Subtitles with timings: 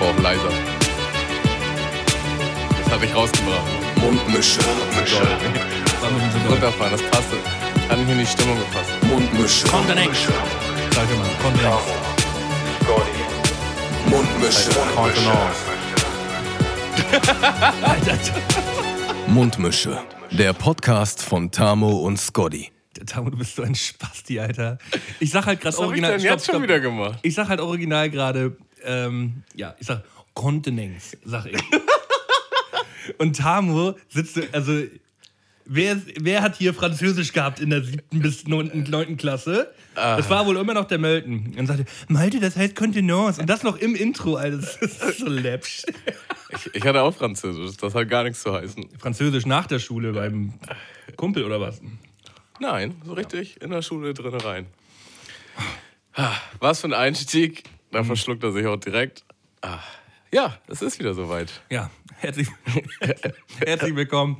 [0.00, 0.48] aber auch leiser.
[2.82, 3.66] Das habe ich rausgebracht.
[3.96, 4.60] Mundmische.
[4.60, 5.28] Toll.
[6.48, 7.36] Runterfahren, das passte.
[7.88, 8.90] Hat mich in die Stimmung gepasst.
[9.02, 9.66] Mundmische.
[9.68, 10.32] Kontenance.
[10.92, 11.84] Sag mal, Kontenance.
[14.06, 14.70] Mundmische.
[14.94, 15.60] Contenance.
[19.28, 19.98] Mundmische.
[20.30, 22.70] Der Podcast von Tamo und Scotty.
[23.06, 24.78] Tamo, du bist so ein Spasti, Alter.
[25.20, 26.10] Ich sag halt gerade Was hab ich original.
[26.12, 26.62] denn stopp, jetzt schon stopp.
[26.62, 27.18] wieder gemacht?
[27.22, 30.02] Ich sag halt original gerade, ähm, ja, ich sag
[30.34, 31.60] Kontenance, sag ich.
[33.18, 34.82] Und Tamo sitzt, so- also,
[35.64, 39.72] wer, wer hat hier Französisch gehabt in der siebten bis neunten, Klasse?
[39.94, 41.54] Das war wohl immer noch der Mölten.
[41.58, 43.40] Und sagte, Malte, das heißt Kontenance.
[43.40, 44.58] Und das noch im Intro, Alter.
[44.58, 45.84] Das ist so läppsch.
[46.50, 48.88] Ich, ich hatte auch Französisch, das hat gar nichts zu heißen.
[48.98, 50.54] Französisch nach der Schule beim
[51.16, 51.80] Kumpel oder was?
[52.60, 54.66] Nein, so richtig in der Schule drin rein.
[56.14, 57.64] Ah, Was für ein Einstieg.
[57.90, 59.24] Da verschluckt er sich auch direkt.
[59.62, 59.78] Ah,
[60.32, 61.60] Ja, es ist wieder soweit.
[61.70, 62.48] Ja, herzlich,
[63.66, 64.36] herzlich willkommen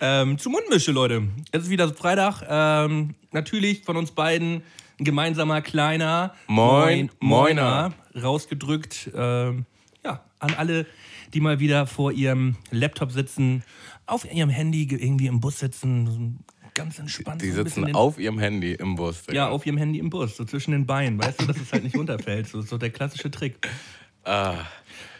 [0.00, 1.28] ähm, zu Mundmische, Leute.
[1.52, 2.42] Es ist wieder Freitag.
[2.48, 4.62] Ähm, natürlich von uns beiden
[4.98, 9.10] ein gemeinsamer kleiner Moin, Moiner rausgedrückt.
[9.14, 9.66] Ähm,
[10.02, 10.86] ja, an alle,
[11.34, 13.64] die mal wieder vor ihrem Laptop sitzen,
[14.06, 16.38] auf ihrem Handy ge- irgendwie im Bus sitzen,
[16.74, 17.40] ganz entspannt.
[17.42, 19.22] Die so ein bisschen sitzen auf ihrem Handy im Bus.
[19.30, 21.84] Ja, auf ihrem Handy im Bus, so zwischen den Beinen, weißt du, dass es halt
[21.84, 22.48] nicht runterfällt.
[22.48, 23.56] So, so der klassische Trick.
[24.26, 24.64] Ah,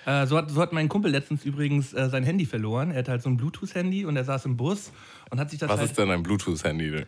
[0.07, 2.91] Äh, so, hat, so hat mein Kumpel letztens übrigens äh, sein Handy verloren.
[2.91, 4.93] Er hat halt so ein Bluetooth-Handy und er saß im Bus
[5.31, 5.91] und hat sich das was halt.
[5.91, 7.05] ist denn ein Bluetooth-Handy?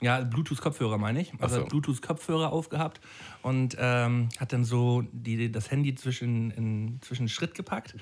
[0.00, 1.32] Ja, Bluetooth-Kopfhörer meine ich.
[1.40, 1.60] Also so.
[1.62, 3.00] hat Bluetooth-Kopfhörer aufgehabt
[3.42, 7.94] und ähm, hat dann so die, das Handy zwischen, in, zwischen Schritt gepackt.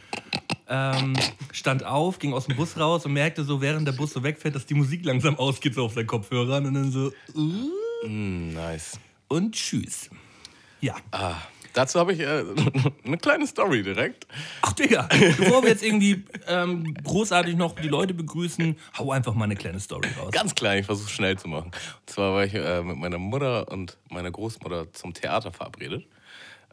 [0.69, 1.15] Ähm,
[1.53, 4.55] stand auf, ging aus dem Bus raus und merkte so, während der Bus so wegfährt,
[4.55, 7.71] dass die Musik langsam ausgeht so auf seinen Kopfhörern und dann so, uh,
[8.03, 8.99] Hm, nice.
[9.29, 10.11] und tschüss.
[10.81, 10.97] Ja.
[11.13, 11.37] Ah,
[11.73, 12.45] dazu habe ich äh,
[13.05, 14.27] eine kleine Story direkt.
[14.63, 19.45] Ach, Digga, bevor wir jetzt irgendwie ähm, großartig noch die Leute begrüßen, hau einfach mal
[19.45, 20.33] eine kleine Story raus.
[20.33, 21.71] Ganz klein, ich versuche schnell zu machen.
[22.01, 26.07] Und zwar war ich äh, mit meiner Mutter und meiner Großmutter zum Theater verabredet.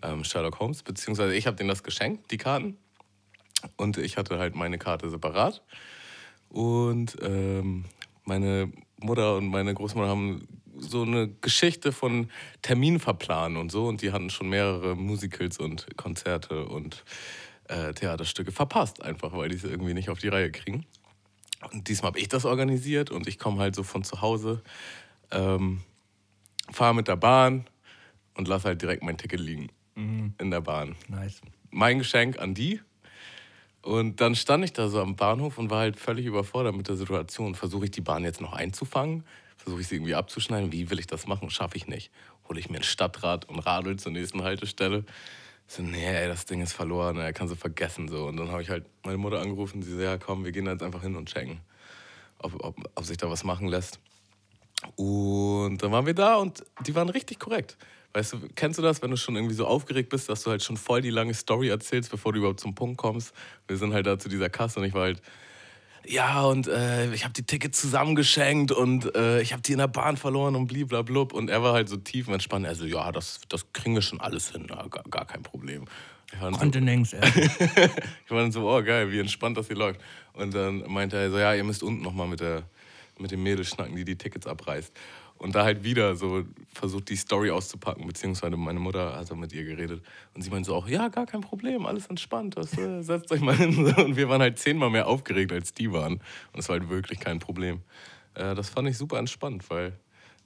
[0.01, 2.77] Ähm, Sherlock Holmes, beziehungsweise ich habe denen das geschenkt, die Karten.
[3.77, 5.61] Und ich hatte halt meine Karte separat.
[6.49, 7.85] Und ähm,
[8.25, 10.47] meine Mutter und meine Großmutter haben
[10.77, 12.29] so eine Geschichte von
[12.61, 13.87] Termin verplanen und so.
[13.87, 17.03] Und die hatten schon mehrere Musicals und Konzerte und
[17.67, 20.85] äh, Theaterstücke verpasst, einfach weil die es irgendwie nicht auf die Reihe kriegen.
[21.71, 24.61] Und diesmal habe ich das organisiert und ich komme halt so von zu Hause,
[25.31, 25.81] ähm,
[26.71, 27.65] fahre mit der Bahn
[28.35, 29.69] und lasse halt direkt mein Ticket liegen
[30.39, 30.95] in der Bahn.
[31.07, 31.41] Nice.
[31.71, 32.81] Mein Geschenk an die.
[33.83, 36.95] Und dann stand ich da so am Bahnhof und war halt völlig überfordert mit der
[36.95, 37.53] Situation.
[37.53, 39.25] Versuche ich die Bahn jetzt noch einzufangen?
[39.57, 40.71] Versuche ich sie irgendwie abzuschneiden?
[40.71, 41.49] Wie will ich das machen?
[41.49, 42.09] Schaffe ich nicht.
[42.47, 45.03] Hole ich mir ein Stadtrad und radel zur nächsten Haltestelle.
[45.67, 48.07] So, nee, ey, das Ding ist verloren, er kann sie vergessen.
[48.07, 48.25] So.
[48.25, 50.71] Und dann habe ich halt meine Mutter angerufen, sie so, ja komm, wir gehen da
[50.71, 51.59] jetzt einfach hin und checken,
[52.39, 53.99] ob, ob, ob sich da was machen lässt.
[54.95, 57.77] Und dann waren wir da und die waren richtig korrekt.
[58.13, 60.61] Weißt du, kennst du das, wenn du schon irgendwie so aufgeregt bist, dass du halt
[60.61, 63.33] schon voll die lange Story erzählst, bevor du überhaupt zum Punkt kommst?
[63.67, 65.21] Wir sind halt da zu dieser Kasse und ich war halt,
[66.05, 69.87] ja, und äh, ich habe die Tickets zusammengeschenkt und äh, ich habe die in der
[69.87, 71.33] Bahn verloren und bliblablub.
[71.33, 72.67] Und er war halt so tief entspannt.
[72.67, 75.85] Also, ja, das, das kriegen wir schon alles hin, ja, gar, gar kein Problem.
[76.39, 77.29] So, Kontenance, ey.
[78.25, 80.01] ich war dann so, oh geil, wie entspannt das hier läuft.
[80.33, 82.63] Und dann meinte er so, ja, ihr müsst unten nochmal mit, der,
[83.19, 84.91] mit dem Mädel schnacken, die die Tickets abreißt.
[85.37, 89.51] Und da halt wieder so versucht, die Story auszupacken, beziehungsweise meine Mutter hat dann mit
[89.51, 90.01] ihr geredet.
[90.33, 93.41] Und sie meinte so auch, ja, gar kein Problem, alles entspannt, das, äh, setzt euch
[93.41, 93.93] mal hin.
[93.97, 96.13] Und wir waren halt zehnmal mehr aufgeregt, als die waren.
[96.53, 97.81] Und es war halt wirklich kein Problem.
[98.35, 99.99] Äh, das fand ich super entspannt, weil,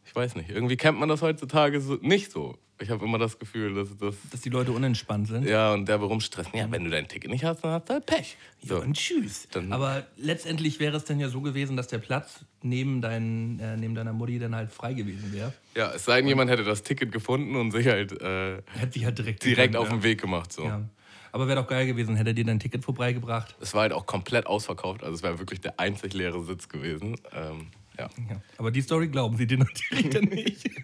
[0.06, 2.58] ich weiß nicht, irgendwie kennt man das heutzutage so, nicht so.
[2.79, 5.45] Ich habe immer das Gefühl, dass das Dass die Leute unentspannt sind.
[5.47, 6.51] ja, und derbe rumstressen.
[6.55, 8.38] Ja, wenn du dein Ticket nicht hast, dann hast du halt Pech.
[8.61, 8.81] Ja, So.
[8.81, 9.47] und tschüss.
[9.51, 13.77] Dann- Aber letztendlich wäre es dann ja so gewesen, dass der Platz neben, dein, äh,
[13.77, 15.53] neben deiner Mutti dann halt frei gewesen wäre.
[15.75, 19.05] Ja, es sei denn, jemand hätte das Ticket gefunden und sich halt äh, Hätte sich
[19.05, 20.53] halt direkt, direkt gegangen, auf den Weg gemacht.
[20.53, 20.63] So.
[20.63, 20.69] ja.
[20.69, 20.89] ja.
[21.31, 23.56] Aber wäre doch geil gewesen, hätte dir dein Ticket vorbeigebracht.
[23.59, 27.15] Es war halt auch komplett ausverkauft, also es wäre wirklich der einzig leere Sitz gewesen.
[27.33, 28.07] Ähm, ja.
[28.30, 28.41] Ja.
[28.57, 30.69] Aber die Story glauben sie dir natürlich dann nicht.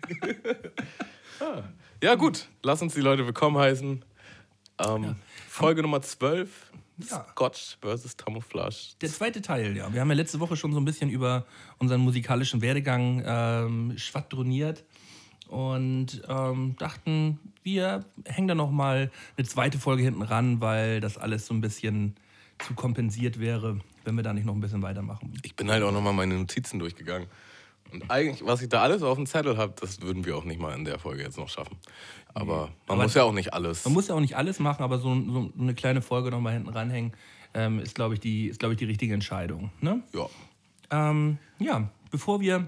[2.04, 4.04] ja, gut, lass uns die Leute willkommen heißen.
[4.86, 5.16] Ähm,
[5.48, 6.50] Folge Nummer 12:
[6.98, 7.26] Ja.
[7.32, 8.96] Scotch versus Camouflage.
[9.00, 9.94] Der zweite Teil, ja.
[9.94, 11.46] Wir haben ja letzte Woche schon so ein bisschen über
[11.78, 14.84] unseren musikalischen Werdegang ähm, schwadroniert
[15.48, 21.18] und ähm, dachten, wir hängen da noch mal eine zweite Folge hinten ran, weil das
[21.18, 22.18] alles so ein bisschen
[22.60, 25.40] zu kompensiert wäre, wenn wir da nicht noch ein bisschen weitermachen.
[25.44, 27.30] Ich bin halt auch nochmal meine Notizen durchgegangen
[27.94, 30.60] Und eigentlich, was ich da alles auf dem Zettel habe, das würden wir auch nicht
[30.60, 31.78] mal in der Folge jetzt noch schaffen.
[32.34, 33.86] Aber man Aber muss ja auch nicht alles.
[33.86, 36.54] Man muss ja auch nicht alles machen, aber so, so eine kleine Folge noch mal
[36.54, 37.14] hinten ranhängen,
[37.54, 39.72] ähm, ist, glaube ich, die, ist, glaub ich, die richtige Entscheidung.
[39.80, 40.02] Ne?
[40.14, 40.28] ja.
[40.90, 42.68] Ähm, ja, bevor wir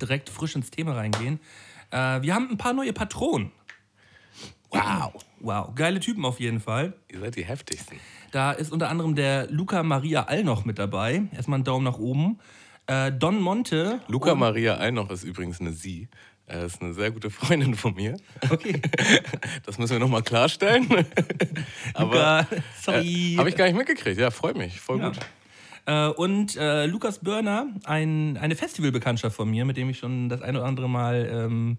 [0.00, 1.38] direkt frisch ins Thema reingehen,
[1.90, 3.52] äh, wir haben ein paar neue Patronen.
[4.70, 5.12] Wow.
[5.40, 6.94] Wow, geile Typen auf jeden Fall.
[7.08, 7.98] Ihr seid die heftigsten.
[8.30, 11.24] Da ist unter anderem der Luca Maria Allnoch mit dabei.
[11.32, 12.38] Erstmal einen Daumen nach oben.
[12.90, 14.00] Äh, Don Monte.
[14.08, 16.08] Luca Maria Einoch ist übrigens eine Sie.
[16.46, 18.16] Er ist eine sehr gute Freundin von mir.
[18.50, 18.82] Okay.
[19.64, 20.88] Das müssen wir nochmal klarstellen.
[21.94, 22.48] Aber
[22.82, 23.34] sorry.
[23.34, 24.18] äh, habe ich gar nicht mitgekriegt.
[24.18, 24.80] Ja, freut mich.
[24.80, 25.08] Voll Ja.
[25.10, 25.18] gut.
[25.86, 30.42] Äh, und äh, Lukas Börner, ein, eine Festivalbekanntschaft von mir, mit dem ich schon das
[30.42, 31.78] eine oder andere Mal ähm,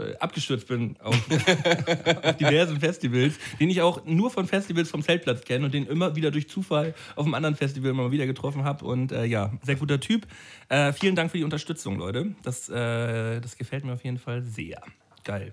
[0.00, 1.14] äh, abgestürzt bin auf,
[2.22, 6.16] auf diversen Festivals, den ich auch nur von Festivals vom Zeltplatz kenne und den immer
[6.16, 8.84] wieder durch Zufall auf einem anderen Festival mal wieder getroffen habe.
[8.84, 10.26] Und äh, ja, sehr guter Typ.
[10.68, 12.34] Äh, vielen Dank für die Unterstützung, Leute.
[12.42, 14.80] Das, äh, das gefällt mir auf jeden Fall sehr.
[15.24, 15.52] Geil.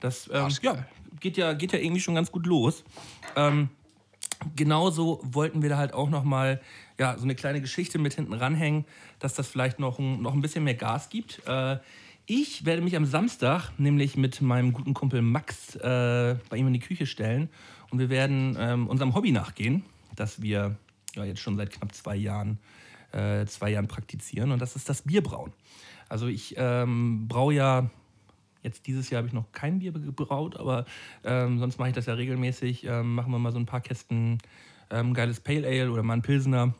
[0.00, 0.86] Das ähm, ja,
[1.20, 2.84] geht ja, geht ja irgendwie schon ganz gut los.
[3.36, 3.70] Ähm,
[4.56, 6.60] genauso wollten wir da halt auch noch mal
[6.98, 8.84] ja, so eine kleine Geschichte mit hinten ranhängen,
[9.18, 11.40] dass das vielleicht noch ein, noch ein bisschen mehr Gas gibt.
[11.46, 11.78] Äh,
[12.26, 16.72] ich werde mich am Samstag nämlich mit meinem guten Kumpel Max äh, bei ihm in
[16.72, 17.48] die Küche stellen
[17.90, 19.84] und wir werden ähm, unserem Hobby nachgehen,
[20.16, 20.76] das wir
[21.14, 22.58] ja, jetzt schon seit knapp zwei Jahren,
[23.12, 25.52] äh, zwei Jahren praktizieren und das ist das Bierbrauen.
[26.08, 27.90] Also ich ähm, braue ja
[28.64, 30.86] Jetzt dieses Jahr habe ich noch kein Bier gebraut, aber
[31.22, 32.84] ähm, sonst mache ich das ja regelmäßig.
[32.84, 34.38] Ähm, machen wir mal so ein paar Kästen
[34.90, 36.72] ähm, geiles Pale Ale oder mal ein Pilsener.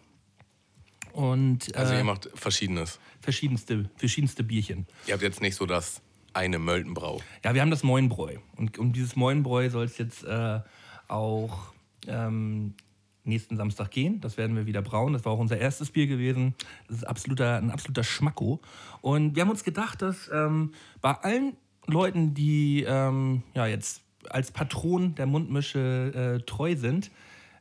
[1.14, 2.98] Und äh, Also ihr macht Verschiedenes.
[3.20, 4.86] verschiedenste, verschiedenste Bierchen.
[5.06, 6.02] Ihr habt jetzt nicht so das
[6.32, 7.20] eine Möltenbrau.
[7.44, 8.38] Ja, wir haben das Moinbräu.
[8.56, 10.60] Und um dieses Moinbräu soll es jetzt äh,
[11.06, 11.72] auch
[12.08, 12.74] ähm,
[13.22, 14.20] nächsten Samstag gehen.
[14.20, 15.12] Das werden wir wieder brauen.
[15.12, 16.54] Das war auch unser erstes Bier gewesen.
[16.88, 18.60] Das ist absoluter, ein absoluter Schmacko.
[19.00, 21.56] Und wir haben uns gedacht, dass ähm, bei allen
[21.86, 27.12] Leuten, die ähm, ja, jetzt als Patron der Mundmische äh, treu sind,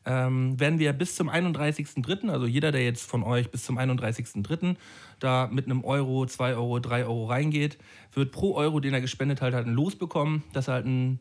[0.05, 4.75] ähm, werden wir bis zum 31.03., also jeder, der jetzt von euch bis zum 31.03.
[5.19, 7.77] da mit einem Euro, 2 Euro, 3 Euro reingeht,
[8.13, 11.19] wird pro Euro, den er gespendet hat, halt ein Los bekommen, dass er halt ein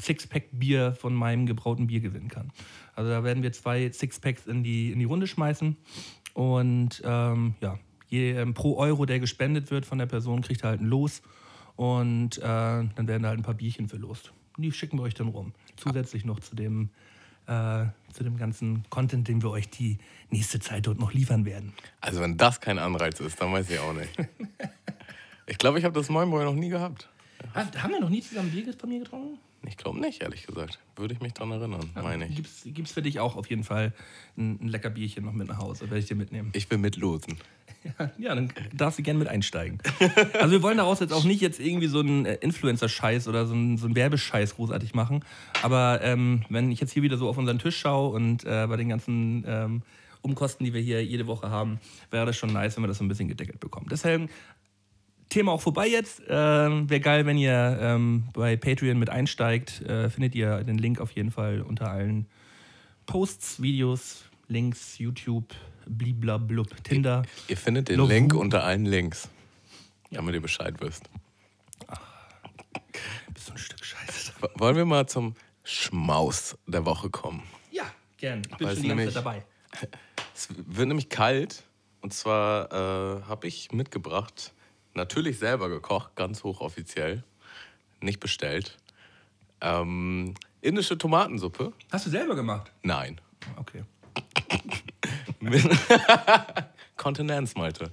[0.00, 2.52] Sixpack Bier von meinem gebrauten Bier gewinnen kann.
[2.94, 5.76] Also da werden wir zwei Sixpacks in die, in die Runde schmeißen
[6.34, 7.78] und ähm, ja,
[8.08, 11.22] je, ähm, pro Euro, der gespendet wird von der Person, kriegt er halt ein Los
[11.76, 14.32] und äh, dann werden da halt ein paar Bierchen verlost.
[14.56, 15.52] Und die schicken wir euch dann rum.
[15.76, 16.90] Zusätzlich noch zu dem,
[17.48, 19.98] äh, zu dem ganzen Content, den wir euch die
[20.30, 21.72] nächste Zeit dort noch liefern werden.
[22.00, 24.10] Also wenn das kein Anreiz ist, dann weiß ich auch nicht.
[25.50, 27.08] Ich glaube, ich habe das Moinbräu noch nie gehabt.
[27.54, 29.38] Haben wir noch nie zusammen Bier bei mir getrunken?
[29.66, 30.78] Ich glaube nicht, ehrlich gesagt.
[30.94, 32.36] Würde ich mich dran erinnern, meine ich.
[32.36, 33.94] Gibt's, gibt's für dich auch auf jeden Fall
[34.36, 36.50] ein, ein lecker Bierchen noch mit nach Hause, werde ich dir mitnehmen.
[36.52, 37.38] Ich will mitlosen.
[38.18, 39.78] Ja, dann darfst du gerne mit einsteigen.
[40.34, 43.54] Also wir wollen daraus jetzt auch nicht jetzt irgendwie so einen äh, Influencer-Scheiß oder so
[43.54, 45.24] einen, so einen Werbescheiß großartig machen.
[45.62, 48.76] Aber ähm, wenn ich jetzt hier wieder so auf unseren Tisch schaue und äh, bei
[48.76, 49.82] den ganzen ähm,
[50.22, 51.80] Umkosten, die wir hier jede Woche haben,
[52.10, 53.86] wäre das schon nice, wenn wir das so ein bisschen gedeckelt bekommen.
[53.90, 54.28] Deswegen
[55.28, 56.22] Thema auch vorbei jetzt.
[56.28, 59.82] Ähm, Wäre geil, wenn ihr ähm, bei Patreon mit einsteigt.
[59.82, 62.26] Äh, findet ihr den Link auf jeden Fall unter allen
[63.06, 65.54] Posts, Videos, Links, YouTube,
[65.88, 67.22] bliblablub, Tinder.
[67.48, 69.28] Ihr findet den Love Link unter allen Links,
[70.10, 71.08] damit ihr Bescheid wisst.
[73.32, 74.32] Bist so ein Stück Scheiße.
[74.54, 77.42] Wollen wir mal zum Schmaus der Woche kommen?
[77.70, 77.84] Ja,
[78.16, 78.42] gern.
[78.48, 79.44] Ich bin schon die ganze Zeit dabei.
[80.34, 81.64] Es wird nämlich kalt
[82.00, 84.54] und zwar äh, habe ich mitgebracht,
[84.94, 87.24] natürlich selber gekocht, ganz hochoffiziell,
[88.00, 88.78] nicht bestellt.
[89.60, 91.72] Ähm, indische Tomatensuppe?
[91.90, 92.70] Hast du selber gemacht?
[92.82, 93.20] Nein.
[93.56, 93.82] Okay.
[96.96, 97.90] Kontinenz, Malte.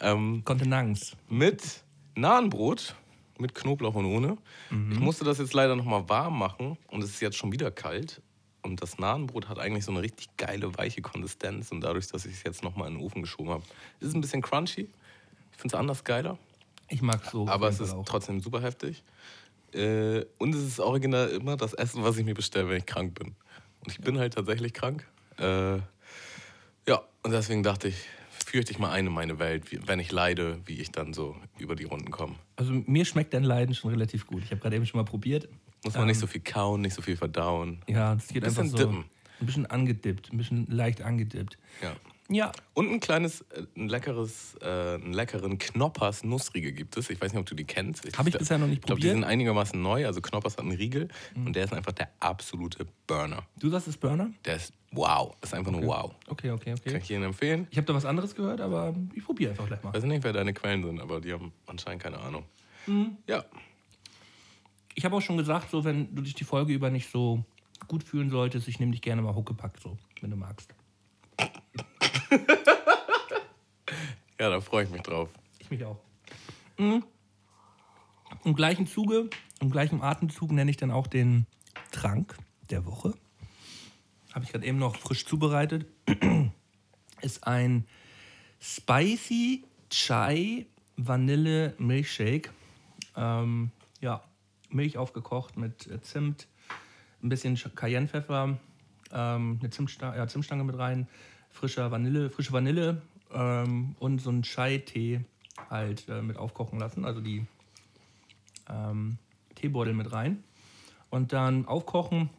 [0.00, 1.12] Ähm, Kontenance.
[1.28, 1.82] mit
[2.14, 2.94] Nahenbrot,
[3.38, 4.36] mit Knoblauch und ohne.
[4.70, 8.20] Ich musste das jetzt leider nochmal warm machen und es ist jetzt schon wieder kalt.
[8.62, 11.72] Und das Nahenbrot hat eigentlich so eine richtig geile, weiche Konsistenz.
[11.72, 13.62] Und dadurch, dass ich es jetzt nochmal in den Ofen geschoben habe,
[14.00, 14.82] ist es ein bisschen crunchy.
[15.50, 16.38] Ich finde es anders geiler,
[16.88, 17.48] Ich mag so.
[17.48, 18.04] aber es ist auch.
[18.04, 19.02] trotzdem super heftig.
[19.72, 23.14] Äh, und es ist original immer das Essen, was ich mir bestelle, wenn ich krank
[23.14, 23.34] bin.
[23.84, 25.06] Und ich bin halt tatsächlich krank.
[25.38, 25.78] Äh,
[26.88, 27.96] ja, und deswegen dachte ich,
[28.30, 31.36] fürchte ich mal ein in meine Welt, wie, wenn ich leide, wie ich dann so
[31.58, 32.34] über die Runden komme.
[32.56, 34.42] Also mir schmeckt dein Leiden schon relativ gut.
[34.44, 35.48] Ich habe gerade eben schon mal probiert.
[35.84, 37.82] Muss man nicht so viel kauen, nicht so viel verdauen.
[37.88, 39.04] Ja, es geht Bisschen einfach so dippen.
[39.40, 41.58] ein bisschen angedippt, ein bisschen leicht angedippt.
[41.82, 41.94] Ja.
[42.30, 42.52] Ja.
[42.74, 47.10] Und ein kleines, äh, ein leckeres, äh, einen leckeren Knoppers Nussriegel gibt es.
[47.10, 48.16] Ich weiß nicht, ob du die kennst.
[48.16, 49.16] Hab ich bisher noch nicht Ich glaube, die probiert.
[49.16, 49.22] Mhm.
[49.22, 50.06] sind einigermaßen neu.
[50.06, 53.42] Also Knoppers hat einen Riegel und der ist einfach der absolute Burner.
[53.58, 54.30] Du sagst es Burner?
[54.44, 55.34] Der ist wow.
[55.42, 56.14] Ist einfach nur wow.
[56.28, 56.98] Okay, okay, Kann okay.
[57.02, 57.66] ich jedem empfehlen.
[57.70, 59.92] Ich habe da was anderes gehört, aber ich probiere einfach gleich mal.
[59.92, 62.44] Weiß nicht, wer deine Quellen sind, aber die haben anscheinend keine Ahnung.
[62.86, 63.16] Mhm.
[63.26, 63.44] Ja.
[64.94, 67.44] Ich habe auch schon gesagt, so wenn du dich die Folge über nicht so
[67.88, 70.72] gut fühlen solltest, ich nehme dich gerne mal huckepack, so, wenn du magst.
[74.40, 75.28] Ja, da freue ich mich drauf.
[75.60, 75.98] Ich mich auch.
[76.76, 77.04] Mhm.
[78.44, 81.46] Im gleichen Zuge, im gleichen Atemzug nenne ich dann auch den
[81.92, 82.36] Trank
[82.70, 83.14] der Woche.
[84.34, 85.86] Habe ich gerade eben noch frisch zubereitet.
[87.20, 87.86] Ist ein
[88.60, 92.50] Spicy Chai Vanille Milkshake.
[93.16, 93.70] Ähm,
[94.00, 94.24] ja,
[94.70, 96.48] Milch aufgekocht mit äh, Zimt,
[97.22, 98.58] ein bisschen Sch- Cayennepfeffer,
[99.12, 101.06] ähm, eine Zimtsta ja, Zimtstange mit rein,
[101.52, 105.20] frischer Vanille, frische Vanille ähm, und so einen Chai-Tee
[105.70, 107.46] halt äh, mit aufkochen lassen, also die
[108.68, 109.18] ähm,
[109.54, 110.42] Teebeutel mit rein
[111.10, 112.30] und dann aufkochen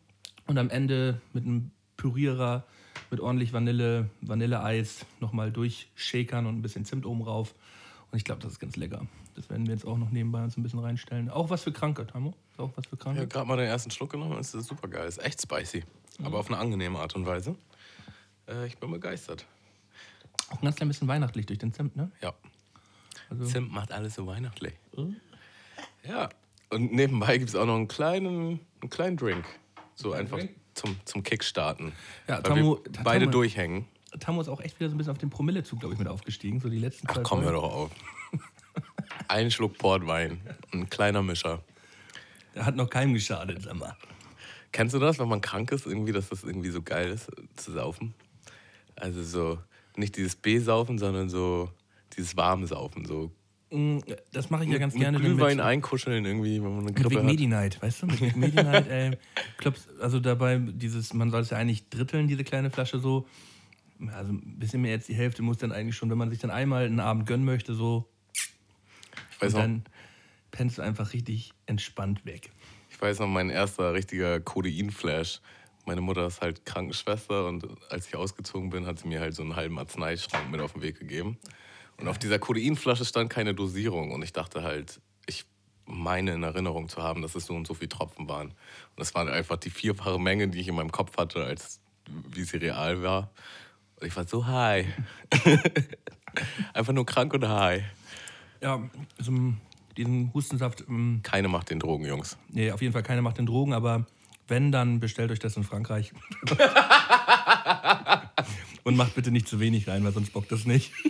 [0.47, 2.65] und am Ende mit einem Pürierer
[3.11, 7.53] mit ordentlich Vanille, Vanilleeis nochmal durchshakern und ein bisschen Zimt oben rauf.
[8.11, 9.05] Und ich glaube, das ist ganz lecker.
[9.35, 11.29] Das werden wir jetzt auch noch nebenbei uns ein bisschen reinstellen.
[11.29, 12.33] Auch was für Kranke, Tamo.
[12.57, 13.21] Auch was für Ich Kranke.
[13.21, 14.37] habe gerade mal den ersten Schluck genommen.
[14.39, 15.07] Es ist super geil.
[15.07, 15.83] Ist echt spicy.
[16.19, 16.25] Mhm.
[16.25, 17.55] Aber auf eine angenehme Art und Weise.
[18.53, 19.45] Äh, ich bin begeistert.
[20.49, 22.11] Auch ein ganz klein bisschen weihnachtlich durch den Zimt, ne?
[22.21, 22.33] Ja.
[23.29, 24.73] Also, Zimt macht alles so weihnachtlich.
[24.95, 25.15] Mhm.
[26.07, 26.29] Ja.
[26.69, 29.45] Und nebenbei gibt es auch noch einen kleinen, einen kleinen Drink.
[29.95, 30.51] So einfach Drink?
[30.73, 31.93] zum, zum Kickstarten.
[32.27, 33.85] Ja, Tamu- wir Tamu- beide durchhängen.
[34.19, 36.59] Tamo ist auch echt wieder so ein bisschen auf den Promillezug, glaube ich, mit aufgestiegen.
[36.59, 37.91] So die letzten Ach komm, hör doch auf.
[39.27, 40.41] Ein Schluck Portwein.
[40.71, 41.63] Ein kleiner Mischer.
[42.55, 43.95] Der hat noch keinem geschadet, sag mal.
[44.71, 47.71] Kennst du das, wenn man krank ist, irgendwie, dass das irgendwie so geil ist, zu
[47.71, 48.13] saufen?
[48.95, 49.59] Also so,
[49.97, 51.69] nicht dieses B-Saufen, sondern so
[52.15, 53.05] dieses warme Saufen.
[53.05, 53.31] So
[53.73, 55.17] Mm, Das mache ich ja ganz mit gerne.
[55.19, 57.25] Glühwein mit, einkuscheln irgendwie, wenn man eine mit Grippe Big hat.
[57.25, 58.05] Medi Night, weißt du?
[58.05, 59.17] Mit Medi Night, ey.
[59.57, 63.27] Klopfst, also dabei dieses, man soll es ja eigentlich dritteln, diese kleine Flasche so.
[64.13, 66.51] Also ein bisschen mehr als die Hälfte muss dann eigentlich schon, wenn man sich dann
[66.51, 68.07] einmal einen Abend gönnen möchte, so.
[69.31, 69.83] Ich weiß, Und noch, dann
[70.51, 72.51] pennst du einfach richtig entspannt weg.
[72.91, 75.41] ich weiß noch, mein erster richtiger Codein-Flash.
[75.85, 79.41] Meine Mutter ist halt Krankenschwester und als ich ausgezogen bin, hat sie mir halt so
[79.43, 81.37] einen halben Arzneischrank mit auf den Weg gegeben.
[81.99, 85.45] Und auf dieser Codeinflasche stand keine Dosierung und ich dachte halt, ich
[85.85, 88.47] meine in Erinnerung zu haben, dass es so und so viele Tropfen waren.
[88.49, 88.55] Und
[88.97, 91.79] das waren einfach die vierfache Menge, die ich in meinem Kopf hatte, als
[92.31, 93.29] wie sie real war.
[93.99, 94.85] Und ich war so high.
[96.73, 97.83] einfach nur krank und high.
[98.61, 98.81] Ja,
[99.19, 99.61] so ein-
[99.97, 102.37] diesen Hustensaft, ähm, Keine macht den Drogen, Jungs.
[102.49, 104.05] nee, auf jeden Fall keine macht den Drogen, aber
[104.47, 106.13] wenn, dann bestellt euch das in Frankreich.
[108.83, 110.91] Und macht bitte nicht zu wenig rein, weil sonst bockt das nicht.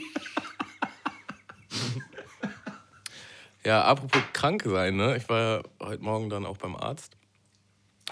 [3.65, 5.15] Ja, apropos krank sein, ne?
[5.15, 7.15] Ich war ja heute Morgen dann auch beim Arzt.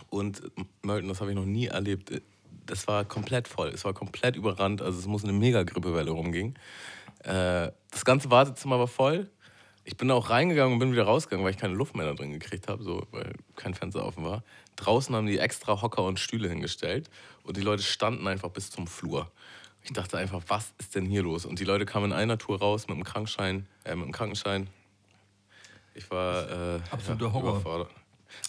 [0.09, 0.41] Und
[0.81, 2.21] Mölten, das habe ich noch nie erlebt.
[2.65, 3.69] Das war komplett voll.
[3.69, 4.81] Es war komplett überrannt.
[4.81, 6.55] Also es muss eine Mega-Grippewelle rumging.
[7.23, 9.29] Äh, das ganze Wartezimmer war voll.
[9.83, 12.31] Ich bin auch reingegangen und bin wieder rausgegangen, weil ich keine Luft mehr da drin
[12.31, 14.43] gekriegt habe, so, weil kein Fenster offen war.
[14.75, 17.09] Draußen haben die extra Hocker und Stühle hingestellt
[17.43, 19.31] und die Leute standen einfach bis zum Flur.
[19.83, 21.45] Ich dachte einfach, was ist denn hier los?
[21.45, 24.67] Und die Leute kamen in einer Tour raus mit dem Krankenschein, äh, mit dem Krankenschein.
[25.95, 27.49] Ich war äh, Absoluter Horror.
[27.55, 27.89] überfordert.
[27.89, 27.95] Ja,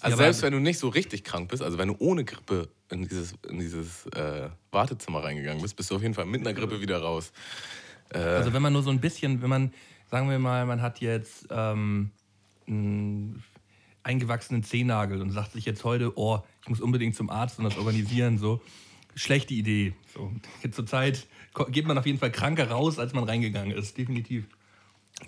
[0.03, 2.69] Also aber- selbst wenn du nicht so richtig krank bist, also wenn du ohne Grippe
[2.91, 6.53] in dieses, in dieses äh, Wartezimmer reingegangen bist, bist du auf jeden Fall mit einer
[6.53, 7.33] Grippe wieder raus.
[8.11, 9.73] Also wenn man nur so ein bisschen, wenn man,
[10.13, 12.11] sagen wir mal, man hat jetzt ähm,
[12.69, 13.43] einen
[14.03, 17.79] eingewachsenen Zehennagel und sagt sich jetzt heute, oh, ich muss unbedingt zum Arzt und das
[17.79, 18.61] organisieren, so.
[19.15, 19.95] Schlechte Idee.
[20.15, 20.31] So.
[20.71, 24.45] Zur Zeit ko- geht man auf jeden Fall kranker raus, als man reingegangen ist, definitiv.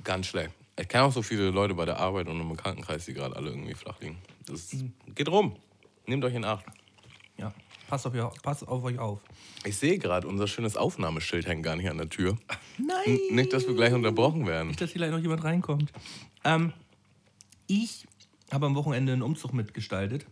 [0.04, 0.50] Ganz schlecht.
[0.78, 3.50] Ich kenne auch so viele Leute bei der Arbeit und im Bekanntenkreis, die gerade alle
[3.50, 4.18] irgendwie flach liegen.
[4.46, 4.74] Das
[5.14, 5.56] geht rum.
[6.06, 6.66] Nehmt euch in Acht.
[7.88, 9.20] Passt auf, ihr, passt auf euch auf.
[9.64, 12.38] Ich sehe gerade, unser schönes Aufnahmeschild hängt gar nicht an der Tür.
[12.78, 13.18] Nein!
[13.30, 14.68] N nicht, dass wir gleich unterbrochen werden.
[14.68, 15.92] Nicht, dass hier gleich noch jemand reinkommt.
[16.44, 16.72] Ähm,
[17.66, 18.06] ich
[18.50, 20.26] habe am Wochenende einen Umzug mitgestaltet.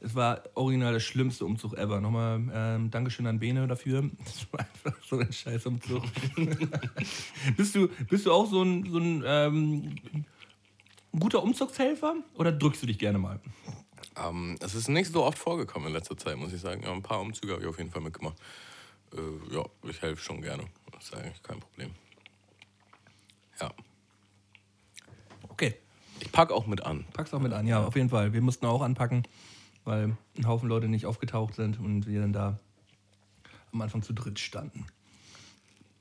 [0.00, 2.00] Es war original der schlimmste Umzug ever.
[2.00, 4.10] Nochmal ähm, Dankeschön an Bene dafür.
[4.24, 6.02] Das war einfach so ein scheiß Umzug.
[7.56, 9.94] bist, du, bist du auch so ein, so ein ähm,
[11.16, 13.38] guter Umzugshelfer oder drückst du dich gerne mal?
[14.16, 16.82] Ähm, es ist nicht so oft vorgekommen in letzter Zeit, muss ich sagen.
[16.82, 18.36] Ja, ein paar Umzüge habe ich auf jeden Fall mitgemacht.
[19.12, 20.64] Äh, ja, ich helfe schon gerne.
[20.92, 21.90] Das ist eigentlich kein Problem.
[23.60, 23.72] Ja.
[25.48, 25.74] Okay,
[26.20, 27.04] Ich packe auch mit an.
[27.12, 27.66] pack's auch mit an.
[27.66, 28.32] Ja, auf jeden Fall.
[28.32, 29.22] Wir mussten auch anpacken,
[29.84, 32.58] weil ein Haufen Leute nicht aufgetaucht sind und wir dann da
[33.72, 34.86] am Anfang zu dritt standen.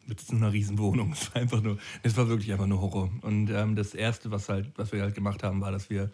[0.06, 1.12] Mit so einer Riesenwohnung.
[1.20, 3.10] Es war einfach nur, es war wirklich einfach nur Horror.
[3.22, 6.12] Und ähm, das Erste, was, halt, was wir halt gemacht haben, war, dass wir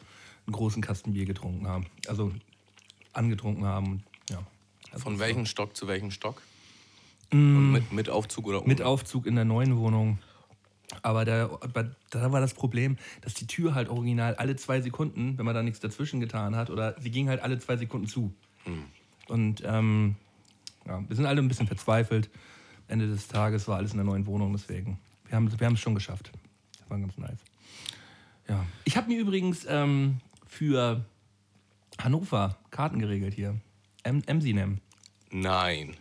[0.48, 1.86] einen großen Kasten Bier getrunken haben.
[2.08, 2.32] Also
[3.14, 4.04] angetrunken haben.
[4.30, 4.40] Ja.
[4.92, 6.42] Also Von das welchem Stock zu welchem Stock?
[7.32, 8.68] Und mit, mit Aufzug oder ohne?
[8.68, 10.20] Mit Aufzug in der neuen Wohnung.
[11.02, 11.50] Aber da,
[12.10, 15.62] da war das Problem, dass die Tür halt original alle zwei Sekunden, wenn man da
[15.62, 18.34] nichts dazwischen getan hat, oder sie ging halt alle zwei Sekunden zu.
[19.28, 20.16] Und ähm,
[20.86, 22.30] ja, wir sind alle ein bisschen verzweifelt.
[22.88, 24.98] Ende des Tages war alles in der neuen Wohnung, deswegen.
[25.28, 26.32] Wir haben wir haben es schon geschafft.
[26.80, 27.40] Das war ganz nice.
[28.48, 28.66] Ja.
[28.86, 31.06] Ich habe mir übrigens ähm, für
[32.00, 33.60] Hannover Karten geregelt hier.
[34.04, 34.80] Emsinem.
[35.32, 35.98] Nein.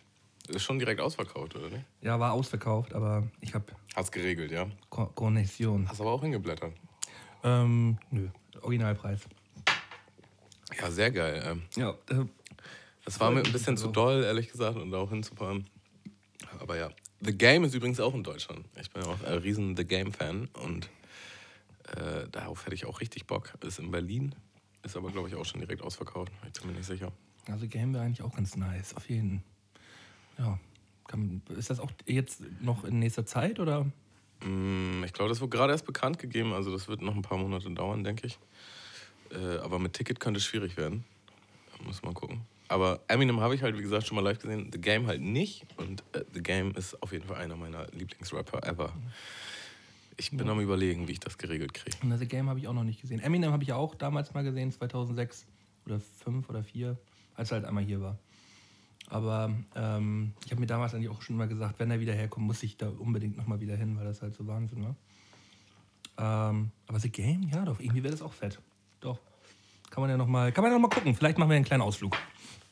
[0.49, 1.85] Ist schon direkt ausverkauft, oder nicht?
[2.03, 3.65] Ja, war ausverkauft, aber ich habe
[3.97, 4.69] Hast geregelt, ja.
[4.91, 5.89] Ko Connexion.
[5.89, 6.73] Hast aber auch hingeblättert.
[7.43, 8.29] Ähm, nö,
[8.63, 9.21] Originalpreis.
[10.81, 11.43] Ja, sehr geil.
[11.45, 12.25] Ähm, Ja, äh,
[13.05, 15.67] Das war mir ein bisschen zu doll, ehrlich gesagt, und da auch hinzufahren.
[16.61, 16.91] Aber ja.
[17.23, 18.67] The Game ist übrigens auch in Deutschland.
[18.81, 20.91] Ich bin ja auch ein riesen The Game-Fan und
[21.95, 23.53] äh, darauf hätte ich auch richtig Bock.
[23.65, 24.35] Ist in Berlin,
[24.83, 26.33] ist aber, glaube ich, auch schon direkt ausverkauft.
[26.53, 27.13] Ich bin mir nicht sicher.
[27.49, 29.43] also Game wäre eigentlich auch ganz nice, auf jeden.
[30.39, 30.59] Ja.
[31.09, 33.87] Kann, ist das auch jetzt noch in nächster Zeit oder?
[34.45, 37.39] Mm, Ich glaube, das wurde gerade erst bekannt gegeben, also das wird noch ein paar
[37.39, 38.39] Monate dauern, denke ich.
[39.31, 41.05] Äh, aber mit Ticket könnte es schwierig werden.
[41.79, 42.41] Da muss man gucken.
[42.69, 44.71] Aber Eminem habe ich halt, wie gesagt, schon mal live gesehen.
[44.73, 45.65] The Game halt nicht.
[45.77, 48.93] Und äh, The Game ist auf jeden Fall einer meiner Lieblingsrapper ever.
[50.19, 51.97] Ich bin am überlegen, wie ich das geregelt kriege.
[52.03, 53.21] Und The Game habe ich auch noch nicht gesehen.
[53.21, 55.47] Eminem habe ich auch damals mal gesehen, 2006
[55.85, 56.97] oder 5 oder 4,
[57.35, 58.19] als er halt einmal hier war.
[59.09, 62.47] Aber ähm, ich habe mir damals eigentlich auch schon mal gesagt, wenn er wieder herkommt,
[62.47, 64.97] muss ich da unbedingt nochmal wieder hin, weil das halt so Wahnsinn war.
[66.19, 68.59] Ähm, aber The Game, ja doch, irgendwie wäre das auch fett.
[69.01, 69.19] Doch.
[69.91, 71.15] Kann man ja nochmal, kann man ja noch mal gucken.
[71.15, 72.17] Vielleicht machen wir einen kleinen Ausflug.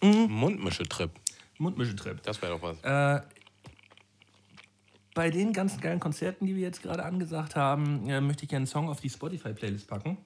[0.02, 1.10] Mundmische-Trip,
[1.58, 2.22] Mundmischentrip.
[2.22, 2.78] das wäre doch was.
[2.82, 3.24] Äh,
[5.14, 8.62] bei den ganzen geilen Konzerten, die wir jetzt gerade angesagt haben, äh, möchte ich gerne
[8.62, 10.18] einen Song auf die Spotify-Playlist packen.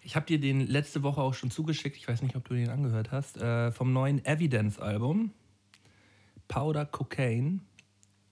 [0.00, 2.70] Ich habe dir den letzte Woche auch schon zugeschickt, ich weiß nicht, ob du den
[2.70, 5.32] angehört hast, äh, vom neuen Evidence-Album.
[6.46, 7.60] Powder Cocaine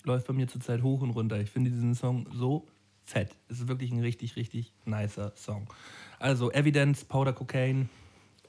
[0.04, 1.40] läuft bei mir zurzeit hoch und runter.
[1.40, 2.68] Ich finde diesen Song so
[3.04, 3.34] fett.
[3.48, 5.66] Es ist wirklich ein richtig, richtig nicer Song.
[6.20, 7.88] Also Evidence, Powder Cocaine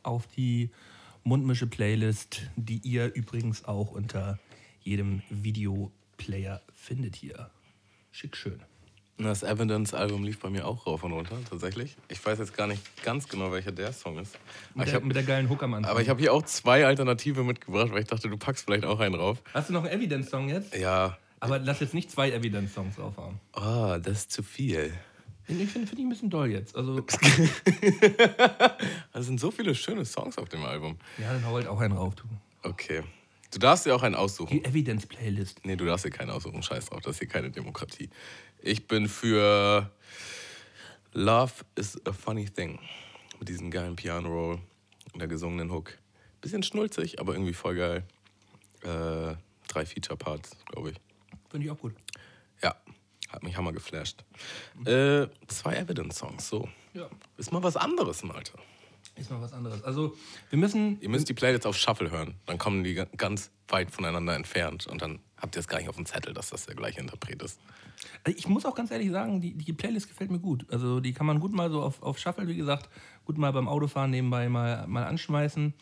[0.03, 0.69] auf die
[1.23, 4.37] Mundmische-Playlist, die ihr übrigens auch unter
[4.81, 5.23] jedem
[6.17, 7.49] Videoplayer findet hier.
[8.11, 8.59] Schick schön.
[9.17, 11.95] Das Evidence-Album lief bei mir auch rauf und runter, tatsächlich.
[12.09, 14.35] Ich weiß jetzt gar nicht ganz genau, welcher der Song ist.
[14.35, 15.89] Aber Mit, ich der, hab- mit der geilen Hook am Anfang.
[15.91, 18.99] aber ich habe hier auch zwei Alternative mitgebracht, weil ich dachte, du packst vielleicht auch
[18.99, 19.41] einen drauf.
[19.53, 20.75] Hast du noch einen Evidence-Song jetzt?
[20.75, 21.17] Ja.
[21.39, 23.39] Aber lass jetzt nicht zwei Evidence-Songs drauf haben.
[23.53, 24.93] Oh, das ist zu viel.
[25.47, 26.75] Ich finde find ich ein bisschen doll jetzt.
[26.75, 27.05] Also,
[29.13, 30.97] Es sind so viele schöne Songs auf dem Album.
[31.19, 32.23] ja, dann hau halt auch einen rauf, du.
[32.63, 33.03] Okay.
[33.55, 34.51] Du darfst dir auch einen aussuchen.
[34.51, 35.61] Die Evidence-Playlist.
[35.63, 36.61] Nee, du darfst dir keinen aussuchen.
[36.61, 38.09] Scheiß drauf, das ist hier keine Demokratie.
[38.59, 39.89] Ich bin für
[41.13, 42.79] Love is a Funny Thing.
[43.39, 44.59] Mit diesem geilen Piano-Roll
[45.13, 45.97] und der gesungenen Hook.
[46.41, 48.03] Bisschen schnulzig, aber irgendwie voll geil.
[48.81, 49.37] Äh,
[49.69, 50.97] drei Feature-Parts, glaube ich.
[51.49, 51.93] Finde ich auch gut.
[52.61, 52.75] Ja,
[53.29, 54.25] hat mich hammer geflasht.
[54.83, 56.67] Äh, zwei Evidence-Songs, so.
[56.93, 57.09] Ja.
[57.37, 58.51] Ist mal was anderes, Malte.
[59.15, 59.83] Ist mal was anderes.
[59.83, 60.15] Also,
[60.49, 60.99] wir müssen.
[61.01, 62.35] Ihr müsst die Playlist auf Shuffle hören.
[62.45, 64.87] Dann kommen die ga- ganz weit voneinander entfernt.
[64.87, 67.41] Und dann habt ihr es gar nicht auf dem Zettel, dass das der gleiche Interpret
[67.41, 67.59] ist.
[68.25, 70.65] Also Ich muss auch ganz ehrlich sagen, die, die Playlist gefällt mir gut.
[70.69, 72.89] Also die kann man gut mal so auf, auf Shuffle, wie gesagt,
[73.23, 75.73] gut mal beim Autofahren nebenbei mal, mal anschmeißen.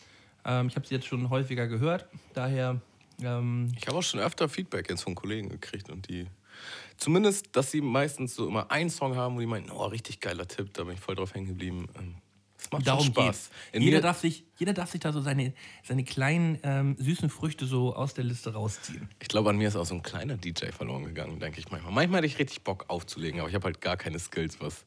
[0.46, 2.08] Ähm, ich habe sie jetzt schon häufiger gehört.
[2.34, 2.82] Daher,
[3.22, 6.28] ähm, Ich habe auch schon öfter Feedback jetzt von Kollegen gekriegt und die.
[6.98, 10.48] Zumindest, dass sie meistens so immer einen Song haben, wo die meinen, oh, richtig geiler
[10.48, 11.88] Tipp, da bin ich voll drauf hängen geblieben.
[12.71, 13.49] Macht darum Spaß.
[13.73, 17.95] Jeder darf, sich, jeder darf sich da so seine, seine kleinen ähm, süßen Früchte so
[17.95, 19.10] aus der Liste rausziehen.
[19.19, 21.91] ich glaube, an mir ist auch so ein kleiner DJ verloren gegangen, denke ich manchmal.
[21.91, 24.86] Manchmal hätte ich richtig Bock aufzulegen, aber ich habe halt gar keine Skills, was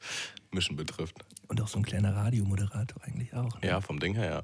[0.50, 1.16] Mischen betrifft.
[1.48, 3.60] Und auch so ein kleiner Radiomoderator eigentlich auch.
[3.60, 3.68] Ne?
[3.68, 4.42] Ja, vom Ding her, ja.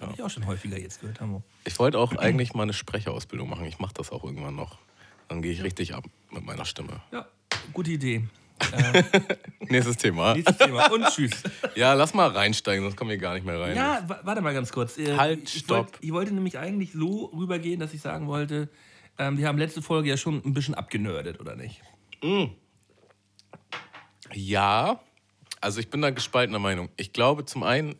[0.00, 1.42] Habe ich auch schon häufiger jetzt gehört, Hamo.
[1.64, 3.64] Ich wollte auch eigentlich mal eine Sprecherausbildung machen.
[3.64, 4.78] Ich mache das auch irgendwann noch.
[5.26, 7.00] Dann gehe ich richtig ab mit meiner Stimme.
[7.12, 7.26] Ja,
[7.72, 8.28] gute Idee.
[9.68, 10.34] Nächstes Thema.
[10.34, 10.90] Nächstes Thema.
[10.92, 11.42] Und tschüss.
[11.74, 13.76] Ja, lass mal reinsteigen, sonst kommen wir gar nicht mehr rein.
[13.76, 14.96] Ja, wa- warte mal ganz kurz.
[14.98, 15.86] Äh, Halt, ich stopp.
[15.92, 18.68] Wollt, ich wollte nämlich eigentlich so rübergehen, dass ich sagen wollte,
[19.18, 21.80] ähm, wir haben letzte Folge ja schon ein bisschen abgenördet, oder nicht?
[24.32, 25.00] Ja,
[25.60, 26.88] also ich bin da gespaltener Meinung.
[26.96, 27.94] Ich glaube zum einen,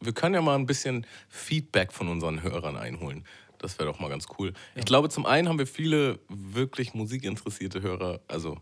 [0.00, 3.24] wir können ja mal ein bisschen Feedback von unseren Hörern einholen.
[3.58, 4.52] Das wäre doch mal ganz cool.
[4.74, 8.58] Ich glaube, zum einen haben wir viele wirklich musikinteressierte Hörer, also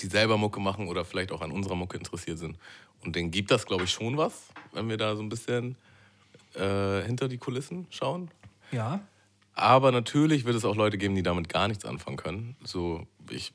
[0.00, 2.58] die selber Mucke machen oder vielleicht auch an unserer Mucke interessiert sind.
[3.04, 5.76] Und denen gibt das, glaube ich, schon was, wenn wir da so ein bisschen
[6.54, 8.30] äh, hinter die Kulissen schauen.
[8.72, 9.00] Ja.
[9.54, 12.56] Aber natürlich wird es auch Leute geben, die damit gar nichts anfangen können.
[12.64, 13.52] So, ich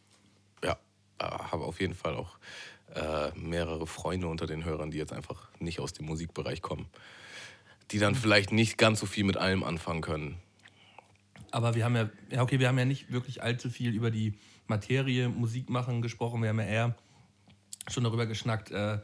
[0.63, 0.77] ja,
[1.19, 2.37] äh, habe auf jeden Fall auch
[2.95, 6.87] äh, mehrere Freunde unter den Hörern, die jetzt einfach nicht aus dem Musikbereich kommen,
[7.91, 10.37] die dann vielleicht nicht ganz so viel mit allem anfangen können.
[11.51, 14.35] Aber wir haben ja, ja, okay, wir haben ja nicht wirklich allzu viel über die
[14.69, 16.41] Materie Musik machen gesprochen.
[16.41, 16.95] Wir haben ja eher
[17.89, 18.99] schon darüber geschnackt, äh,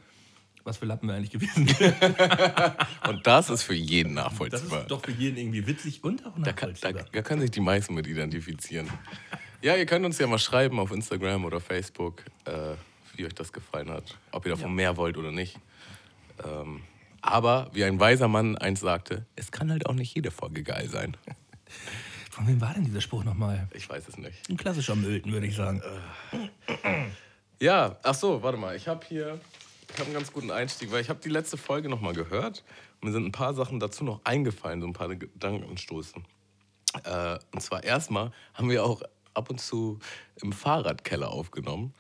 [0.64, 1.96] was für Lappen wir eigentlich gewesen sind.
[3.08, 4.82] Und das ist für jeden Das nachvollziehbar.
[4.82, 7.06] ist doch für jeden irgendwie witzig und auch Da, kann, da, nachvollziehbar.
[7.12, 8.90] da können sich die meisten mit identifizieren.
[9.62, 12.76] Ja, ihr könnt uns ja mal schreiben auf Instagram oder Facebook, äh,
[13.16, 14.18] wie euch das gefallen hat.
[14.32, 15.58] Ob ihr davon mehr wollt oder nicht.
[16.44, 16.82] Ähm,
[17.22, 20.90] aber wie ein weiser Mann eins sagte, es kann halt auch nicht jede Folge geil
[20.90, 21.16] sein.
[22.36, 23.70] Von wem war denn dieser Spruch nochmal?
[23.74, 24.50] Ich weiß es nicht.
[24.50, 25.82] Ein klassischer Mölten, würde ich sagen.
[27.62, 28.76] Ja, ach so, warte mal.
[28.76, 29.40] Ich habe hier
[29.88, 32.66] ich hab einen ganz guten Einstieg, weil ich habe die letzte Folge noch mal gehört
[33.00, 36.26] und mir sind ein paar Sachen dazu noch eingefallen, so ein paar Gedankenstoßen.
[37.06, 39.02] Äh, und zwar erstmal haben wir auch
[39.34, 40.00] ab und zu
[40.42, 41.94] im Fahrradkeller aufgenommen.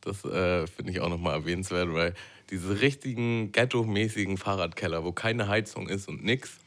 [0.00, 2.14] Das äh, finde ich auch noch mal erwähnenswert, weil
[2.50, 6.58] diese richtigen ghetto-mäßigen Fahrradkeller, wo keine Heizung ist und nix,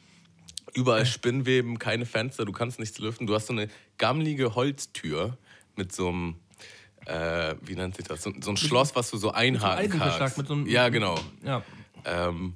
[0.74, 3.26] überall Spinnweben, keine Fenster, du kannst nichts lüften.
[3.26, 5.36] Du hast so eine gammelige Holztür
[5.76, 6.34] mit so einem,
[7.06, 8.22] äh, wie nennt sich das?
[8.22, 10.38] So, so ein Schloss, was du so einhaken Eisenverschlag, kannst.
[10.38, 11.18] mit so einem- ja, genau.
[11.44, 11.62] Ja.
[12.04, 12.54] Ähm,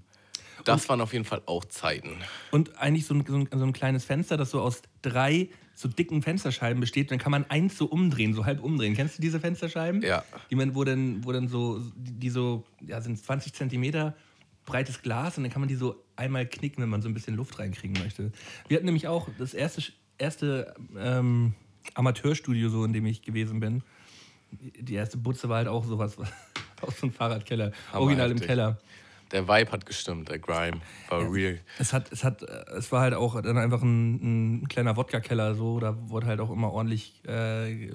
[0.65, 2.17] das waren auf jeden Fall auch Zeiten.
[2.51, 5.89] Und eigentlich so ein, so, ein, so ein kleines Fenster, das so aus drei so
[5.89, 7.11] dicken Fensterscheiben besteht.
[7.11, 8.95] Dann kann man eins so umdrehen, so halb umdrehen.
[8.95, 10.03] Kennst du diese Fensterscheiben?
[10.03, 10.25] Ja.
[10.51, 14.15] Die man, wo dann, wo dann so, die so, ja, sind 20 Zentimeter
[14.65, 17.37] breites Glas und dann kann man die so einmal knicken, wenn man so ein bisschen
[17.37, 18.33] Luft reinkriegen möchte.
[18.69, 19.83] Wir hatten nämlich auch das erste,
[20.19, 21.55] erste ähm,
[21.95, 23.83] Amateurstudio, so in dem ich gewesen bin.
[24.51, 26.17] Die erste Butze war halt auch sowas,
[26.81, 27.73] aus so einem Fahrradkeller.
[27.93, 28.41] Original im.
[28.41, 28.79] Keller.
[29.35, 31.59] Der Vibe hat gestimmt, der Grime war real.
[31.81, 35.81] Es hat, es hat, es war halt auch dann einfach ein, ein kleiner Wodka-Keller so,
[35.81, 37.91] da wurde halt auch immer ordentlich äh,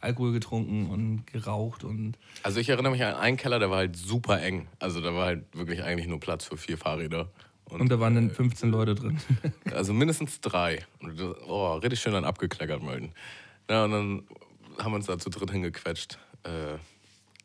[0.00, 3.94] Alkohol getrunken und geraucht und Also ich erinnere mich an einen Keller, der war halt
[3.94, 4.66] super eng.
[4.80, 7.30] Also da war halt wirklich eigentlich nur Platz für vier Fahrräder.
[7.66, 9.18] und da waren dann 15 Leute drin.
[9.72, 10.84] Also mindestens drei.
[10.98, 13.12] Und Oh, richtig schön dann abgekleckert, Mölden.
[13.70, 14.22] Ja, und dann
[14.78, 16.18] haben wir uns da zu dritt hingequetscht.
[16.42, 16.78] Äh,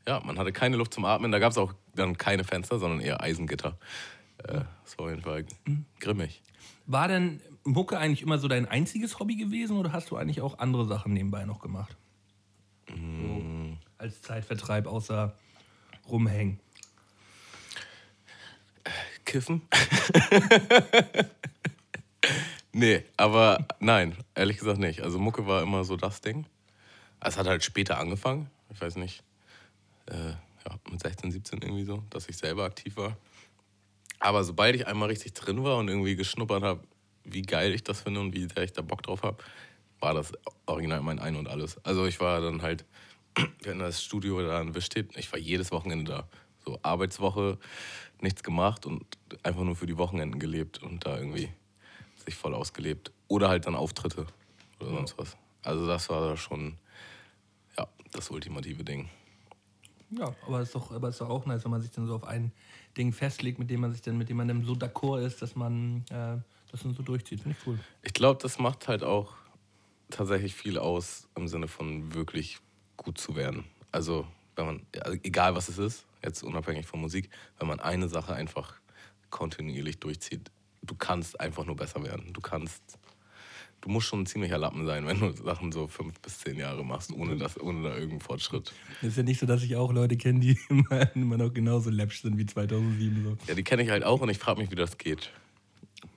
[0.07, 1.31] ja, man hatte keine Luft zum Atmen.
[1.31, 3.77] Da gab es auch dann keine Fenster, sondern eher Eisengitter.
[4.39, 5.45] Äh, das war auf jeden Fall
[5.99, 6.41] grimmig.
[6.85, 10.59] War denn Mucke eigentlich immer so dein einziges Hobby gewesen oder hast du eigentlich auch
[10.59, 11.97] andere Sachen nebenbei noch gemacht?
[12.87, 13.43] So,
[13.97, 15.35] als Zeitvertreib außer
[16.07, 16.59] rumhängen.
[19.25, 19.63] Kiffen?
[22.71, 25.01] nee, aber nein, ehrlich gesagt nicht.
[25.01, 26.45] Also Mucke war immer so das Ding.
[27.19, 28.51] Es hat halt später angefangen.
[28.69, 29.23] Ich weiß nicht,
[30.07, 30.29] äh,
[30.67, 33.17] ja, mit 16, 17 irgendwie so, dass ich selber aktiv war.
[34.19, 36.81] Aber sobald ich einmal richtig drin war und irgendwie geschnuppert habe,
[37.23, 39.43] wie geil ich das finde und wie sehr ich da Bock drauf habe,
[39.99, 40.33] war das
[40.65, 41.83] original mein Ein und Alles.
[41.83, 42.85] Also ich war dann halt,
[43.37, 46.29] hatten das Studio da in Wischstedt, ich war jedes Wochenende da.
[46.63, 47.59] So Arbeitswoche,
[48.21, 49.05] nichts gemacht und
[49.43, 51.49] einfach nur für die Wochenenden gelebt und da irgendwie
[52.25, 53.11] sich voll ausgelebt.
[53.27, 54.25] Oder halt dann Auftritte
[54.79, 55.37] oder sonst was.
[55.61, 56.77] Also das war schon,
[57.77, 59.09] ja, das ultimative Ding.
[60.17, 62.15] Ja, aber es ist doch, aber ist doch auch nice, wenn man sich dann so
[62.15, 62.51] auf ein
[62.97, 65.55] Ding festlegt, mit dem man sich dann, mit dem man dann so d'accord ist, dass
[65.55, 66.37] man äh,
[66.71, 67.41] das dann so durchzieht.
[67.41, 67.79] Finde ich cool.
[68.01, 69.33] Ich glaube, das macht halt auch
[70.09, 72.59] tatsächlich viel aus im Sinne von wirklich
[72.97, 73.65] gut zu werden.
[73.91, 78.07] Also, wenn man, also egal was es ist, jetzt unabhängig von Musik, wenn man eine
[78.07, 78.75] Sache einfach
[79.29, 80.51] kontinuierlich durchzieht,
[80.81, 82.31] du kannst einfach nur besser werden.
[82.33, 82.81] Du kannst,
[83.85, 86.83] du musst schon ein ziemlicher Lappen sein, wenn du Sachen so fünf bis zehn Jahre
[86.83, 88.73] machst, ohne, das, ohne da irgendeinen Fortschritt.
[89.01, 91.91] Es ist ja nicht so, dass ich auch Leute kenne, die immer, immer noch genauso
[91.91, 93.23] läppsch sind wie 2007.
[93.23, 93.37] So.
[93.47, 95.31] Ja, die kenne ich halt auch und ich frage mich, wie das geht.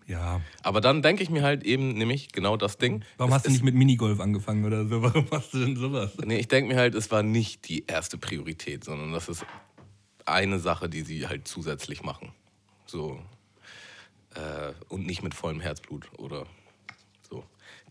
[0.07, 0.41] Ja.
[0.63, 3.05] Aber dann denke ich mir halt eben nämlich genau das Ding.
[3.19, 5.03] Warum Es hast du nicht mit Minigolf angefangen oder so?
[5.03, 6.17] Warum machst du denn sowas?
[6.25, 9.45] Nee, ich denke mir halt, es war nicht die erste Priorität, sondern das ist
[10.25, 12.33] eine Sache, die sie halt zusätzlich machen.
[12.87, 13.21] So.
[14.35, 16.47] Äh, und nicht mit vollem Herzblut oder.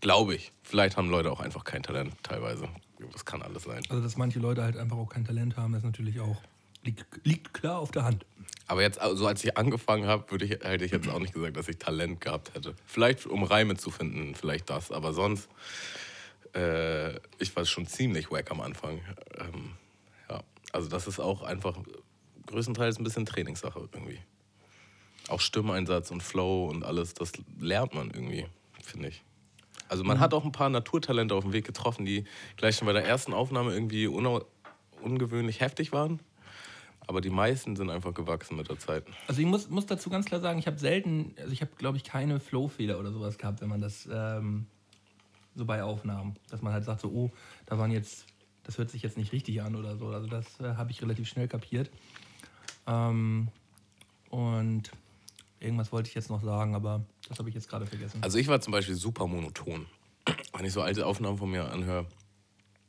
[0.00, 0.52] Glaube ich.
[0.62, 2.68] Vielleicht haben Leute auch einfach kein Talent teilweise.
[3.12, 3.82] Das kann alles sein.
[3.88, 6.40] Also, dass manche Leute halt einfach auch kein Talent haben, ist natürlich auch.
[6.84, 8.24] Liegt, liegt klar auf der Hand.
[8.66, 11.56] Aber jetzt, also als ich angefangen habe, würde ich, hätte ich jetzt auch nicht gesagt,
[11.56, 12.74] dass ich Talent gehabt hätte.
[12.86, 14.92] Vielleicht um Reime zu finden, vielleicht das.
[14.92, 15.48] Aber sonst,
[16.54, 19.00] äh, ich war schon ziemlich wack am Anfang.
[19.38, 19.72] Ähm,
[20.30, 21.78] ja, also das ist auch einfach
[22.46, 24.20] größtenteils ein bisschen Trainingssache irgendwie.
[25.28, 28.46] Auch Stimmeinsatz und Flow und alles, das lernt man irgendwie,
[28.82, 29.22] finde ich.
[29.88, 32.24] Also man hat auch ein paar Naturtalente auf dem Weg getroffen, die
[32.56, 36.20] gleich schon bei der ersten Aufnahme irgendwie ungewöhnlich heftig waren.
[37.06, 39.04] Aber die meisten sind einfach gewachsen mit der Zeit.
[39.28, 41.96] Also, ich muss, muss dazu ganz klar sagen, ich habe selten, also ich habe, glaube
[41.96, 44.66] ich, keine Flow-Fehler oder sowas gehabt, wenn man das, ähm,
[45.54, 46.36] so bei Aufnahmen.
[46.50, 47.30] Dass man halt sagt, so, oh,
[47.64, 48.26] da waren jetzt,
[48.62, 50.08] das hört sich jetzt nicht richtig an oder so.
[50.08, 51.90] Also das äh, habe ich relativ schnell kapiert.
[52.86, 53.48] Ähm,
[54.28, 54.90] und
[55.60, 58.22] irgendwas wollte ich jetzt noch sagen, aber das habe ich jetzt gerade vergessen.
[58.22, 59.86] Also ich war zum Beispiel super monoton.
[60.52, 62.06] Wenn ich so alte Aufnahmen von mir anhöre,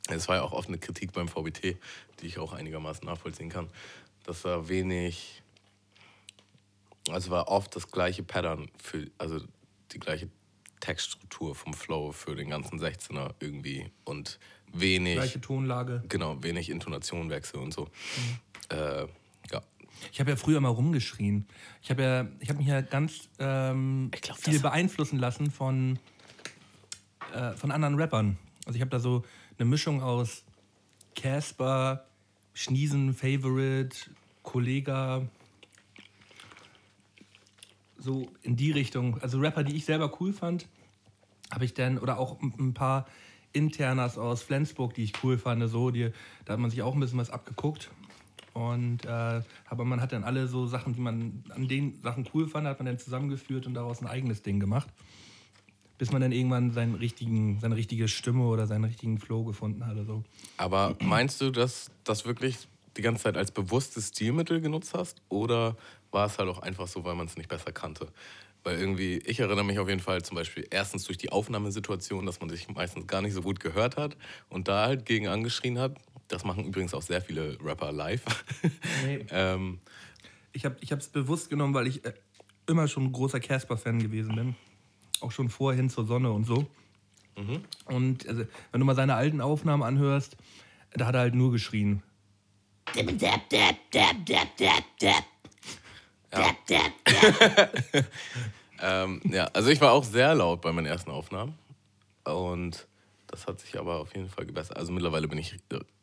[0.08, 1.76] es war ja auch oft eine Kritik beim VBT,
[2.20, 3.68] die ich auch einigermaßen nachvollziehen kann,
[4.24, 5.42] dass da wenig,
[7.10, 9.40] also war oft das gleiche Pattern für, also
[9.92, 10.28] die gleiche
[10.80, 14.38] Textstruktur vom Flow für den ganzen 16er irgendwie und
[14.72, 16.02] wenig, Gleiche Tonlage.
[16.08, 17.88] genau, wenig Intonationenwechsel und so.
[18.70, 19.08] Äh, ja,
[20.12, 21.46] Ich habe ja früher mal rumgeschrien.
[21.82, 25.98] Ich habe ja, ich habe mich ja ganz ähm, glaub, viel beeinflussen lassen von,
[27.34, 28.38] äh, von anderen Rappern.
[28.66, 29.24] Also ich habe da so
[29.58, 30.44] eine Mischung aus
[31.14, 32.06] Casper,
[32.54, 33.96] Schniesen, Favorite,
[34.42, 35.28] Kollega,
[37.98, 39.20] so in die Richtung.
[39.20, 40.66] Also Rapper, die ich selber cool fand,
[41.52, 43.06] habe ich dann, oder auch ein ein paar
[43.52, 46.10] Internas aus Flensburg, die ich cool fand, so, die,
[46.44, 47.90] da hat man sich auch ein bisschen was abgeguckt.
[48.52, 52.48] Und äh, aber man hat dann alle so Sachen, die man an den Sachen cool
[52.48, 54.88] fand, hat man dann zusammengeführt und daraus ein eigenes Ding gemacht.
[55.98, 59.96] Bis man dann irgendwann seinen richtigen, seine richtige Stimme oder seinen richtigen Flow gefunden hat.
[60.06, 60.24] so.
[60.56, 65.20] Aber meinst du, dass das wirklich die ganze Zeit als bewusstes Stilmittel genutzt hast?
[65.28, 65.76] Oder
[66.10, 68.08] war es halt auch einfach so, weil man es nicht besser kannte?
[68.62, 72.40] Weil irgendwie, ich erinnere mich auf jeden Fall zum Beispiel erstens durch die Aufnahmesituation, dass
[72.40, 74.16] man sich meistens gar nicht so gut gehört hat
[74.48, 75.96] und da halt gegen angeschrien hat.
[76.30, 78.22] Das machen übrigens auch sehr viele Rapper live.
[79.04, 79.26] Nee.
[79.30, 79.80] ähm,
[80.52, 82.14] Ich habe es bewusst genommen, weil ich äh,
[82.66, 84.56] immer schon ein großer Casper-Fan gewesen bin.
[85.20, 86.66] Auch schon vorhin zur Sonne und so.
[87.86, 90.36] Und also, wenn du mal seine alten Aufnahmen anhörst,
[90.92, 92.02] da hat er halt nur geschrien.
[98.80, 101.54] ähm, ja, also ich war auch sehr laut bei meinen ersten Aufnahmen
[102.24, 102.86] und
[103.26, 104.76] das hat sich aber auf jeden Fall gebessert.
[104.76, 105.56] Also mittlerweile bin ich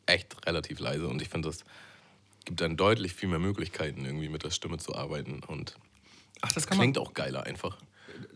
[0.08, 1.64] echt relativ leise und ich finde, das
[2.46, 5.78] gibt dann deutlich viel mehr Möglichkeiten, irgendwie mit der Stimme zu arbeiten und
[6.42, 7.78] Ach, das klingt auch geiler einfach.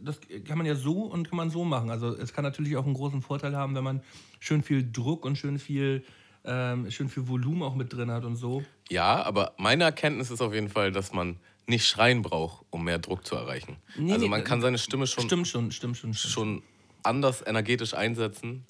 [0.04, 1.90] das kann man ja so und kann man so machen.
[1.92, 4.02] Also es kann natürlich auch einen großen Vorteil haben, wenn man
[4.40, 6.04] schön viel Druck und schön viel,
[6.44, 8.64] ähm, schön viel Volumen auch mit drin hat und so.
[8.90, 12.98] Ja, aber meine Erkenntnis ist auf jeden Fall, dass man nicht schreien braucht, um mehr
[13.00, 13.78] Druck zu erreichen.
[13.96, 16.14] Nee, also nee, man kann seine Stimme schon, Stimmt schon, stimmt schon.
[16.16, 16.34] Stimmt.
[16.34, 16.64] schon
[17.04, 18.66] anders energetisch einsetzen.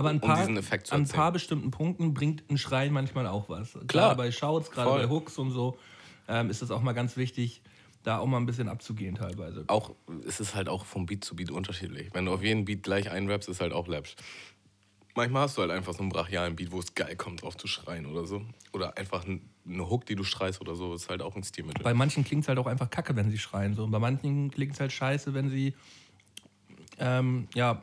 [0.00, 2.92] Aber ein um paar, diesen Effekt zu an ein paar bestimmten Punkten bringt ein Schreien
[2.92, 3.72] manchmal auch was.
[3.72, 3.86] Klar.
[3.86, 5.02] Gerade bei Shouts, gerade Voll.
[5.02, 5.78] bei Hooks und so
[6.26, 7.60] ähm, ist es auch mal ganz wichtig,
[8.02, 9.64] da auch mal ein bisschen abzugehen teilweise.
[9.68, 9.94] Auch,
[10.26, 12.08] es ist halt auch vom Beat zu Beat unterschiedlich.
[12.14, 14.16] Wenn du auf jeden Beat gleich einrappst, ist halt auch läppsch.
[15.16, 17.66] Manchmal hast du halt einfach so einen brachialen Beat, wo es geil kommt, drauf zu
[17.66, 18.42] schreien oder so.
[18.72, 21.82] Oder einfach ein- eine Hook, die du schreist oder so, ist halt auch ein Stilmittel.
[21.82, 23.74] Bei manchen klingt es halt auch einfach kacke, wenn sie schreien.
[23.74, 23.84] So.
[23.84, 25.74] Und bei manchen klingt es halt scheiße, wenn sie
[26.98, 27.82] ähm, ja,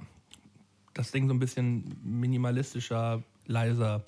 [0.97, 4.03] das Ding so ein bisschen minimalistischer, leiser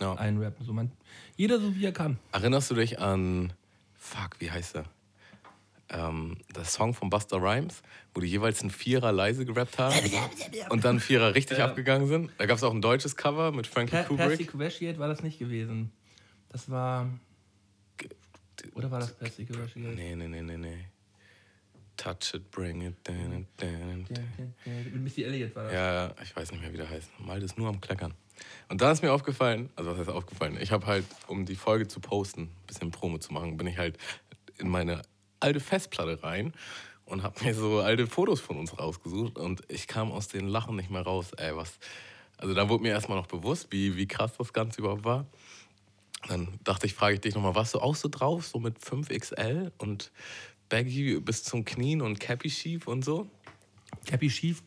[0.00, 0.14] Ja.
[0.14, 0.64] einrappen.
[0.64, 0.90] So man,
[1.36, 2.18] jeder so wie er kann.
[2.32, 3.52] Erinnerst du dich an,
[3.96, 4.84] fuck, wie heißt der?
[5.90, 7.82] Ähm, der Song von Buster Rhymes,
[8.14, 9.96] wo die jeweils einen Vierer leise gerappt haben
[10.68, 12.30] und dann Vierer richtig abgegangen sind?
[12.36, 14.50] Da gab es auch ein deutsches Cover mit Frankie Per Percy Kubrick.
[14.52, 15.90] Kuveshiet war das nicht gewesen.
[16.50, 17.08] Das war.
[18.74, 19.96] Oder war das Percy Kuveshiet?
[19.96, 20.84] Nee, nee, nee, nee, nee.
[21.98, 23.14] Touch it, bring it, Ja,
[23.60, 24.48] okay.
[24.64, 25.72] Ja, Mit Missy Elliott war das.
[25.72, 27.10] Ja, ich weiß nicht mehr, wie der heißt.
[27.18, 28.14] Malte ist nur am Kleckern.
[28.68, 30.56] Und dann ist mir aufgefallen, also was heißt aufgefallen?
[30.60, 33.78] Ich habe halt, um die Folge zu posten, ein bisschen Promo zu machen, bin ich
[33.78, 33.98] halt
[34.58, 35.02] in meine
[35.40, 36.52] alte Festplatte rein
[37.04, 40.76] und habe mir so alte Fotos von uns rausgesucht und ich kam aus den Lachen
[40.76, 41.32] nicht mehr raus.
[41.32, 41.78] Ey, was.
[42.36, 45.26] Also da wurde mir erstmal noch bewusst, wie, wie krass das Ganze überhaupt war.
[46.28, 49.72] Dann dachte ich, frage ich dich nochmal, warst du auch so drauf, so mit 5XL
[49.78, 50.12] und
[50.68, 53.28] Baggy bis zum Knien und Cappy schief und so?
[54.06, 54.62] Cappy Schief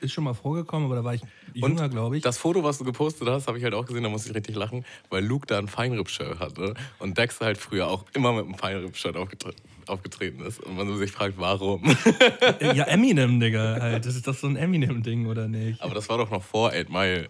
[0.00, 1.22] ist schon mal vorgekommen, aber da war ich
[1.54, 2.22] jünger, glaube ich.
[2.22, 4.54] Das Foto, was du gepostet hast, habe ich halt auch gesehen, da musste ich richtig
[4.56, 8.54] lachen, weil Luke da ein Feinripp-Shirt hatte und Dexter halt früher auch immer mit einem
[8.54, 9.54] Feinripp-Shirt aufgetre
[9.88, 10.60] aufgetreten ist.
[10.62, 11.82] Und man sich fragt, warum.
[12.60, 13.78] ja, Eminem, Digga.
[13.80, 14.06] Halt.
[14.06, 15.82] Das ist doch so ein Eminem-Ding, oder nicht?
[15.82, 17.26] Aber das war doch noch vor 8 Mile.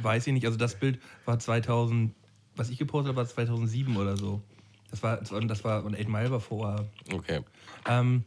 [0.00, 0.46] Weiß ich nicht.
[0.46, 2.14] Also das Bild war 2000,
[2.54, 4.42] was ich gepostet habe, war 2007 oder so.
[4.90, 6.86] Das war, das war, und 8 Mile war vorher.
[7.12, 7.40] Okay.
[7.86, 8.24] Ähm,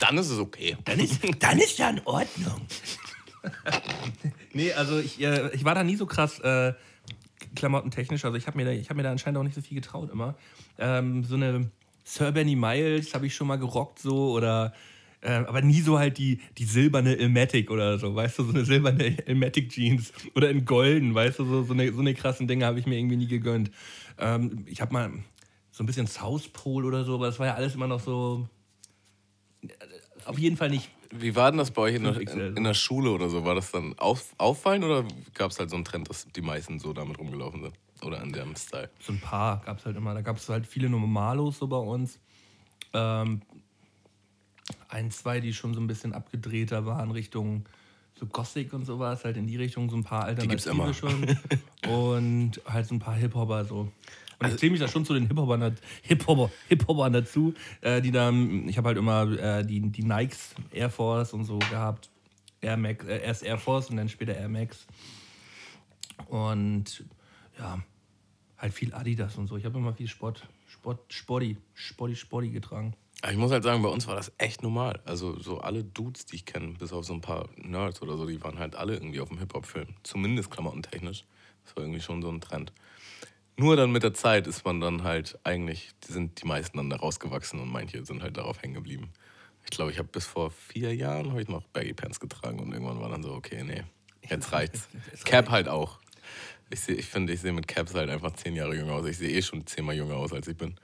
[0.00, 0.76] Dann ist es okay.
[0.84, 2.62] dann, ist, dann ist ja in Ordnung.
[4.52, 6.72] nee, also ich, äh, ich war da nie so krass äh,
[7.54, 8.24] klamottentechnisch.
[8.24, 10.10] Also ich habe mir, da- ich hab mir da anscheinend auch nicht so viel getraut
[10.10, 10.36] immer.
[10.78, 11.70] Ähm, so eine
[12.04, 14.72] Sir Benny Miles habe ich schon mal gerockt so oder
[15.22, 18.64] äh, aber nie so halt die, die silberne Ilmatic oder so, weißt du, so eine
[18.64, 22.66] silberne Ilmatic Jeans oder in golden, weißt du, so, so, eine, so eine krassen Dinge
[22.66, 23.70] habe ich mir irgendwie nie gegönnt.
[24.18, 25.10] Ähm, ich habe mal
[25.76, 28.48] so ein bisschen South Pole oder so, aber das war ja alles immer noch so
[30.24, 30.90] auf jeden Fall nicht.
[31.10, 33.44] Wie war denn das bei euch in der, 5XL, in, in der Schule oder so?
[33.44, 36.78] War das dann auf, auffallend oder gab es halt so einen Trend, dass die meisten
[36.78, 37.74] so damit rumgelaufen sind?
[38.02, 38.88] Oder in dem Style?
[39.00, 40.14] So ein paar gab es halt immer.
[40.14, 42.18] Da gab es halt viele Normalos so bei uns.
[42.94, 43.42] Ähm,
[44.88, 47.66] ein, zwei, die schon so ein bisschen abgedrehter waren Richtung
[48.18, 50.94] so Gothic und sowas, halt in die Richtung so ein paar gibt's Alternative immer.
[50.94, 51.36] schon.
[51.88, 53.92] und halt so ein paar Hip-Hopper so.
[54.38, 58.68] Und ich zähle mich da schon zu den Hip-Hopern Hip-Hopper, Hip-Hopern dazu, äh, die dann,
[58.68, 62.10] ich habe halt immer äh, die, die Nikes Air Force und so gehabt.
[62.60, 64.86] Air Max, äh, erst Air Force und dann später Air Max.
[66.26, 67.04] Und
[67.58, 67.82] ja,
[68.58, 69.56] halt viel Adidas und so.
[69.56, 72.94] Ich habe immer viel Sport, Sport, Sporty, Sporty, Sporty getragen.
[73.22, 75.00] Aber ich muss halt sagen, bei uns war das echt normal.
[75.04, 78.26] Also so alle Dudes, die ich kenne, bis auf so ein paar Nerds oder so,
[78.26, 79.88] die waren halt alle irgendwie auf dem Hip-Hop-Film.
[80.02, 81.24] Zumindest klamottentechnisch.
[81.64, 82.72] Das war irgendwie schon so ein Trend.
[83.58, 86.96] Nur dann mit der Zeit ist man dann halt eigentlich, sind die meisten dann da
[86.96, 89.10] rausgewachsen und manche sind halt darauf hängen geblieben.
[89.64, 92.72] Ich glaube, ich habe bis vor vier Jahren habe ich noch Baggy Pants getragen und
[92.72, 93.82] irgendwann war dann so, okay, nee,
[94.28, 94.88] jetzt reicht's.
[95.12, 95.98] Es Cap halt auch.
[96.68, 99.06] Ich, seh, ich finde, ich sehe mit Caps halt einfach zehn Jahre jünger aus.
[99.06, 100.74] Ich sehe eh schon zehnmal jünger aus, als ich bin.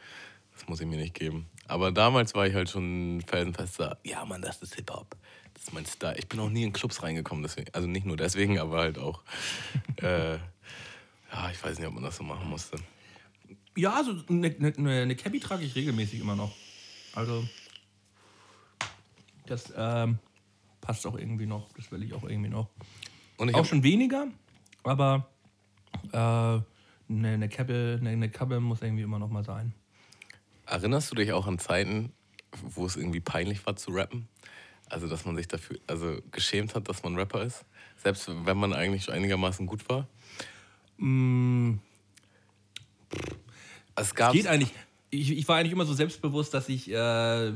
[0.54, 1.46] Das muss ich mir nicht geben.
[1.66, 5.16] Aber damals war ich halt schon felsenfester, ja Mann, das ist Hip-Hop.
[5.54, 6.16] Das ist mein Style.
[6.18, 9.22] Ich bin auch nie in Clubs reingekommen, deswegen, also nicht nur deswegen, aber halt auch,
[9.96, 10.38] äh,
[11.32, 12.76] ja, ich weiß nicht, ob man das so machen musste.
[13.76, 16.54] Ja, also eine, eine, eine Cappy trage ich regelmäßig immer noch.
[17.14, 17.46] Also,
[19.46, 20.18] das ähm,
[20.80, 21.72] passt auch irgendwie noch.
[21.72, 22.68] Das will ich auch irgendwie noch.
[23.38, 24.28] Und ich Auch schon weniger,
[24.84, 25.28] aber
[26.12, 26.64] äh, eine,
[27.08, 29.74] eine, Kappe, eine, eine Kappe muss irgendwie immer noch mal sein.
[30.66, 32.12] erinnerst du dich auch an Zeiten,
[32.62, 34.28] wo es irgendwie peinlich war zu rappen?
[34.86, 37.64] Also, dass man sich dafür, also geschämt hat, dass man Rapper ist?
[38.02, 40.06] Selbst wenn man eigentlich einigermaßen gut war?
[43.96, 44.72] Es gab geht eigentlich.
[45.10, 47.52] Ich, ich war eigentlich immer so selbstbewusst, dass ich, äh,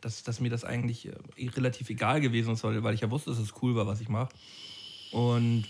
[0.00, 3.38] dass, dass mir das eigentlich äh, relativ egal gewesen ist, weil ich ja wusste, dass
[3.38, 4.30] es cool war, was ich mache.
[5.10, 5.66] Und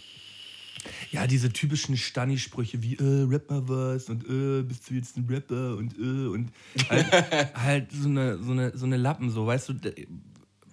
[1.11, 5.26] ja, diese typischen Stani-Sprüche wie, äh, Rap mal was und äh, bist du jetzt ein
[5.28, 6.52] Rapper und äh, und
[6.88, 7.12] halt,
[7.55, 9.74] halt so, eine, so, eine, so eine Lappen, so, weißt du,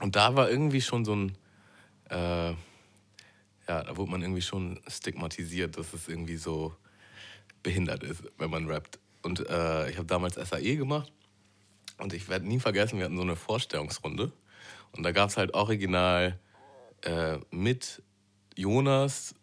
[0.00, 1.38] Und da war irgendwie schon so ein,
[2.10, 2.56] äh, ja,
[3.66, 6.74] da wurde man irgendwie schon stigmatisiert, dass es irgendwie so
[7.62, 8.98] behindert ist, wenn man rappt.
[9.22, 11.12] Und äh, ich habe damals SAE gemacht
[11.98, 14.32] und ich werde nie vergessen, wir hatten so eine Vorstellungsrunde.
[14.92, 16.38] Und da gab es halt original
[17.02, 18.02] äh, mit
[18.56, 19.34] Jonas,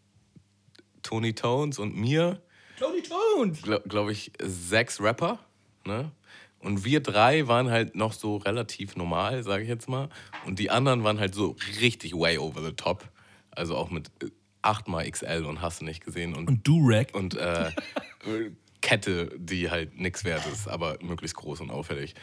[1.04, 2.42] Tony Tones und mir,
[2.80, 3.62] Tony Tones!
[3.62, 5.40] glaube glaub ich, sechs Rapper.
[5.86, 6.12] Ne?
[6.60, 10.10] Und wir drei waren halt noch so relativ normal, sage ich jetzt mal.
[10.46, 13.08] Und die anderen waren halt so richtig way over the top.
[13.52, 14.30] Also auch mit äh,
[14.62, 16.34] achtmal XL und hast du nicht gesehen.
[16.34, 17.14] Und Und Durag.
[17.14, 17.72] und äh,
[18.86, 22.14] Kette, die halt nichts wert ist, aber möglichst groß und auffällig.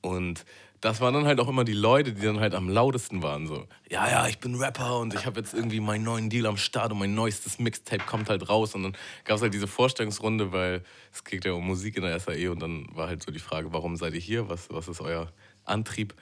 [0.00, 0.44] Und
[0.80, 3.46] das waren dann halt auch immer die Leute, die dann halt am lautesten waren.
[3.46, 6.56] So, ja, ja, ich bin Rapper und ich habe jetzt irgendwie meinen neuen Deal am
[6.56, 8.74] Start und mein neuestes Mixtape kommt halt raus.
[8.74, 12.18] Und dann gab es halt diese Vorstellungsrunde, weil es geht ja um Musik in der
[12.18, 14.48] SAE und dann war halt so die Frage, warum seid ihr hier?
[14.48, 15.32] Was, was ist euer
[15.64, 16.14] Antrieb?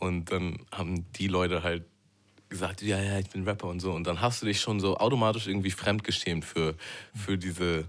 [0.00, 1.84] Und dann haben die Leute halt
[2.48, 3.92] gesagt, ja, ja, ich bin Rapper und so.
[3.92, 6.74] Und dann hast du dich schon so automatisch irgendwie fremdgeschämt für,
[7.14, 7.86] für diese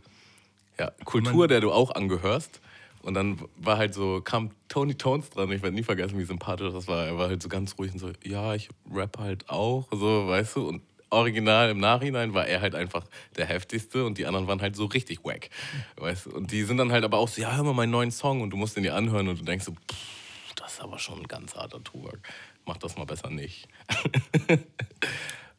[0.80, 2.62] ja, Kultur, der du auch angehörst.
[3.02, 6.74] Und dann war halt so, kam Tony Tones dran, ich werde nie vergessen, wie sympathisch
[6.74, 7.06] das war.
[7.06, 10.58] Er war halt so ganz ruhig und so, ja, ich rap halt auch, so, weißt
[10.58, 10.68] du.
[10.68, 13.06] Und original im Nachhinein war er halt einfach
[13.38, 15.50] der heftigste und die anderen waren halt so richtig wack,
[15.96, 16.32] weißt du.
[16.32, 18.50] Und die sind dann halt aber auch so, ja, hör mal meinen neuen Song und
[18.50, 21.28] du musst den dir anhören und du denkst so, pff, das ist aber schon ein
[21.28, 22.20] ganz harter Tobak.
[22.66, 23.68] Mach das mal besser nicht.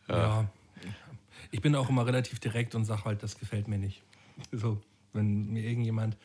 [0.09, 0.51] Ja.
[1.53, 4.03] Ich bin auch immer relativ direkt und sage halt, das gefällt mir nicht.
[4.51, 4.81] So,
[5.13, 6.17] wenn mir irgendjemand,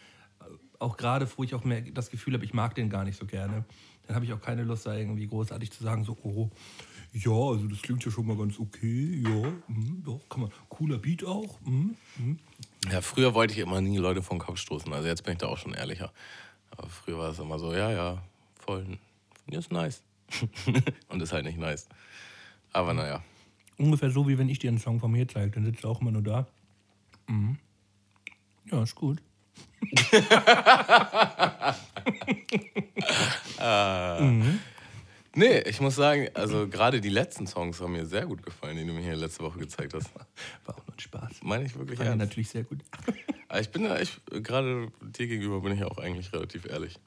[0.80, 3.26] auch gerade, wo ich auch mehr das Gefühl habe, ich mag den gar nicht so
[3.26, 3.66] gerne,
[4.08, 6.50] dann habe ich auch keine Lust, da irgendwie großartig zu sagen, so, oh,
[7.14, 10.98] ja, also das klingt ja schon mal ganz okay, ja, mhm, doch, kann man, cooler
[10.98, 12.40] Beat auch, mhm, mhm.
[12.92, 14.92] Ja, früher wollte ich immer nie Leute vom Kopf stoßen.
[14.94, 16.12] Also jetzt bin ich da auch schon ehrlicher.
[16.72, 18.22] Aber früher war es immer so, ja, ja,
[18.60, 18.86] voll.
[19.50, 20.04] Ja, ist nice.
[21.10, 21.88] Und ist halt nicht nice.
[22.74, 23.24] Aber naja.
[23.78, 25.52] Ungefähr so, wie wenn ich dir einen Song von mir zeige.
[25.52, 26.48] Dann sitzt du auch immer nur da.
[27.28, 27.58] Mhm.
[28.72, 29.22] Ja, ist gut.
[35.38, 38.86] Nee, ich muss sagen, also gerade die letzten Songs haben mir sehr gut gefallen, die
[38.86, 40.10] du mir hier letzte Woche gezeigt hast.
[40.16, 41.44] War auch nur ein Spaß.
[41.44, 42.20] Meine ich wirklich ich ernst.
[42.20, 42.80] natürlich sehr gut.
[43.50, 46.98] Aber ich bin ja, ich, gerade dir gegenüber bin ich auch eigentlich relativ ehrlich.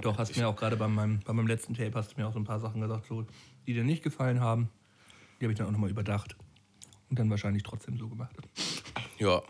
[0.00, 2.32] Doch, hast mir auch gerade bei meinem, bei meinem letzten Tape hast du mir auch
[2.32, 3.26] so ein paar Sachen gesagt, so,
[3.66, 4.68] die dir nicht gefallen haben.
[5.40, 6.34] Die habe ich dann auch nochmal überdacht.
[7.10, 8.34] Und dann wahrscheinlich trotzdem so gemacht.
[9.18, 9.40] Ja,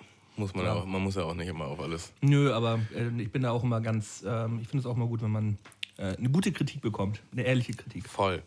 [0.42, 0.74] muss man Ja.
[0.74, 2.12] auch, man muss ja auch nicht immer auf alles.
[2.20, 5.06] Nö, aber äh, ich bin da auch immer ganz, ähm, ich finde es auch mal
[5.08, 5.58] gut, wenn man
[5.96, 7.20] äh, eine gute Kritik bekommt.
[7.32, 8.08] Eine ehrliche Kritik.
[8.08, 8.42] Voll.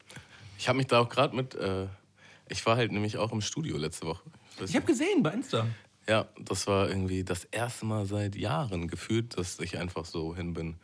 [0.57, 1.87] Ich habe mich da auch gerade mit, äh,
[2.49, 4.21] ich war halt nämlich auch im Studio letzte Woche.
[4.57, 5.65] Ich Ich habe gesehen bei Insta.
[6.07, 10.53] Ja, das war irgendwie das erste Mal seit Jahren gefühlt, dass ich einfach so hin
[10.53, 10.75] bin.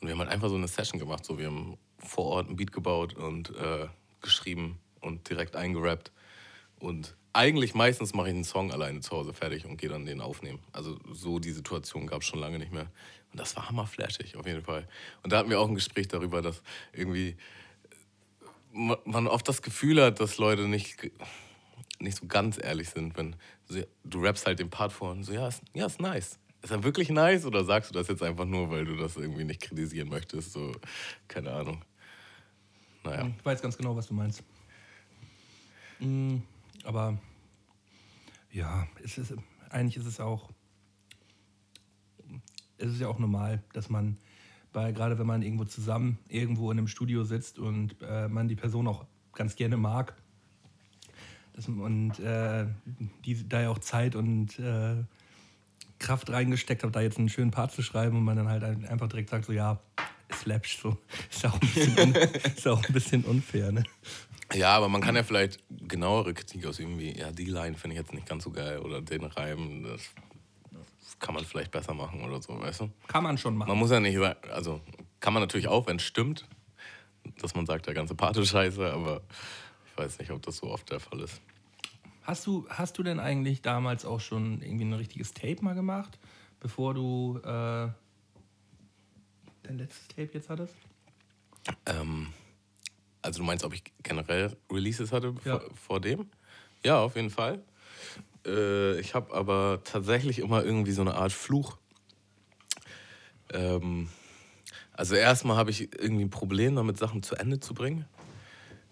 [0.00, 1.24] Und wir haben halt einfach so eine Session gemacht.
[1.24, 3.86] So, wir haben vor Ort ein Beat gebaut und äh,
[4.20, 6.12] geschrieben und direkt eingerappt.
[6.78, 10.20] Und eigentlich meistens mache ich einen Song alleine zu Hause fertig und gehe dann den
[10.20, 10.58] aufnehmen.
[10.72, 12.90] Also so die Situation gab es schon lange nicht mehr.
[13.32, 14.88] Und das war hammerflashig auf jeden Fall.
[15.22, 16.62] Und da hatten wir auch ein Gespräch darüber, dass
[16.92, 17.36] irgendwie
[18.72, 21.10] ma- man oft das Gefühl hat, dass Leute nicht,
[22.00, 23.36] nicht so ganz ehrlich sind, wenn
[24.04, 26.38] du rappst halt den Part vor und so, ja, ist, ja, ist nice.
[26.62, 29.44] Ist er wirklich nice oder sagst du das jetzt einfach nur, weil du das irgendwie
[29.44, 30.52] nicht kritisieren möchtest?
[30.52, 30.72] So,
[31.28, 31.84] keine Ahnung.
[33.04, 33.30] Naja.
[33.38, 34.42] Ich weiß ganz genau, was du meinst.
[36.00, 36.38] Mm,
[36.84, 37.18] aber
[38.50, 39.34] ja, es ist,
[39.70, 40.50] eigentlich ist es auch,
[42.78, 44.18] es ist ja auch normal, dass man,
[44.72, 48.56] bei, gerade wenn man irgendwo zusammen irgendwo in einem Studio sitzt und äh, man die
[48.56, 50.14] Person auch ganz gerne mag,
[51.52, 52.66] dass, und äh,
[53.24, 55.04] die da ja auch Zeit und äh,
[55.98, 59.08] Kraft reingesteckt hat, da jetzt einen schönen Part zu schreiben und man dann halt einfach
[59.08, 59.78] direkt sagt, so ja,
[60.32, 60.96] slapsch, so.
[61.30, 63.84] Ist auch ein bisschen, un, ist auch ein bisschen unfair, ne?
[64.52, 68.00] Ja, aber man kann ja vielleicht genauere Kritik aus irgendwie, ja, die Line finde ich
[68.00, 70.02] jetzt nicht ganz so geil oder den Reim, das,
[70.72, 72.90] das kann man vielleicht besser machen oder so, weißt du?
[73.06, 73.68] Kann man schon machen.
[73.68, 74.80] Man muss ja nicht sagen, also
[75.20, 76.46] kann man natürlich auch, wenn es stimmt,
[77.40, 79.22] dass man sagt, der ganze Part ist scheiße, aber
[79.86, 81.40] ich weiß nicht, ob das so oft der Fall ist.
[82.22, 86.18] Hast du, hast du denn eigentlich damals auch schon irgendwie ein richtiges Tape mal gemacht,
[86.58, 87.88] bevor du äh,
[89.62, 90.74] dein letztes Tape jetzt hattest?
[91.86, 92.28] Ähm,
[93.22, 95.58] also du meinst, ob ich generell Releases hatte Ja.
[95.58, 96.30] vor, vor dem?
[96.84, 97.62] Ja, auf jeden Fall.
[98.46, 101.76] Äh, ich habe aber tatsächlich immer irgendwie so eine Art Fluch.
[103.52, 104.08] Ähm,
[104.92, 108.06] also erstmal habe ich irgendwie ein Problem damit, Sachen zu Ende zu bringen.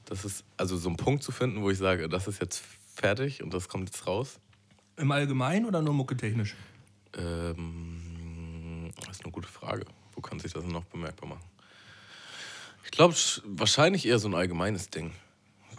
[0.05, 2.63] Das ist also so einen Punkt zu finden, wo ich sage, das ist jetzt
[2.95, 4.39] fertig und das kommt jetzt raus.
[4.97, 6.57] Im Allgemeinen oder nur mucketechnisch?
[7.17, 9.85] Ähm, das ist eine gute Frage.
[10.15, 11.45] Wo kann sich das noch bemerkbar machen?
[12.89, 13.15] Ich glaube,
[13.45, 15.13] wahrscheinlich eher so ein allgemeines Ding.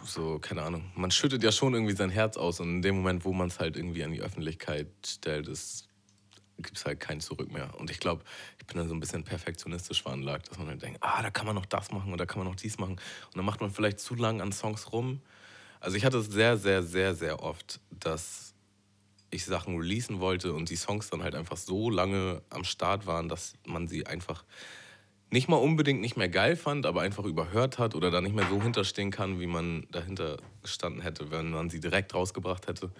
[0.04, 0.92] So, keine Ahnung.
[0.94, 3.58] Man schüttet ja schon irgendwie sein Herz aus und in dem Moment, wo man es
[3.58, 7.74] halt irgendwie an die Öffentlichkeit stellt, gibt es halt kein Zurück mehr.
[7.78, 8.22] Und ich glaube,
[8.60, 11.46] ich bin da so ein bisschen perfektionistisch veranlagt, dass man halt denkt, ah, da kann
[11.46, 12.92] man noch das machen und da kann man noch dies machen.
[12.92, 15.20] Und dann macht man vielleicht zu lang an Songs rum.
[15.80, 18.54] Also ich hatte es sehr, sehr, sehr, sehr oft, dass
[19.32, 23.28] ich Sachen releasen wollte und die Songs dann halt einfach so lange am Start waren,
[23.28, 24.44] dass man sie einfach
[25.30, 28.46] nicht mal unbedingt nicht mehr geil fand, aber einfach überhört hat oder da nicht mehr
[28.48, 32.90] so hinterstehen kann, wie man dahinter gestanden hätte, wenn man sie direkt rausgebracht hätte.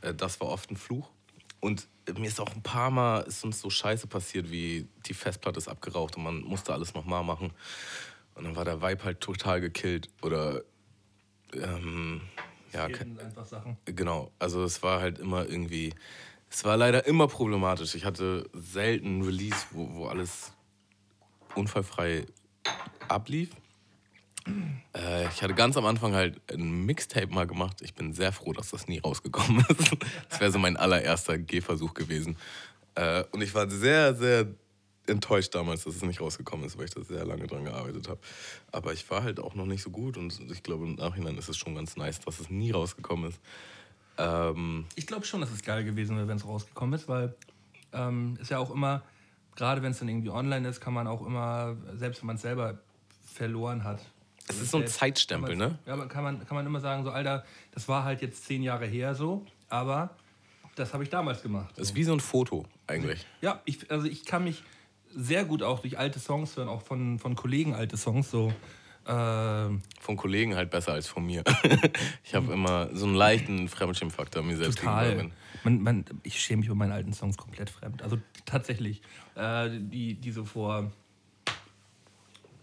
[0.00, 1.10] Äh, Das war oft ein Fluch.
[1.60, 5.58] Und mir ist auch ein paar Mal ist uns so Scheiße passiert, wie die Festplatte
[5.58, 7.52] ist abgeraucht und man musste alles nochmal machen.
[8.34, 10.10] Und dann war der Vibe halt total gekillt.
[10.22, 10.62] Oder
[11.54, 12.20] ähm,
[12.72, 13.78] ja, einfach Sachen.
[13.86, 15.94] Genau, also es war halt immer irgendwie,
[16.50, 17.94] es war leider immer problematisch.
[17.94, 20.52] Ich hatte selten ein Release, wo, wo alles
[21.54, 22.26] unfallfrei
[23.08, 23.50] ablief.
[24.94, 27.80] Äh, ich hatte ganz am Anfang halt ein Mixtape mal gemacht.
[27.82, 29.96] Ich bin sehr froh, dass das nie rausgekommen ist.
[30.28, 32.36] Das wäre so mein allererster Gehversuch gewesen.
[32.94, 34.46] Äh, und ich war sehr, sehr
[35.06, 38.20] enttäuscht damals, dass es nicht rausgekommen ist, weil ich da sehr lange dran gearbeitet habe.
[38.72, 41.48] Aber ich war halt auch noch nicht so gut und ich glaube, im Nachhinein ist
[41.48, 43.40] es schon ganz nice, dass es nie rausgekommen ist.
[44.16, 47.34] Ähm, Ich glaube schon, dass es geil gewesen wäre, wenn es rausgekommen ist, weil
[47.92, 49.02] ähm, ist ja auch immer,
[49.56, 52.42] gerade wenn es dann irgendwie online ist, kann man auch immer, selbst wenn man es
[52.42, 52.78] selber
[53.32, 54.00] verloren hat.
[54.48, 55.78] Es ist so ein Zeitstempel, ne?
[55.86, 58.62] Ja, aber kann man, kann man immer sagen, so, Alter, das war halt jetzt zehn
[58.62, 60.10] Jahre her so, aber
[60.76, 61.74] das habe ich damals gemacht.
[61.76, 63.24] Es ist wie so ein Foto eigentlich.
[63.40, 64.62] Ja, ich, also ich kann mich
[65.08, 68.52] sehr gut auch durch alte Songs hören, auch von, von Kollegen alte Songs, so
[69.06, 71.44] Ähm, Von Kollegen halt besser als von mir.
[72.24, 75.00] ich habe immer so einen leichten Fremdschirmfaktor mir selbst gegenüber.
[75.02, 75.16] total.
[75.16, 75.32] Bin.
[75.62, 78.02] Man, man, ich schäme mich über meine alten Songs komplett fremd.
[78.02, 79.02] Also tatsächlich,
[79.34, 80.90] äh, die, die so vor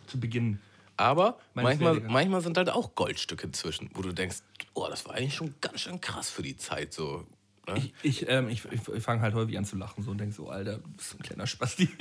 [0.08, 0.60] zu Beginn.
[0.98, 4.38] Aber manchmal, manchmal sind halt auch Goldstücke zwischen, wo du denkst,
[4.74, 6.94] oh, das war eigentlich schon ganz schön krass für die Zeit.
[6.94, 7.26] So,
[7.68, 7.78] ne?
[7.78, 10.50] Ich, ich, ähm, ich, ich, fange halt häufig an zu lachen so und denke so,
[10.50, 11.90] Alter, du bist ein kleiner Spasti.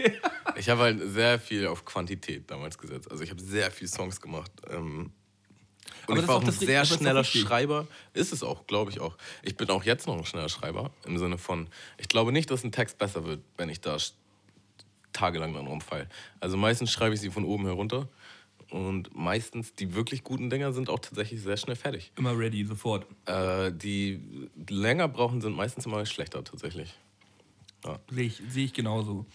[0.56, 3.10] Ich habe halt sehr viel auf Quantität damals gesetzt.
[3.10, 4.50] Also ich habe sehr viel Songs gemacht.
[4.68, 5.12] Ähm,
[6.02, 7.24] Aber und das ich war auch ein sehr aber schneller.
[7.24, 7.86] Schreiber.
[8.14, 9.16] Ist es auch, glaube ich auch.
[9.42, 10.90] Ich bin auch jetzt noch ein schneller Schreiber.
[11.06, 13.96] Im Sinne von, ich glaube nicht, dass ein Text besser wird, wenn ich da
[15.12, 16.08] tagelang dran rumfall.
[16.40, 18.08] Also meistens schreibe ich sie von oben herunter.
[18.70, 22.12] Und meistens die wirklich guten Dinger sind auch tatsächlich sehr schnell fertig.
[22.16, 23.06] Immer ready, sofort.
[23.26, 24.20] Äh, die
[24.68, 26.94] länger brauchen, sind meistens immer schlechter tatsächlich.
[28.10, 29.26] Sehe ich, sehe ich genauso.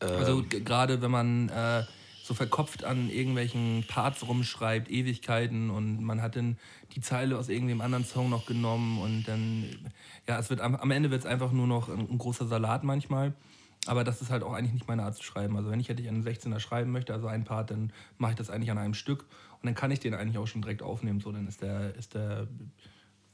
[0.00, 0.08] Ähm.
[0.16, 1.84] Also gerade wenn man äh,
[2.22, 6.58] so verkopft an irgendwelchen Parts rumschreibt, Ewigkeiten und man hat dann
[6.94, 9.92] die Zeile aus irgendeinem anderen Song noch genommen und dann,
[10.26, 12.84] ja, es wird am, am Ende wird es einfach nur noch ein, ein großer Salat
[12.84, 13.34] manchmal.
[13.86, 15.56] Aber das ist halt auch eigentlich nicht meine Art zu schreiben.
[15.56, 18.36] Also wenn ich hätte ich einen 16er schreiben möchte, also einen Part, dann mache ich
[18.36, 19.26] das eigentlich an einem Stück
[19.60, 21.20] und dann kann ich den eigentlich auch schon direkt aufnehmen.
[21.20, 22.48] So, dann ist der, ist der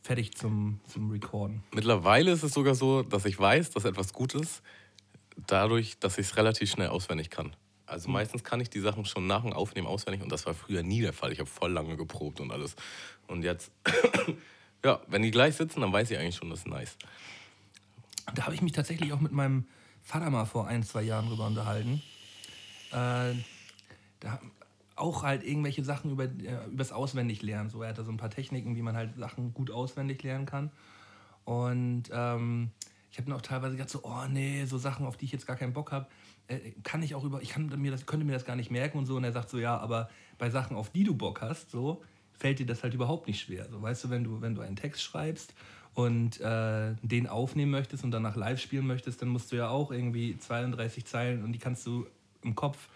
[0.02, 1.62] fertig zum, zum Recorden.
[1.72, 4.62] Mittlerweile ist es sogar so, dass ich weiß, dass etwas gut ist,
[5.46, 7.54] dadurch, dass ich es relativ schnell auswendig kann.
[7.86, 8.14] Also Hm.
[8.14, 11.00] meistens kann ich die Sachen schon nach dem Aufnehmen auswendig und das war früher nie
[11.02, 11.32] der Fall.
[11.32, 12.74] Ich habe voll lange geprobt und alles.
[13.26, 13.70] Und jetzt,
[14.84, 16.96] ja, wenn die gleich sitzen, dann weiß ich eigentlich schon, das ist nice.
[18.34, 19.66] Da habe ich mich tatsächlich auch mit meinem
[20.02, 22.02] Vater mal vor ein, zwei Jahren drüber unterhalten.
[22.92, 23.34] Äh,
[24.20, 24.40] da
[24.96, 27.70] auch halt irgendwelche Sachen über äh, übers Auswendiglernen.
[27.70, 30.70] So, er hatte so ein paar Techniken, wie man halt Sachen gut auswendig lernen kann.
[31.44, 32.70] Und ähm,
[33.10, 35.56] ich habe auch teilweise gedacht, so, oh nee, so Sachen, auf die ich jetzt gar
[35.56, 36.06] keinen Bock habe,
[36.48, 38.98] äh, kann ich auch über, ich kann mir das, könnte mir das gar nicht merken
[38.98, 39.16] und so.
[39.16, 42.02] Und er sagt so, ja, aber bei Sachen, auf die du Bock hast, so,
[42.38, 43.68] fällt dir das halt überhaupt nicht schwer.
[43.70, 45.54] So, weißt du, wenn du, wenn du einen Text schreibst
[45.94, 49.90] und äh, den aufnehmen möchtest und danach live spielen möchtest, dann musst du ja auch
[49.90, 52.06] irgendwie 32 Zeilen und die kannst du
[52.42, 52.88] im Kopf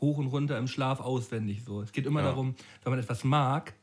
[0.00, 1.62] hoch und runter im Schlaf auswendig.
[1.64, 1.82] So.
[1.82, 2.26] Es geht immer Ja.
[2.28, 3.74] darum, wenn man etwas mag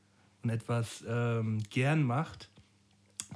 [0.43, 2.49] und etwas ähm, gern macht,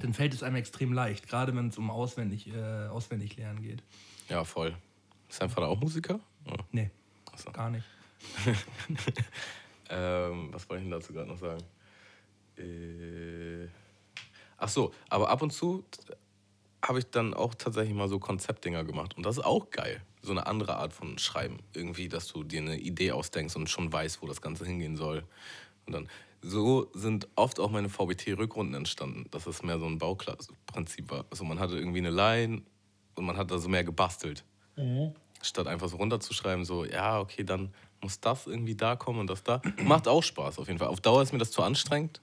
[0.00, 3.82] dann fällt es einem extrem leicht, gerade wenn es um auswendig, äh, auswendig lernen geht.
[4.28, 4.76] Ja, voll.
[5.28, 6.20] Ist dein Vater auch Musiker?
[6.46, 6.52] Ja.
[6.72, 6.90] Nee,
[7.36, 7.50] so.
[7.52, 7.84] gar nicht.
[9.88, 11.62] Ähm, was wollte ich denn dazu gerade noch sagen?
[12.58, 13.68] Äh,
[14.58, 15.84] ach so, aber ab und zu
[16.82, 19.16] habe ich dann auch tatsächlich mal so Konzeptdinger gemacht.
[19.16, 20.00] Und das ist auch geil.
[20.22, 21.58] So eine andere Art von Schreiben.
[21.72, 25.24] Irgendwie, dass du dir eine Idee ausdenkst und schon weißt, wo das Ganze hingehen soll.
[25.86, 26.08] Und dann,
[26.42, 29.26] so sind oft auch meine VBT-Rückrunden entstanden.
[29.30, 31.24] Dass es mehr so ein Bauprinzip war.
[31.30, 32.62] Also man hatte irgendwie eine Line
[33.14, 34.44] und man hat da so mehr gebastelt.
[35.42, 39.42] Statt einfach so runterzuschreiben, so, ja, okay, dann muss das irgendwie da kommen und das
[39.42, 39.60] da.
[39.82, 40.88] Macht auch Spaß auf jeden Fall.
[40.88, 42.20] Auf Dauer ist mir das zu anstrengend.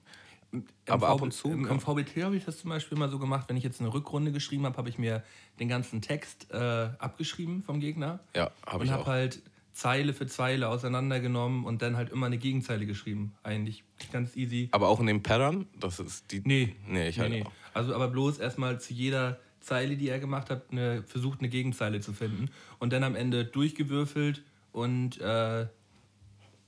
[0.88, 1.50] Aber ab und zu.
[1.50, 3.92] Im, im VBT habe ich das zum Beispiel mal so gemacht, wenn ich jetzt eine
[3.92, 5.22] Rückrunde geschrieben habe, habe ich mir
[5.60, 6.56] den ganzen Text äh,
[6.98, 8.20] abgeschrieben vom Gegner.
[8.34, 9.08] Ja, habe und ich habe auch.
[9.08, 9.42] halt
[9.72, 13.34] Zeile für Zeile auseinandergenommen und dann halt immer eine Gegenzeile geschrieben.
[13.42, 13.82] Eigentlich
[14.12, 14.68] ganz easy.
[14.70, 16.42] Aber auch in den Pattern, das ist die.
[16.44, 16.76] Nee.
[16.86, 17.52] Nee, ich halt auch.
[17.74, 22.00] Also aber bloß erstmal zu jeder Zeile, die er gemacht hat, eine, versucht eine Gegenzeile
[22.00, 22.50] zu finden.
[22.78, 25.66] Und dann am Ende durchgewürfelt und äh,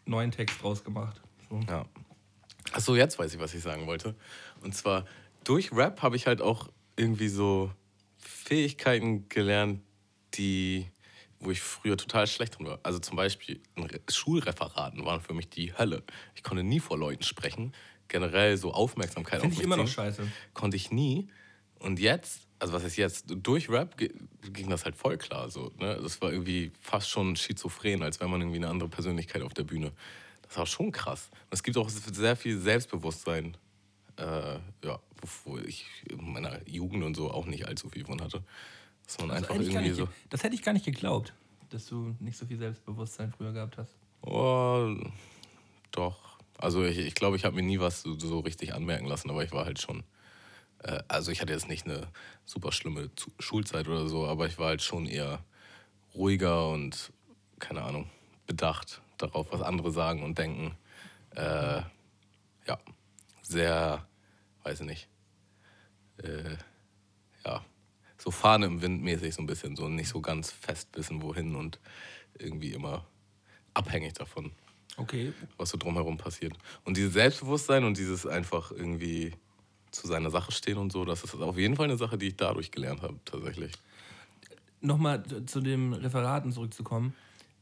[0.04, 1.20] neuen Text draus gemacht.
[1.48, 1.60] So.
[1.68, 1.84] Ja.
[2.72, 4.14] Achso, jetzt weiß ich, was ich sagen wollte.
[4.62, 5.06] Und zwar,
[5.44, 7.70] durch Rap habe ich halt auch irgendwie so
[8.18, 9.80] Fähigkeiten gelernt,
[10.34, 10.86] die,
[11.40, 12.80] wo ich früher total schlecht drin war.
[12.82, 13.60] Also zum Beispiel
[14.10, 16.02] Schulreferaten waren für mich die Hölle.
[16.34, 17.72] Ich konnte nie vor Leuten sprechen.
[18.08, 20.30] Generell so Aufmerksamkeit Finde auf ich immer noch scheiße.
[20.54, 21.28] Konnte ich nie.
[21.78, 23.26] Und jetzt, also was ist jetzt?
[23.28, 25.50] Durch Rap ging das halt voll klar.
[25.50, 25.98] So, ne?
[26.00, 29.64] Das war irgendwie fast schon schizophren, als wäre man irgendwie eine andere Persönlichkeit auf der
[29.64, 29.92] Bühne.
[30.48, 31.28] Das war schon krass.
[31.32, 33.56] Und es gibt auch sehr viel Selbstbewusstsein,
[34.16, 34.98] äh, ja,
[35.44, 38.42] wo ich in meiner Jugend und so auch nicht allzu viel von hatte.
[39.04, 40.08] Dass man Also einfach irgendwie nicht, so.
[40.30, 41.32] Das hätte ich gar nicht geglaubt,
[41.70, 43.94] dass du nicht so viel Selbstbewusstsein früher gehabt hast.
[44.22, 44.96] Oh,
[45.92, 46.38] doch.
[46.58, 49.30] Also ich glaube, ich, glaub, ich habe mir nie was so, so richtig anmerken lassen,
[49.30, 50.04] aber ich war halt schon.
[50.82, 52.08] Äh, also ich hatte jetzt nicht eine
[52.44, 55.44] super schlimme Zu Schulzeit oder so, aber ich war halt schon eher
[56.14, 57.12] ruhiger und,
[57.58, 58.08] keine Ahnung,
[58.46, 60.76] bedacht darauf, was andere sagen und denken.
[61.34, 61.82] Äh,
[62.66, 62.78] ja,
[63.42, 64.06] sehr,
[64.62, 65.08] weiß ich nicht.
[66.22, 66.56] Äh,
[67.44, 67.64] ja,
[68.18, 71.54] so Fahne im Wind mäßig so ein bisschen, so nicht so ganz fest wissen, wohin
[71.54, 71.78] und
[72.38, 73.06] irgendwie immer
[73.74, 74.52] abhängig davon,
[74.96, 75.32] Okay.
[75.58, 76.54] was so drumherum passiert.
[76.84, 79.32] Und dieses Selbstbewusstsein und dieses einfach irgendwie
[79.90, 82.36] zu seiner Sache stehen und so, das ist auf jeden Fall eine Sache, die ich
[82.36, 83.72] dadurch gelernt habe, tatsächlich.
[84.80, 87.14] Nochmal zu- den Referaten zurückzukommen.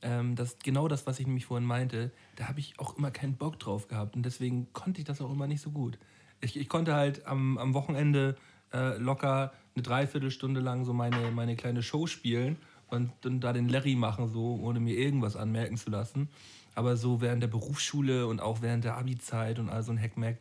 [0.04, 3.36] Ähm, das genau das, was ich nämlich vorhin meinte, da habe ich auch immer keinen
[3.36, 5.98] Bock drauf gehabt und deswegen konnte ich das auch immer nicht so gut.
[6.40, 8.36] Ich, ich konnte halt am, am Wochenende
[8.72, 12.56] äh, locker eine Dreiviertelstunde lang so meine, meine kleine Show spielen
[12.88, 16.28] und, und da den Larry machen, so ohne mir irgendwas anmerken zu lassen.
[16.74, 20.38] Aber so während der Berufsschule und auch während der Abi-Zeit und all so ein Hackmack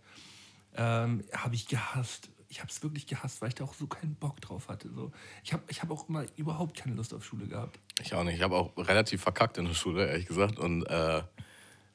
[0.76, 2.30] ähm, habe ich gehasst.
[2.54, 4.88] Ich habe es wirklich gehasst, weil ich da auch so keinen Bock drauf hatte.
[4.94, 5.12] So.
[5.44, 7.80] Ich habe ich hab auch immer überhaupt keine Lust auf Schule gehabt.
[8.00, 8.36] Ich auch nicht.
[8.36, 10.60] Ich habe auch relativ verkackt in der Schule, ehrlich gesagt.
[10.60, 11.24] Und äh,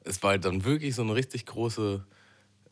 [0.03, 2.05] es war halt dann wirklich so eine richtig große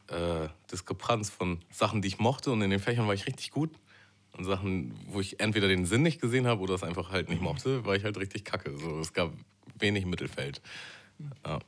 [0.08, 2.52] äh, Diskrepanz von Sachen, die ich mochte.
[2.52, 3.72] Und in den Fächern war ich richtig gut.
[4.34, 7.42] Und Sachen, wo ich entweder den Sinn nicht gesehen habe oder es einfach halt nicht
[7.42, 8.78] mochte, war ich halt richtig kacke.
[8.78, 9.32] So, es gab
[9.80, 10.62] wenig Mittelfeld.
[11.46, 11.60] Ja.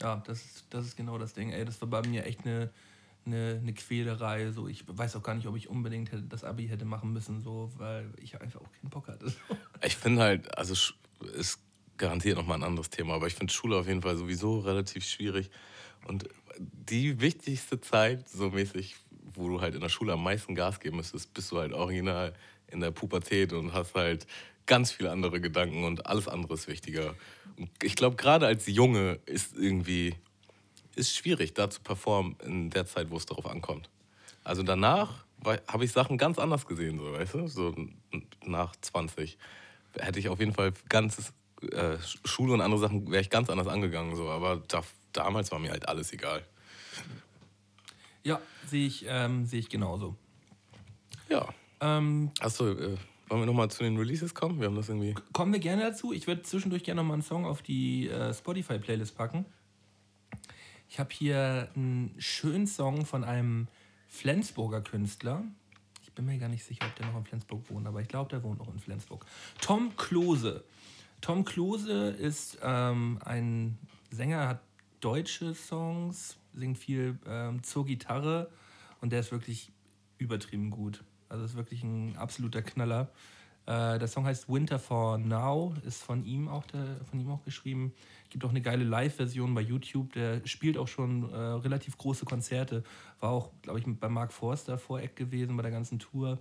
[0.00, 1.50] Ja, das ist, das ist genau das Ding.
[1.50, 2.70] Ey, das war bei mir echt eine,
[3.26, 4.50] eine, eine Quälerei.
[4.50, 7.40] So, ich weiß auch gar nicht, ob ich unbedingt hätte, das Abi hätte machen müssen,
[7.40, 9.32] so, weil ich einfach auch keinen Bock hatte.
[9.84, 10.74] Ich finde halt, also
[11.34, 11.60] ist
[11.96, 15.50] garantiert nochmal ein anderes Thema, aber ich finde Schule auf jeden Fall sowieso relativ schwierig.
[16.06, 18.96] Und die wichtigste Zeit, so mäßig,
[19.34, 22.34] wo du halt in der Schule am meisten Gas geben müsstest, bist du halt original
[22.66, 24.26] in der Pubertät und hast halt
[24.66, 27.14] ganz viele andere Gedanken und alles andere ist wichtiger.
[27.56, 30.14] Und ich glaube, gerade als Junge ist irgendwie,
[30.96, 33.88] ist schwierig, da zu performen in der Zeit, wo es darauf ankommt.
[34.44, 37.46] Also danach habe ich Sachen ganz anders gesehen, so, weißt du?
[37.48, 37.74] So
[38.44, 39.38] nach 20
[39.98, 41.32] hätte ich auf jeden Fall ganz
[41.70, 44.28] äh, Schule und andere Sachen wäre ich ganz anders angegangen, so.
[44.28, 44.82] Aber da,
[45.12, 46.42] damals war mir halt alles egal.
[48.22, 50.16] ja, sehe ich, ähm, sehe ich genauso.
[51.28, 51.48] Ja.
[51.80, 52.96] Ähm, Achso, äh,
[53.28, 54.60] wollen wir nochmal zu den Releases kommen?
[54.60, 55.14] Wir haben das irgendwie.
[55.32, 56.12] kommen wir gerne dazu.
[56.12, 59.46] Ich würde zwischendurch gerne noch mal einen Song auf die äh, Spotify-Playlist packen.
[60.92, 63.66] Ich habe hier einen schönen Song von einem
[64.08, 65.42] Flensburger Künstler.
[66.02, 68.28] Ich bin mir gar nicht sicher, ob der noch in Flensburg wohnt, aber ich glaube,
[68.28, 69.24] der wohnt noch in Flensburg.
[69.62, 70.64] Tom Klose.
[71.22, 73.78] Tom Klose ist ähm, ein
[74.10, 74.60] Sänger, hat
[75.00, 78.50] deutsche Songs, singt viel ähm, zur Gitarre
[79.00, 79.72] und der ist wirklich
[80.18, 81.02] übertrieben gut.
[81.30, 83.10] Also ist wirklich ein absoluter Knaller.
[83.66, 87.44] Äh, der Song heißt Winter for Now, ist von ihm auch, der, von ihm auch
[87.44, 87.92] geschrieben.
[88.28, 90.12] Gibt auch eine geile Live-Version bei YouTube.
[90.14, 92.82] Der spielt auch schon äh, relativ große Konzerte.
[93.20, 96.40] War auch, glaube ich, bei Mark Forster Voreck gewesen bei der ganzen Tour.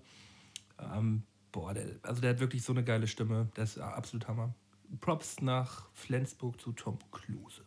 [0.80, 3.50] Ähm, boah, der, also der hat wirklich so eine geile Stimme.
[3.56, 4.54] Der ist absolut Hammer.
[5.00, 7.64] Props nach Flensburg zu Tom Klose.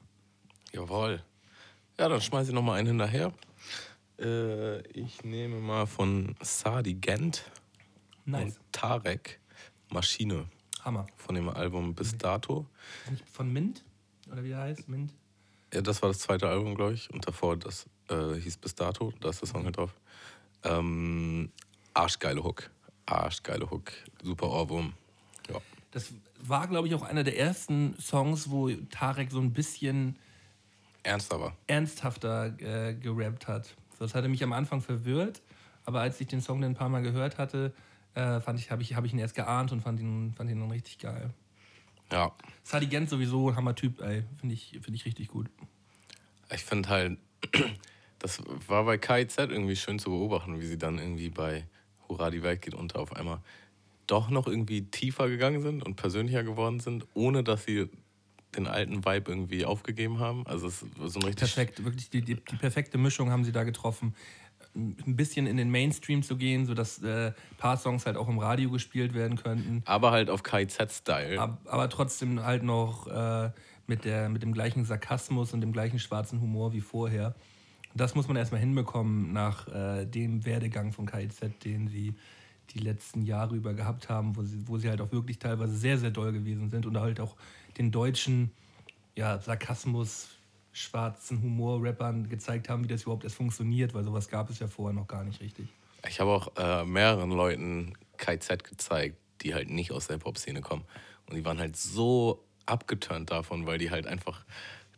[0.73, 1.23] Jawohl.
[1.99, 3.33] Ja, dann schmeiße ich nochmal einen hinterher.
[4.19, 7.51] Äh, ich nehme mal von Sadi Gent
[8.25, 8.57] Nice.
[8.57, 9.41] und Tarek
[9.95, 10.47] Maschine
[10.85, 11.07] Hammer.
[11.17, 12.67] von dem Album Bis dato.
[13.33, 13.83] Von Mint?
[14.31, 14.89] Oder wie der heißt?
[14.89, 15.13] Mint?
[15.73, 17.11] Ja, das war das zweite Album, glaube ich.
[17.11, 19.13] Und davor, das äh, hieß Bis dato.
[19.21, 19.95] Da ist der Song halt drauf.
[20.65, 21.51] Ähm,
[21.95, 22.71] arschgeile Hook.
[23.07, 23.93] Arschgeile Hook.
[24.23, 24.93] Super Ohrwurm.
[25.49, 25.61] Ja.
[25.93, 30.17] Das war, glaube ich, auch einer der ersten Songs, wo Tarek so ein bisschen
[31.03, 31.55] Ernst aber.
[31.67, 33.75] ernsthafter äh, gerappt hat.
[33.99, 35.43] Das hatte mich am Anfang verwirrt,
[35.85, 37.73] aber als ich den Song dann ein paar Mal gehört hatte,
[38.15, 40.61] äh, fand ich, habe ich, hab ich ihn erst geahnt und fand ihn, fand ihn
[40.61, 41.31] dann richtig geil.
[42.13, 42.33] Ja.
[42.63, 44.25] Sadi Gent sowieso ein Hammer-Typ, ey.
[44.39, 45.49] Finde ich, find ich richtig gut.
[46.53, 47.19] Ich finde halt,
[48.19, 51.67] das war bei KIZ irgendwie schön zu beobachten, wie sie dann irgendwie bei
[52.09, 53.41] Hurra, die Welt geht unter auf einmal
[54.07, 57.89] doch noch irgendwie tiefer gegangen sind und persönlicher geworden sind, ohne dass sie
[58.55, 60.47] den alten Vibe irgendwie aufgegeben haben.
[60.47, 63.53] Also es ist so ein richtig Perfekt, wirklich die, die, die perfekte Mischung haben sie
[63.53, 64.15] da getroffen.
[64.75, 68.39] Ein bisschen in den Mainstream zu gehen, sodass äh, ein paar Songs halt auch im
[68.39, 69.83] Radio gespielt werden könnten.
[69.85, 71.39] aber halt auf KIZ-Style.
[71.39, 73.51] Ab, aber trotzdem halt noch äh,
[73.87, 77.35] mit, der, mit dem gleichen Sarkasmus und dem gleichen schwarzen Humor wie vorher.
[77.95, 82.15] Das muss man erstmal hinbekommen nach äh, dem Werdegang von KIZ, den sie
[82.71, 85.99] die letzten Jahre über gehabt haben, wo sie, wo sie halt auch wirklich teilweise sehr,
[85.99, 87.37] sehr doll gewesen sind und halt auch
[87.79, 88.51] den deutschen
[89.15, 90.34] ja, Sarkasmus,
[90.75, 94.93] schwarzen Humor-Rappern gezeigt haben, wie das überhaupt erst funktioniert, weil sowas gab es ja vorher
[94.93, 95.69] noch gar nicht richtig.
[96.07, 100.85] Ich habe auch äh, mehreren Leuten KZ gezeigt, die halt nicht aus der Hip-Hop-Szene kommen.
[101.27, 104.45] Und die waren halt so abgeturnt davon, weil die halt einfach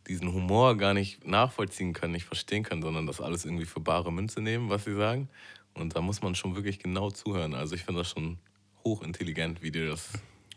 [0.07, 4.11] diesen Humor gar nicht nachvollziehen können, nicht verstehen können, sondern das alles irgendwie für bare
[4.11, 5.29] Münze nehmen, was sie sagen.
[5.75, 7.53] Und da muss man schon wirklich genau zuhören.
[7.53, 8.39] Also ich finde das schon
[8.83, 10.09] hochintelligent, wie die das.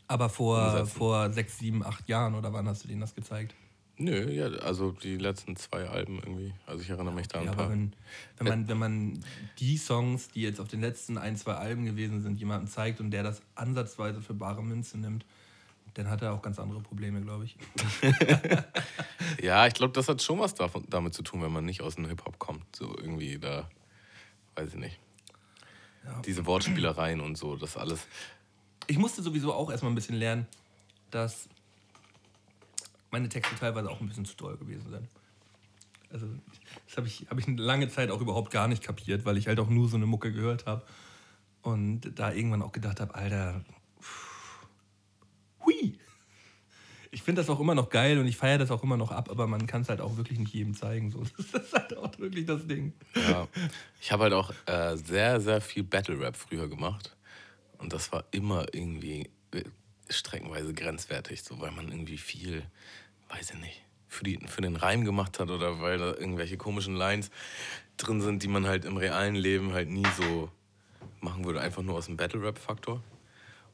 [0.06, 0.98] Aber vor, Umsetzen.
[0.98, 3.54] vor sechs, sieben, acht Jahren oder wann hast du denen das gezeigt?
[4.00, 6.54] Nö, ja, also die letzten zwei Alben irgendwie.
[6.66, 7.70] Also ich erinnere mich da an Ja, ein paar.
[7.70, 7.92] wenn,
[8.38, 9.24] wenn, man, wenn man
[9.58, 13.10] die Songs, die jetzt auf den letzten ein, zwei Alben gewesen sind, jemandem zeigt und
[13.10, 15.26] der das ansatzweise für bare Münze nimmt,
[15.94, 17.56] dann hat er auch ganz andere Probleme, glaube ich.
[19.42, 21.94] Ja, ich glaube, das hat schon was davon, damit zu tun, wenn man nicht aus
[21.94, 22.76] dem Hip-Hop kommt.
[22.76, 23.70] So irgendwie da,
[24.54, 24.98] weiß ich nicht.
[26.04, 26.20] Ja.
[26.22, 28.06] Diese Wortspielereien und so, das alles.
[28.86, 30.46] Ich musste sowieso auch erstmal ein bisschen lernen,
[31.10, 31.48] dass
[33.10, 35.08] meine Texte teilweise auch ein bisschen zu doll gewesen sind.
[36.12, 36.26] Also
[36.86, 39.46] das habe ich, hab ich eine lange Zeit auch überhaupt gar nicht kapiert, weil ich
[39.46, 40.82] halt auch nur so eine Mucke gehört habe.
[41.62, 43.64] Und da irgendwann auch gedacht habe, Alter,
[44.00, 44.66] pff,
[45.64, 45.98] hui.
[47.12, 49.30] Ich finde das auch immer noch geil und ich feiere das auch immer noch ab,
[49.30, 51.10] aber man kann es halt auch wirklich nicht jedem zeigen.
[51.10, 51.22] So.
[51.52, 52.92] Das ist halt auch wirklich das Ding.
[53.14, 53.46] Ja.
[54.00, 57.16] Ich habe halt auch äh, sehr, sehr viel Battle Rap früher gemacht.
[57.78, 59.64] Und das war immer irgendwie äh,
[60.10, 62.62] streckenweise grenzwertig, so weil man irgendwie viel,
[63.28, 66.96] weiß ich nicht, für, die, für den Reim gemacht hat oder weil da irgendwelche komischen
[66.96, 67.30] Lines
[67.96, 70.50] drin sind, die man halt im realen Leben halt nie so
[71.20, 73.02] machen würde, einfach nur aus dem Battle-Rap-Faktor.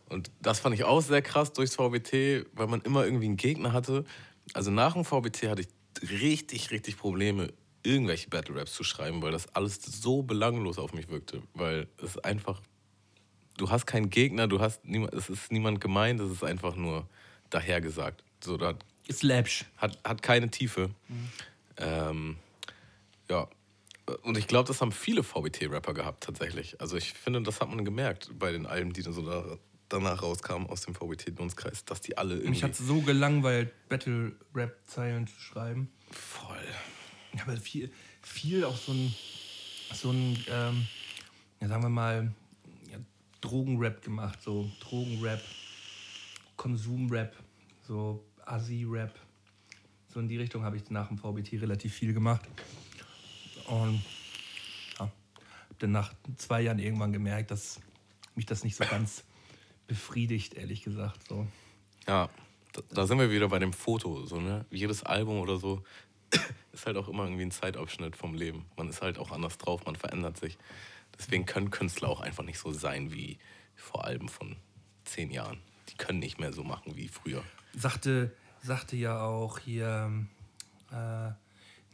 [0.08, 3.72] Und das fand ich auch sehr krass durchs VBT, weil man immer irgendwie einen Gegner
[3.72, 4.04] hatte.
[4.52, 9.54] Also nach dem VBT hatte ich richtig, richtig Probleme, irgendwelche Battle-Raps zu schreiben, weil das
[9.54, 11.42] alles so belanglos auf mich wirkte.
[11.54, 12.60] Weil es einfach,
[13.56, 17.08] du hast keinen Gegner, du hast niemand, es ist niemand gemeint, es ist einfach nur
[17.50, 18.22] dahergesagt.
[18.42, 18.74] So, da
[19.06, 19.64] Ist läppsch.
[19.76, 20.90] hat, hat keine Tiefe.
[21.78, 22.36] Ähm,
[23.30, 23.48] ja.
[24.22, 26.80] Und ich glaube, das haben viele VBT-Rapper gehabt, tatsächlich.
[26.80, 30.22] Also ich finde, das hat man gemerkt bei den Alben, die dann so da, danach
[30.22, 35.90] rauskamen aus dem VBT-Dunstkreis, dass die alle irgendwie Mich hat so gelangweilt, Battle-Rap-Zeilen zu schreiben.
[36.10, 36.56] voll.
[37.32, 37.92] Ich habe viel,
[38.22, 39.14] viel auch so ein,
[39.92, 40.86] so ein ähm,
[41.60, 42.32] ja, sagen wir mal,
[43.46, 44.42] Drogenrap gemacht.
[44.42, 45.40] So Drogenrap,
[46.56, 47.34] Konsumrap,
[47.82, 49.14] so Assi-Rap.
[50.08, 52.42] So in die Richtung habe ich nach dem VBT relativ viel gemacht.
[53.66, 54.02] Und
[54.98, 55.12] ja, habe
[55.78, 57.80] dann nach zwei Jahren irgendwann gemerkt, dass
[58.34, 59.24] mich das nicht so ganz
[59.86, 61.28] befriedigt, ehrlich gesagt.
[61.28, 61.46] So.
[62.06, 62.28] Ja,
[62.72, 64.24] da, da sind wir wieder bei dem Foto.
[64.26, 64.64] So, ne?
[64.70, 65.82] Jedes Album oder so
[66.72, 68.64] ist halt auch immer irgendwie ein Zeitabschnitt vom Leben.
[68.76, 70.58] Man ist halt auch anders drauf, man verändert sich.
[71.18, 73.38] Deswegen können Künstler auch einfach nicht so sein wie
[73.74, 74.56] vor Alben von
[75.04, 75.60] zehn Jahren.
[75.88, 77.42] Die können nicht mehr so machen wie früher.
[77.74, 80.26] sagte, sagte ja auch hier
[80.92, 81.30] äh,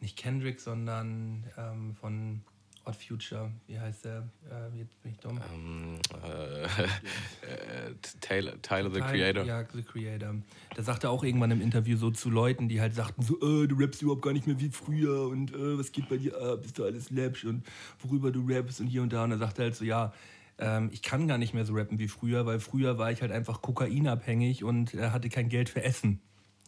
[0.01, 2.43] nicht Kendrick, sondern ähm, von
[2.85, 3.53] Odd Future.
[3.67, 4.29] Wie heißt der?
[4.51, 5.41] Äh, jetzt bin ich dumm.
[5.53, 9.45] Ähm, äh, äh, Taylor, Tyler, the Creator.
[9.45, 10.35] Ja, The Creator.
[10.77, 13.77] Der sagte auch irgendwann im Interview so zu Leuten, die halt sagten so, äh, du
[13.77, 16.79] rappst überhaupt gar nicht mehr wie früher und äh, was geht bei dir ab, bist
[16.79, 17.65] du alles läppsch und
[18.01, 19.25] worüber du rappst und hier und da.
[19.25, 20.13] Und er sagte halt so, ja,
[20.59, 23.33] ähm, ich kann gar nicht mehr so rappen wie früher, weil früher war ich halt
[23.33, 26.21] einfach kokainabhängig und hatte kein Geld für Essen.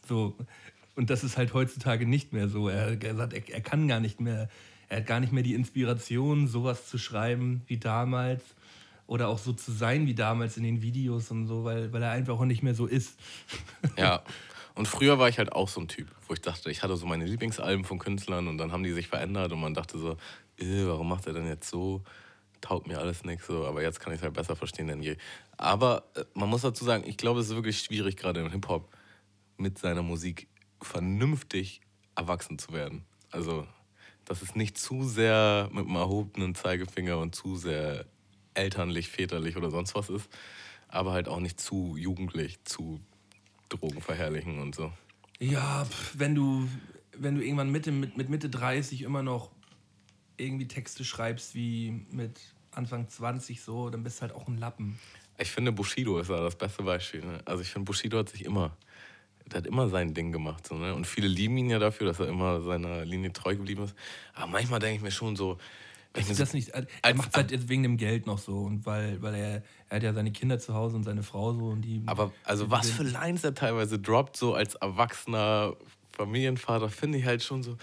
[0.05, 0.37] So.
[0.95, 2.69] Und das ist halt heutzutage nicht mehr so.
[2.69, 4.49] Er, er sagt, er, er kann gar nicht mehr,
[4.89, 8.43] er hat gar nicht mehr die Inspiration, sowas zu schreiben wie damals
[9.07, 12.11] oder auch so zu sein wie damals in den Videos und so, weil, weil er
[12.11, 13.19] einfach auch nicht mehr so ist.
[13.97, 14.23] Ja.
[14.73, 17.05] Und früher war ich halt auch so ein Typ, wo ich dachte, ich hatte so
[17.05, 20.17] meine Lieblingsalben von Künstlern und dann haben die sich verändert und man dachte so,
[20.57, 22.03] äh, warum macht er denn jetzt so?
[22.59, 25.15] Taugt mir alles nichts so, aber jetzt kann ich es halt besser verstehen denn je.
[25.55, 28.89] Aber äh, man muss dazu sagen, ich glaube, es ist wirklich schwierig, gerade im Hip-Hop
[29.55, 30.49] mit seiner Musik
[30.81, 31.79] vernünftig
[32.15, 33.05] erwachsen zu werden.
[33.31, 33.65] Also,
[34.25, 38.05] dass es nicht zu sehr mit einem erhobenen Zeigefinger und zu sehr
[38.53, 40.29] elternlich, väterlich oder sonst was ist,
[40.87, 42.99] aber halt auch nicht zu jugendlich, zu
[43.69, 44.91] Drogen verherrlichen und so.
[45.39, 46.67] Ja, wenn du,
[47.17, 49.51] wenn du irgendwann Mitte, mit, mit Mitte 30 immer noch
[50.37, 52.39] irgendwie Texte schreibst wie mit
[52.71, 54.99] Anfang 20 so, dann bist du halt auch ein Lappen.
[55.37, 57.21] Ich finde, Bushido ist da das beste Beispiel.
[57.21, 57.41] Ne?
[57.45, 58.75] Also ich finde, Bushido hat sich immer,
[59.51, 60.67] der hat immer sein Ding gemacht.
[60.67, 60.93] So, ne?
[60.95, 63.95] Und viele lieben ihn ja dafür, dass er immer seiner Linie treu geblieben ist.
[64.33, 65.57] Aber manchmal denke ich mir schon so,
[66.17, 68.59] ich so das nicht, er als- macht es halt jetzt wegen dem Geld noch so
[68.59, 71.65] und weil, weil er, er hat ja seine Kinder zu Hause und seine Frau so
[71.67, 72.01] und die.
[72.05, 75.75] Aber also die was für Lines er teilweise droppt, so als erwachsener
[76.13, 77.75] Familienvater, finde ich halt schon so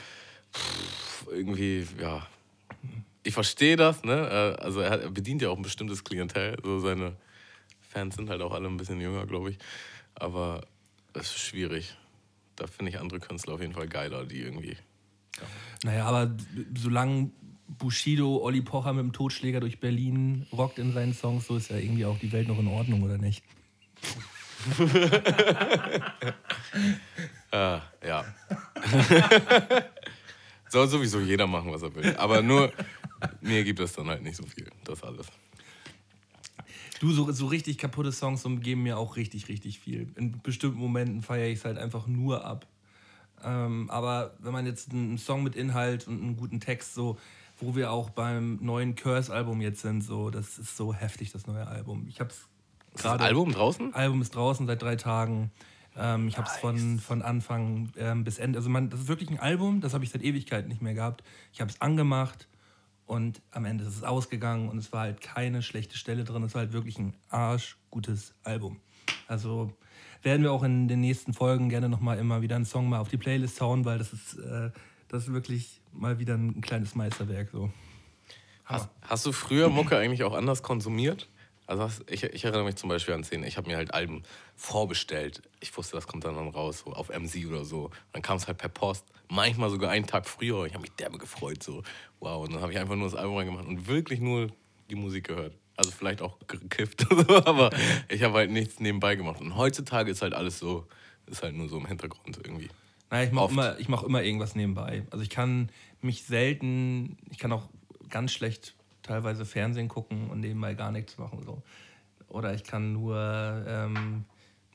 [0.55, 2.27] pff, irgendwie, ja.
[3.23, 4.57] Ich verstehe das, ne?
[4.59, 6.57] Äh, Also er, hat, er bedient ja auch ein bestimmtes Klientel.
[6.65, 7.15] So seine
[7.89, 9.59] Fans sind halt auch alle ein bisschen jünger, glaube ich.
[10.15, 10.63] Aber
[11.15, 11.97] es ist schwierig.
[12.57, 14.77] Da finde ich andere Künstler auf jeden Fall geiler, die irgendwie.
[15.85, 16.37] Naja, aber
[16.77, 17.31] solange
[17.67, 21.77] Bushido Olli Pocher mit dem Totschläger durch Berlin rockt in seinen Songs, so ist ja
[21.77, 23.43] irgendwie auch die Welt noch in Ordnung, oder nicht?
[27.51, 28.25] Äh, ja.
[30.69, 32.17] Soll sowieso jeder machen, was er will.
[32.17, 32.73] Aber nur
[33.41, 34.71] mir gibt es dann halt nicht so viel.
[34.85, 35.27] Das alles.
[37.03, 40.13] Du, so, so richtig kaputte Songs geben mir auch richtig, richtig viel.
[40.15, 42.69] In bestimmten Momenten feiere ich es halt einfach nur ab.
[43.43, 47.19] Ähm, aber wenn man jetzt einen Song mit Inhalt und einen guten Text, so,
[47.59, 51.67] wo wir auch beim neuen Curse-Album jetzt sind, so, das ist so heftig, das neue
[51.67, 52.07] Album.
[52.09, 52.47] Ich hab's Ist
[52.95, 53.25] das gerade.
[53.25, 53.93] Album draußen?
[53.95, 55.51] Album ist draußen seit drei Tagen.
[55.97, 58.61] Ähm, ich habe es von, von Anfang ähm, bis Ende.
[58.61, 61.25] Also man, das ist wirklich ein Album, das habe ich seit Ewigkeiten nicht mehr gehabt.
[61.53, 62.47] Ich habe es angemacht
[63.07, 66.43] und am Ende ist es ausgegangen und es war halt keine schlechte Stelle drin.
[66.43, 68.81] Es war halt wirklich ein arschgutes Album.
[69.27, 69.73] Also
[70.23, 73.09] werden wir auch in den nächsten Folgen gerne nochmal immer wieder einen Song mal auf
[73.09, 74.71] die Playlist hauen, weil das ist, äh,
[75.09, 77.51] das ist wirklich mal wieder ein kleines Meisterwerk.
[77.51, 77.71] So.
[78.65, 81.29] Hast, hast du früher Mucke eigentlich auch anders konsumiert?
[81.67, 84.25] Also hast, ich, ich erinnere mich zum Beispiel an Szenen, ich habe mir halt Alben
[84.57, 85.43] vorbestellt.
[85.61, 87.91] Ich wusste, das kommt dann, dann raus, so auf MC oder so.
[88.13, 90.67] Dann kam es halt per Post, manchmal sogar einen Tag früher.
[90.67, 91.83] Ich habe mich derbe gefreut, so
[92.21, 92.45] wow.
[92.45, 94.49] Und dann habe ich einfach nur das Album reingemacht und wirklich nur
[94.91, 95.55] die Musik gehört.
[95.77, 97.07] Also vielleicht auch gekifft,
[97.47, 97.71] aber
[98.09, 99.41] ich habe halt nichts nebenbei gemacht.
[99.41, 100.87] Und heutzutage ist halt alles so,
[101.27, 102.69] ist halt nur so im Hintergrund irgendwie.
[103.11, 105.05] Nein, ich mache immer, ich mach immer irgendwas nebenbei.
[105.11, 107.69] Also ich kann mich selten, ich kann auch
[108.09, 111.43] ganz schlecht teilweise Fernsehen gucken und nebenbei gar nichts machen.
[111.45, 111.63] So.
[112.29, 114.25] Oder ich kann nur, ähm,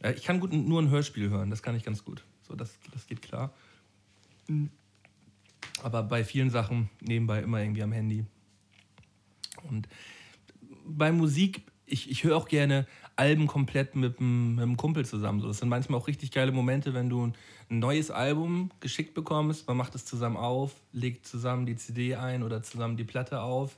[0.01, 2.23] äh, ich kann gut nur ein Hörspiel hören, das kann ich ganz gut.
[2.43, 3.53] So, das, das geht klar.
[5.81, 8.25] Aber bei vielen Sachen nebenbei immer irgendwie am Handy.
[9.63, 9.87] Und
[10.85, 15.41] bei Musik, ich, ich höre auch gerne Alben komplett mit einem, Kumpel zusammen.
[15.41, 17.31] So, das sind manchmal auch richtig geile Momente, wenn du
[17.69, 22.43] ein neues Album geschickt bekommst, man macht es zusammen auf, legt zusammen die CD ein
[22.43, 23.77] oder zusammen die Platte auf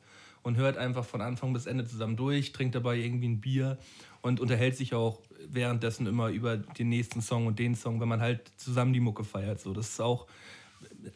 [0.49, 3.77] und hört einfach von Anfang bis Ende zusammen durch, trinkt dabei irgendwie ein Bier
[4.21, 8.19] und unterhält sich auch währenddessen immer über den nächsten Song und den Song, wenn man
[8.19, 9.61] halt zusammen die Mucke feiert.
[9.61, 10.27] So, das ist auch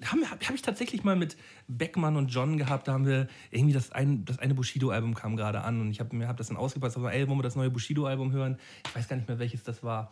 [0.05, 1.35] habe hab ich tatsächlich mal mit
[1.67, 2.87] Beckmann und John gehabt.
[2.87, 6.15] Da haben wir irgendwie das, ein, das eine Bushido-Album kam gerade an und ich habe
[6.15, 6.97] mir hab das dann ausgepasst.
[6.97, 8.57] Aber ey, wollen wir das neue Bushido-Album hören?
[8.85, 10.11] Ich weiß gar nicht mehr, welches das war.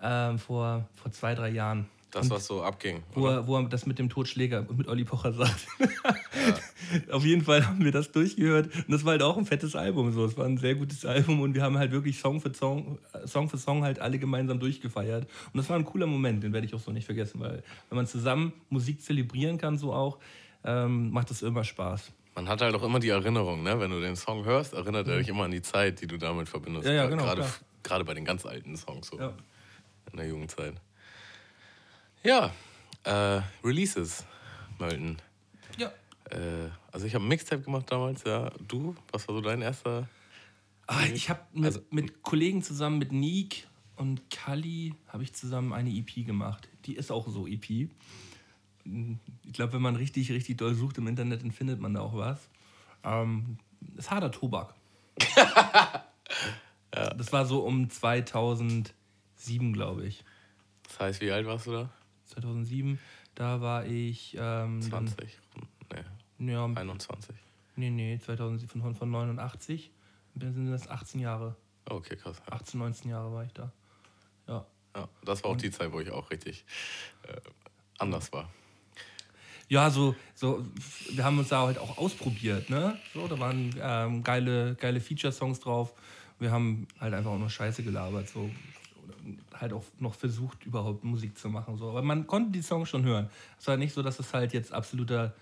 [0.00, 1.86] Ähm, vor, vor zwei, drei Jahren.
[2.10, 3.02] Das, was so abging.
[3.14, 5.66] Wo er, wo er das mit dem Totschläger und mit Olli Pocher sagt.
[7.10, 8.66] Auf jeden Fall haben wir das durchgehört.
[8.74, 10.12] Und das war halt auch ein fettes Album.
[10.12, 10.24] So.
[10.24, 13.26] Es war ein sehr gutes Album und wir haben halt wirklich Song für Song, äh,
[13.26, 15.24] Song für Song halt alle gemeinsam durchgefeiert.
[15.52, 17.96] Und das war ein cooler Moment, den werde ich auch so nicht vergessen, weil wenn
[17.96, 20.18] man zusammen Musik zelebrieren kann, so auch,
[20.64, 22.12] ähm, macht das immer Spaß.
[22.34, 23.78] Man hat halt auch immer die Erinnerung, ne?
[23.80, 26.48] Wenn du den Song hörst, erinnert er dich immer an die Zeit, die du damit
[26.48, 26.86] verbindest.
[26.86, 27.46] Ja, ja, genau, Gerade,
[27.82, 29.32] gerade bei den ganz alten Songs so Ja.
[30.12, 30.74] in der Jugendzeit.
[32.26, 32.52] Ja,
[33.04, 34.24] äh, Releases,
[34.78, 35.16] Mölten.
[35.78, 35.92] Ja.
[36.30, 38.50] Äh, also ich habe ein Mixtape gemacht damals, ja.
[38.66, 40.08] Du, was war so dein erster?
[40.88, 43.66] Ah, ich habe mit, Also- mit Kollegen zusammen, mit Nick
[43.96, 46.68] und Kali, habe ich zusammen eine EP gemacht.
[46.84, 47.88] Die ist auch so EP.
[48.84, 52.14] Ich glaube, wenn man richtig, richtig doll sucht im Internet, dann findet man da auch
[52.14, 52.38] was.
[53.04, 53.58] Ähm,
[53.96, 54.74] ist harter Tobak.
[57.18, 58.94] Das war so um 2007,
[59.74, 60.24] glaube ich.
[60.88, 61.90] Das heißt, wie alt warst du da?
[62.26, 62.98] 2007,
[63.34, 64.34] da war ich.
[64.38, 65.38] Ähm, dann- 20?
[66.38, 67.34] Nee, Ja, 21.
[67.76, 69.90] nee, nee, 2007 von, von 89.
[70.34, 71.56] Dann sind das 18 Jahre.
[71.88, 72.36] Okay, krass.
[72.46, 72.52] Ja.
[72.54, 73.72] 18, 19 Jahre war ich da.
[74.46, 74.66] Ja.
[74.94, 76.64] Ja, das war auch die Zeit, wo ich auch richtig
[77.22, 77.36] äh,
[77.98, 78.50] anders war.
[79.68, 80.64] Ja, so, so,
[81.10, 82.98] wir haben uns da halt auch ausprobiert, ne?
[83.14, 85.92] So, da waren ähm, geile, geile Feature-Songs drauf.
[86.38, 88.48] Wir haben halt einfach auch nur Scheiße gelabert, so.
[89.54, 91.76] Halt auch noch versucht, überhaupt Musik zu machen.
[91.76, 91.90] So.
[91.90, 93.30] Aber man konnte die Songs schon hören.
[93.58, 95.34] Es war nicht so, dass es halt jetzt absoluter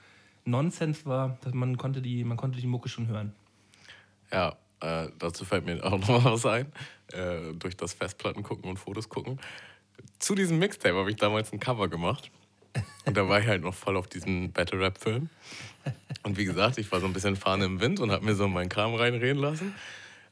[0.45, 3.33] Nonsens war, dass man konnte die, man konnte die Mucke schon hören.
[4.31, 6.73] Ja, äh, dazu fällt mir auch noch was ein.
[7.13, 9.41] Äh, durch das Festplatten gucken und Fotos gucken.
[10.19, 12.31] Zu diesem Mixtape habe ich damals ein Cover gemacht.
[13.05, 15.29] Und da war ich halt noch voll auf diesen Battle Rap Film.
[16.23, 18.49] Und wie gesagt, ich war so ein bisschen Fahne im Wind und habe mir so
[18.49, 19.75] meinen Kram reinreden lassen.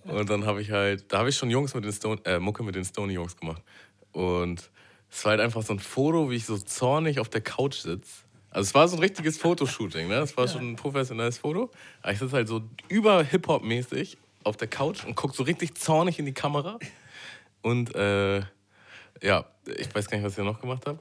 [0.04, 2.62] Und dann habe ich halt, da habe ich schon Jungs mit den Stone, äh, Mucke
[2.62, 3.62] mit den Stony Jungs gemacht.
[4.12, 4.70] Und
[5.10, 8.22] es war halt einfach so ein Foto, wie ich so zornig auf der Couch sitze.
[8.50, 10.16] Also es war so ein richtiges Fotoshooting, ne?
[10.16, 11.70] Das war schon ein professionelles Foto.
[12.02, 16.18] Aber ich sitze halt so über Hip-Hop-mäßig auf der Couch und gucke so richtig zornig
[16.18, 16.78] in die Kamera.
[17.62, 18.40] Und äh,
[19.22, 20.98] ja, ich weiß gar nicht, was ich da noch gemacht habe.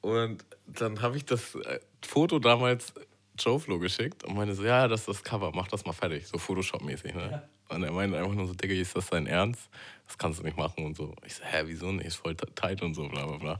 [0.00, 2.92] Und dann habe ich das äh, Foto damals
[3.38, 6.26] Joe Flo geschickt und meinte so, ja, das ist das Cover, mach das mal fertig,
[6.26, 7.14] so Photoshop-mäßig.
[7.14, 7.42] Ne?
[7.68, 9.68] Und er meinte einfach nur so, Digga, ist das dein Ernst?
[10.06, 11.14] Das kannst du nicht machen und so.
[11.24, 12.06] Ich so, hä, wieso nicht?
[12.06, 13.58] Ist voll tight und so, bla bla bla.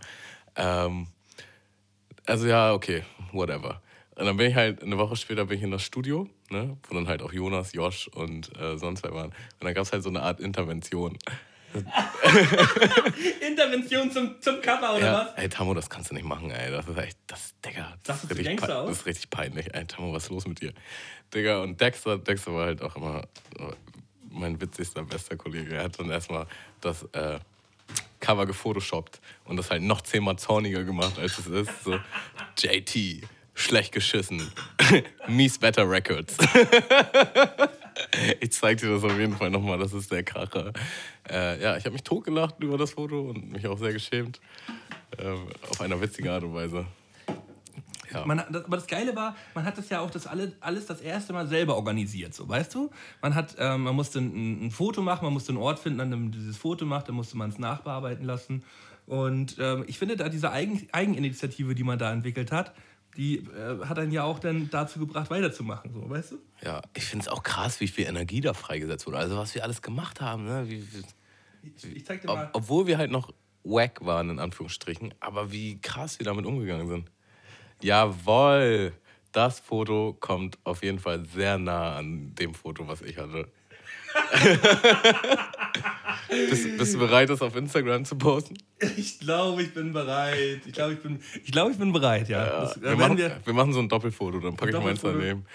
[0.57, 1.07] Ähm,
[2.27, 3.03] also ja, okay,
[3.33, 3.81] whatever.
[4.17, 6.95] Und dann bin ich halt, eine Woche später bin ich in das Studio, ne, wo
[6.95, 9.31] dann halt auch Jonas, Josh und äh, sonst wer waren.
[9.31, 11.17] Und dann gab es halt so eine Art Intervention.
[13.47, 16.71] Intervention zum, zum Cover, oder Ja, ey, Tamo, das kannst du nicht machen, ey.
[16.71, 18.89] Das ist echt, das, Digga, das, du ist richtig, Gangster aus?
[18.89, 19.75] das ist richtig peinlich.
[19.75, 20.73] Ey, Tamo, was ist los mit dir?
[21.35, 23.23] Digga, und Dexter, Dexter war halt auch immer
[23.59, 23.73] äh,
[24.31, 25.77] mein witzigster, bester Kollege.
[25.77, 26.47] Er hat dann erstmal
[26.81, 27.39] das äh,
[28.21, 31.85] Cover gefotoshoppt und das halt noch zehnmal zorniger gemacht, als es ist.
[31.85, 31.99] So,
[32.59, 34.51] JT, schlecht geschissen.
[35.27, 36.37] Mies Better Records.
[38.41, 40.73] Ich zeig dir das auf jeden Fall nochmal, das ist der Kracher.
[41.29, 44.41] Äh, ja, ich habe mich totgelacht über das Foto und mich auch sehr geschämt.
[45.19, 46.87] Ähm, auf eine witzige Art und Weise.
[48.13, 48.27] Ja.
[48.27, 51.01] Man, das, aber das Geile war, man hat das ja auch das alle, alles das
[51.01, 52.91] erste Mal selber organisiert, so weißt du?
[53.23, 56.11] Man hat, ähm, man musste ein, ein Foto machen, man musste einen Ort finden, an
[56.11, 58.65] dem man dieses Foto macht, dann musste man es nachbearbeiten lassen.
[59.07, 62.73] Und ähm, ich finde, da diese Eigen Eigeninitiative, die man da entwickelt hat,
[63.17, 66.39] die äh, hat einen ja auch dann dazu gebracht, weiterzumachen, so, weißt du?
[66.65, 69.19] Ja, ich finde es auch krass, wie viel Energie da freigesetzt wurde.
[69.19, 70.65] Also was wir alles gemacht haben, ne?
[70.69, 71.03] Wie, wie,
[71.77, 72.51] Ich, ich zeig dir ob, mal.
[72.53, 73.33] obwohl wir halt noch
[73.65, 77.11] wack waren, in Anführungsstrichen, aber wie krass wir damit umgegangen sind.
[77.81, 78.93] Jawohl,
[79.33, 83.49] das Foto kommt auf jeden Fall sehr nah an dem Foto, was ich hatte.
[86.29, 88.57] bist, bist du bereit, das auf Instagram zu posten?
[88.97, 90.63] Ich glaube, ich bin bereit.
[90.67, 92.63] Ich glaube, ich bin, ich glaube, ich bin bereit, ja.
[92.63, 95.19] das, wir, machen, wir, wir machen so ein Doppelfoto, dann packe ich Doppelfoto.
[95.19, 95.47] daneben.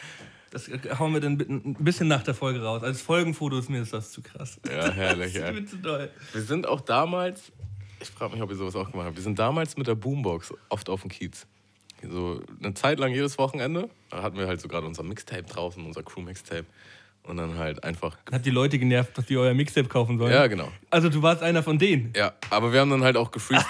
[0.52, 2.84] das hauen wir dann ein bisschen nach der Folge raus.
[2.84, 4.60] Als Folgenfoto ist mir das zu krass.
[4.68, 6.12] Ja, herrlich, Das ist mir zu doll.
[6.34, 7.52] Wir sind auch damals,
[8.00, 10.54] ich frage mich, ob ihr sowas auch gemacht habt, wir sind damals mit der Boombox
[10.70, 11.46] oft auf dem Kiez.
[12.08, 15.84] So eine Zeit lang jedes Wochenende, da hatten wir halt so gerade unser Mixtape draußen,
[15.84, 16.66] unser Crew-Mixtape.
[17.28, 18.18] Und dann halt einfach.
[18.32, 20.32] Hat die Leute genervt, dass die euer Mixtape kaufen sollen?
[20.32, 20.72] Ja, genau.
[20.90, 22.14] Also du warst einer von denen.
[22.16, 23.68] Ja, aber wir haben dann halt auch gefreestylt.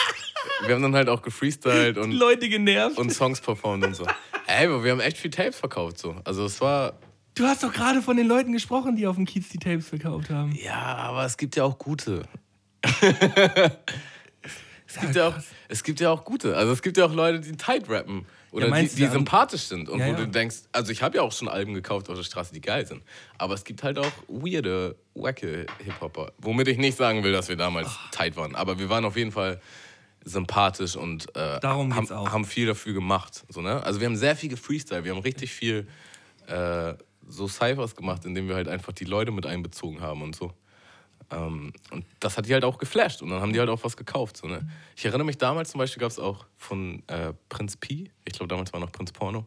[0.66, 2.98] wir haben dann halt auch gefreestylt Die und, Leute genervt.
[2.98, 4.06] und Songs performt und so.
[4.46, 6.16] Ey, aber wir haben echt viel Tapes verkauft so.
[6.24, 6.94] Also es war.
[7.36, 10.30] du hast doch gerade von den Leuten gesprochen, die auf dem Kiez die Tapes verkauft
[10.30, 10.52] haben.
[10.52, 12.24] Ja, aber es gibt ja auch gute.
[14.86, 15.34] es, gibt ja auch,
[15.68, 16.56] es gibt ja auch gute.
[16.56, 18.26] Also es gibt ja auch Leute, die tight rappen.
[18.52, 19.88] Oder die, du die ja- sympathisch sind.
[19.88, 20.16] Und Ja, wo ja.
[20.18, 22.86] du denkst, also ich habe ja auch schon Alben gekauft auf der Straße, die geil
[22.86, 23.02] sind.
[23.38, 26.32] Aber es gibt halt auch weirde, wacke Hip-Hopper.
[26.38, 28.54] Womit ich nicht sagen will, dass wir damals tight waren.
[28.56, 29.60] Aber wir waren auf jeden Fall
[30.24, 33.44] sympathisch und äh, haben, haben viel dafür gemacht.
[33.48, 33.82] So, ne?
[33.84, 35.04] Also wir haben sehr viel gefreestyle.
[35.04, 35.86] Wir haben richtig viel
[36.46, 36.94] äh,
[37.28, 40.52] so Cyphers gemacht, indem wir halt einfach die Leute mit einbezogen haben und so.
[41.30, 43.96] Ähm, und das hat die halt auch geflasht und dann haben die halt auch was
[43.96, 44.36] gekauft.
[44.36, 44.68] So, ne?
[44.96, 48.48] Ich erinnere mich damals zum Beispiel gab es auch von äh, Prinz Pi, ich glaube
[48.48, 49.46] damals war noch Prinz Porno,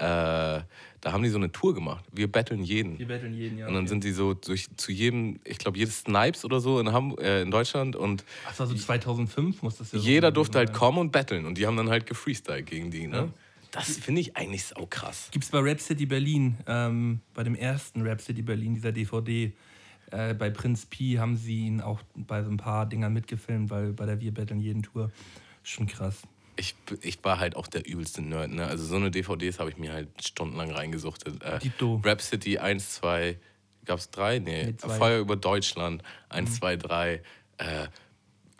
[0.00, 0.62] äh,
[1.02, 2.04] da haben die so eine Tour gemacht.
[2.10, 2.96] Wir battlen jeden.
[2.96, 3.68] Die betteln jeden Jahr.
[3.68, 6.90] Und dann sind die so durch, zu jedem, ich glaube, jedes Snipes oder so in,
[6.92, 10.34] Ham äh, in Deutschland und das war so 2005, muss das ja so jeder gewesen
[10.34, 13.06] durfte halt kommen und battlen und die haben dann halt gefreestylt gegen die.
[13.06, 13.30] Ne?
[13.72, 15.28] Das finde ich eigentlich sau krass.
[15.32, 19.52] Gibt es bei Rap City Berlin, ähm, bei dem ersten Rap City Berlin, dieser DVD,
[20.10, 23.92] äh, bei Prinz Pi haben sie ihn auch bei so ein paar Dingern mitgefilmt, weil
[23.92, 25.10] bei der Wir Battlen jeden Tour.
[25.62, 26.22] Schon krass.
[26.56, 28.50] Ich, ich war halt auch der übelste Nerd.
[28.50, 28.66] Ne?
[28.66, 31.42] Also so eine DVDs habe ich mir halt stundenlang reingesuchtet.
[31.42, 31.60] Äh.
[32.04, 33.38] Rap City 1, 2,
[33.84, 34.38] gab es drei?
[34.38, 34.96] Nee, Nee, zwei.
[34.96, 37.22] Feuer über Deutschland 1, 2, 3.
[37.58, 37.88] Äh,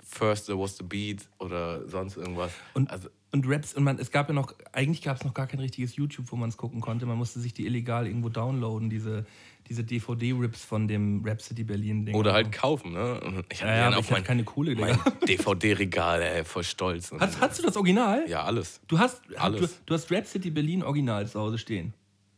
[0.03, 2.53] First There Was the Beat oder sonst irgendwas.
[2.75, 5.47] Und, also, und Raps, und man, es gab ja noch, eigentlich gab es noch gar
[5.47, 7.07] kein richtiges YouTube, wo man es gucken konnte.
[7.07, 9.25] Man musste sich die illegal irgendwo downloaden, diese,
[9.71, 12.15] diese DVD-Rips von dem Rap City Berlin-Ding.
[12.17, 12.93] oder halt kaufen.
[12.93, 13.45] Ne?
[13.53, 14.99] Ich Ja, habe ja, dann aber auf ich hatte mein, keine Kohle, mein
[15.29, 15.45] Digga.
[15.45, 17.13] DVD-Regal, ey, voll stolz.
[17.19, 18.25] Hast, hast du das Original?
[18.29, 18.81] ja, alles.
[18.89, 19.61] Du hast, Alles.
[19.61, 21.95] Du, du hast Rap City Berlin Original zu Hause stehen.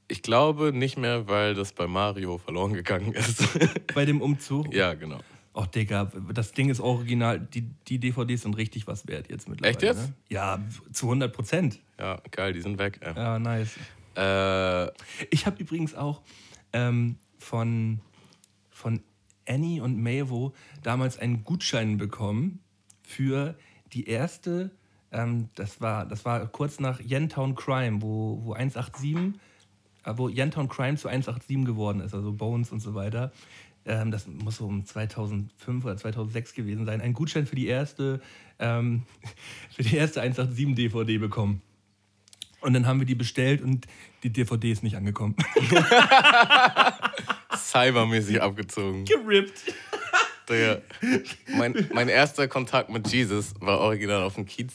[0.08, 3.48] Ich glaube nicht mehr, weil das bei Mario verloren gegangen ist.
[3.94, 4.72] Bei dem Umzug.
[4.74, 5.18] ja, genau.
[5.54, 7.38] Oh, Digga, das Ding ist original.
[7.40, 9.70] Die, die DVDs sind richtig was wert jetzt mittlerweile.
[9.72, 10.08] Echt jetzt?
[10.08, 10.14] Ne?
[10.30, 10.58] Ja,
[10.92, 11.78] zu 100 Prozent.
[11.98, 12.98] Ja, geil, die sind weg.
[13.02, 13.14] Ey.
[13.16, 13.76] Ja, nice.
[14.16, 14.90] Äh,
[15.30, 16.20] Ich habe übrigens auch
[16.72, 18.00] ähm, von,
[18.70, 19.00] von
[19.48, 22.60] Annie und Mavo damals einen Gutschein bekommen
[23.02, 23.56] für
[23.92, 24.70] die erste,
[25.10, 29.40] ähm, das, war, das war kurz nach Yentown Crime, wo, wo 187,
[30.04, 33.32] äh, wo Yentown Crime zu 187 geworden ist, also Bones und so weiter.
[33.84, 37.00] Ähm, das muss so um 2005 oder 2006 gewesen sein.
[37.00, 38.20] Ein Gutschein für die erste,
[38.58, 39.02] ähm,
[39.70, 41.62] für die erste 187 DVD bekommen.
[42.62, 43.86] Und dann haben wir die bestellt und
[44.22, 45.34] die DVD ist nicht angekommen.
[47.56, 49.04] cybermäßig abgezogen.
[49.04, 49.74] Gerippt.
[50.48, 50.80] Digga,
[51.56, 54.72] mein, mein erster Kontakt mit Jesus war original auf dem Kiez.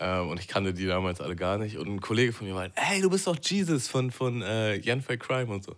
[0.00, 1.76] Ähm, und ich kannte die damals alle gar nicht.
[1.76, 5.16] Und ein Kollege von mir meinte, hey, du bist doch Jesus von, von äh, Yanfei
[5.16, 5.74] Crime und so.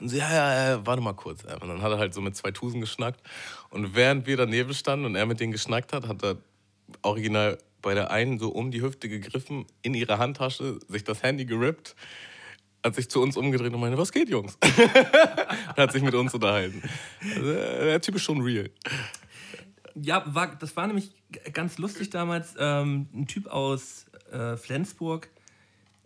[0.00, 1.42] Und so, ja, ja, ja, warte mal kurz.
[1.44, 3.20] Und dann hat er halt so mit zwei Tusen geschnackt.
[3.70, 6.36] Und während wir daneben standen und er mit denen geschnackt hat, hat er
[7.02, 11.44] original bei der einen so um die Hüfte gegriffen, in ihre Handtasche, sich das Handy
[11.44, 11.94] gerippt,
[12.82, 14.56] hat sich zu uns umgedreht und meinte, was geht, Jungs?
[14.62, 16.82] und hat sich mit uns unterhalten.
[17.22, 18.70] Also, äh, der Typ ist schon real.
[19.94, 21.10] Ja, war, das war nämlich
[21.52, 22.54] ganz lustig damals.
[22.58, 25.28] Ähm, ein Typ aus äh, Flensburg,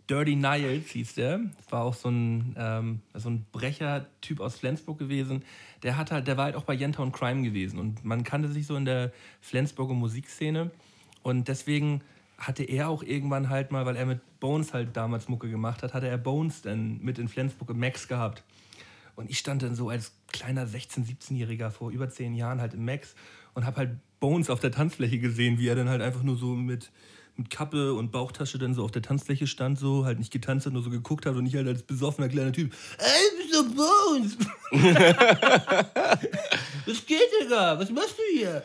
[0.09, 1.39] Dirty Niles hieß der.
[1.57, 5.43] Das war auch so ein, ähm, so ein Brecher-Typ aus Flensburg gewesen.
[5.83, 7.79] Der, hat halt, der war halt auch bei Yentown Crime gewesen.
[7.79, 10.71] Und man kannte sich so in der Flensburger Musikszene.
[11.21, 12.01] Und deswegen
[12.37, 15.93] hatte er auch irgendwann halt mal, weil er mit Bones halt damals Mucke gemacht hat,
[15.93, 18.43] hatte er Bones dann mit in Flensburg im Max gehabt.
[19.15, 22.85] Und ich stand dann so als kleiner 16-, 17-Jähriger vor über zehn Jahren halt im
[22.85, 23.15] Max
[23.53, 23.91] und habe halt
[24.21, 26.91] Bones auf der Tanzfläche gesehen, wie er dann halt einfach nur so mit,
[27.39, 30.73] mit Kappe und Bauchtasche dann so auf der Tanzfläche stand, so halt nicht getanzt hat,
[30.73, 34.37] nur so geguckt hat und ich halt als besoffener kleiner Typ, ey, du Bones?
[36.85, 37.79] Was geht, Digga?
[37.79, 38.63] Was machst du hier?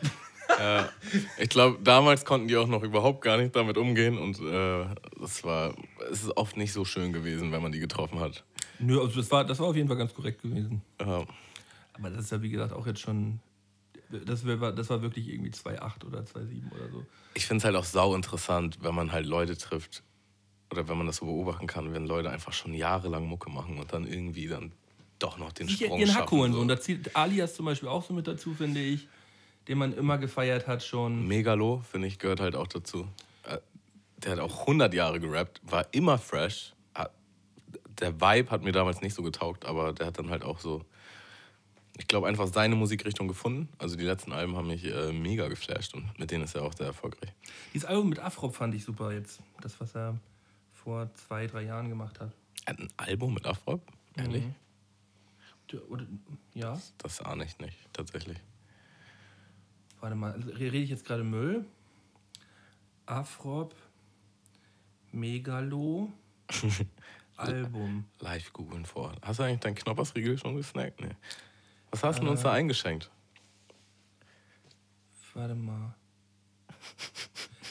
[0.59, 0.89] Ja,
[1.39, 4.85] ich glaube, damals konnten die auch noch überhaupt gar nicht damit umgehen und äh,
[5.19, 5.73] das war,
[6.11, 8.43] es ist oft nicht so schön gewesen, wenn man die getroffen hat.
[8.79, 10.81] Nö, also das war, das war auf jeden Fall ganz korrekt gewesen.
[10.99, 11.25] Ja.
[11.93, 13.39] Aber das ist ja, wie gesagt, auch jetzt schon.
[14.25, 17.05] Das war, das war wirklich irgendwie 2,8 oder 2,7 oder so.
[17.33, 20.03] Ich finde es halt auch sau interessant, wenn man halt Leute trifft
[20.71, 23.91] oder wenn man das so beobachten kann, wenn Leute einfach schon jahrelang Mucke machen und
[23.93, 24.71] dann irgendwie dann
[25.19, 26.53] doch noch den Sprung ihren Hack holen.
[26.53, 26.59] So.
[26.59, 29.07] Und da zählt Alias zum Beispiel auch so mit dazu, finde ich.
[29.67, 31.27] Den man immer gefeiert hat schon.
[31.27, 33.07] Megalo, finde ich, gehört halt auch dazu.
[33.43, 33.57] Äh,
[34.17, 36.73] Der hat auch 100 Jahre gerappt, war immer fresh.
[36.93, 37.11] Hat-
[37.99, 40.83] Der Vibe hat mir damals nicht so getaugt, aber der hat dann halt auch so,
[41.97, 43.69] ich glaube, einfach seine Musikrichtung gefunden.
[43.77, 46.73] Also die letzten Alben haben mich äh, mega geflasht und mit denen ist er auch
[46.73, 47.31] sehr erfolgreich.
[47.73, 49.41] Dieses Album mit Afro fand ich super jetzt.
[49.61, 50.17] Das, was er
[50.73, 52.31] vor zwei, drei Jahren gemacht hat.
[52.65, 53.79] Er hat ein Album mit Afro?
[54.17, 54.43] Ehrlich?
[55.71, 56.05] Der- Oder,
[56.53, 58.37] ja, Das ahne ich nicht, tatsächlich.
[59.99, 60.33] warte mal.
[60.33, 61.65] also Rede ich jetzt gerade Müll?
[63.07, 63.75] Afrop,
[65.11, 66.11] Megalo,
[67.37, 68.05] Album.
[68.19, 69.13] Live googeln vor.
[69.21, 71.01] Hast du eigentlich deinen Knoppersriegel schon gesnackt?
[71.01, 71.15] Nee.
[71.95, 72.29] Was hast du Äh.
[72.29, 73.09] uns da eingeschenkt?
[75.33, 75.95] Warte mal.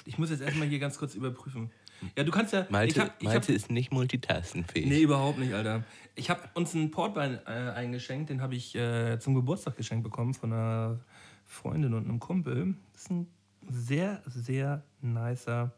[0.06, 1.70] Ich muss jetzt erstmal hier ganz kurz überprüfen.
[2.16, 2.66] Ja, du kannst ja.
[2.82, 4.86] ich hab, ich hab, ist nicht multitaskenfähig.
[4.86, 5.84] nee, überhaupt nicht, Alter.
[6.14, 10.34] Ich habe uns einen Portwein äh, eingeschenkt, den habe ich äh, zum Geburtstag geschenkt bekommen
[10.34, 11.00] von einer
[11.44, 12.74] Freundin und einem Kumpel.
[12.92, 13.26] Das ist ein
[13.70, 15.72] sehr, sehr nicer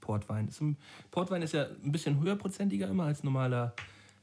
[0.00, 0.48] Portwein.
[0.48, 0.76] Ist ein,
[1.10, 3.74] Portwein ist ja ein bisschen höherprozentiger immer als normaler,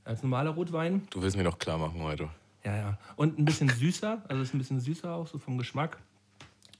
[0.05, 1.05] als normaler Rotwein.
[1.09, 2.29] Du willst mir doch klar machen heute.
[2.69, 2.97] Ja, ja.
[3.15, 5.97] Und ein bisschen süßer, also ist ein bisschen süßer auch, so vom Geschmack.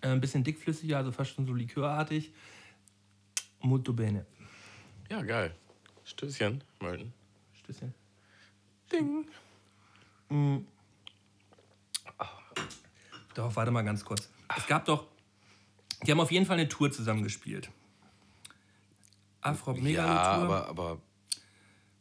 [0.01, 2.31] Äh, ein bisschen dickflüssiger, also fast schon so likörartig.
[3.61, 4.25] Molto bene.
[5.09, 5.55] Ja, geil.
[6.03, 7.11] Stößchen, Melton.
[7.53, 7.93] Stößchen.
[8.91, 9.27] Ding.
[13.33, 14.29] Doch, warte mal ganz kurz.
[14.55, 15.07] Es gab doch,
[16.05, 17.71] die haben auf jeden Fall eine Tour zusammengespielt.
[19.41, 20.55] Afro Ja, Megalo Tour.
[20.55, 21.01] aber, aber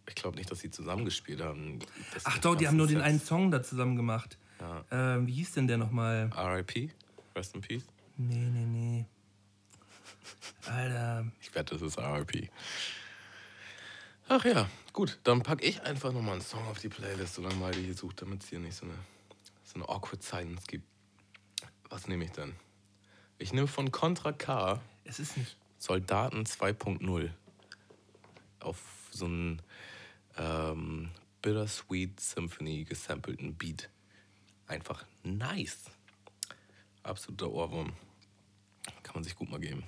[0.09, 1.79] ich glaube nicht, dass sie zusammengespielt haben.
[2.15, 4.39] Das- Ach doch, die haben nur den einen Song da zusammen gemacht.
[4.91, 6.31] Ähm, wie hieß denn der nochmal?
[6.35, 6.91] R.I.P.
[7.37, 7.85] Rest in Peace.
[8.17, 9.07] Nee, nee, nee.
[10.67, 11.27] Alter.
[11.41, 12.51] Ich wette, das ist R.I.P.
[14.29, 15.19] Ach ja, gut.
[15.25, 18.21] Dann packe ich einfach nochmal einen Song auf die Playlist, solange mal die hier sucht,
[18.23, 18.95] damit es hier nicht so eine,
[19.65, 20.85] so eine awkward Silence gibt.
[21.89, 22.55] Was nehme ich denn?
[23.39, 25.57] Ich nehme von Contra K Es ist nicht.
[25.79, 27.31] Soldaten 2.0
[28.61, 28.79] auf
[29.13, 29.63] so einen
[30.39, 31.11] ähm,
[31.43, 33.91] Bittersweet Symphony gesampelten Beat.
[34.66, 35.84] Einfach nice.
[37.03, 37.93] Absoluter Ohrwurm.
[39.03, 39.84] Kann man sich gut mal geben.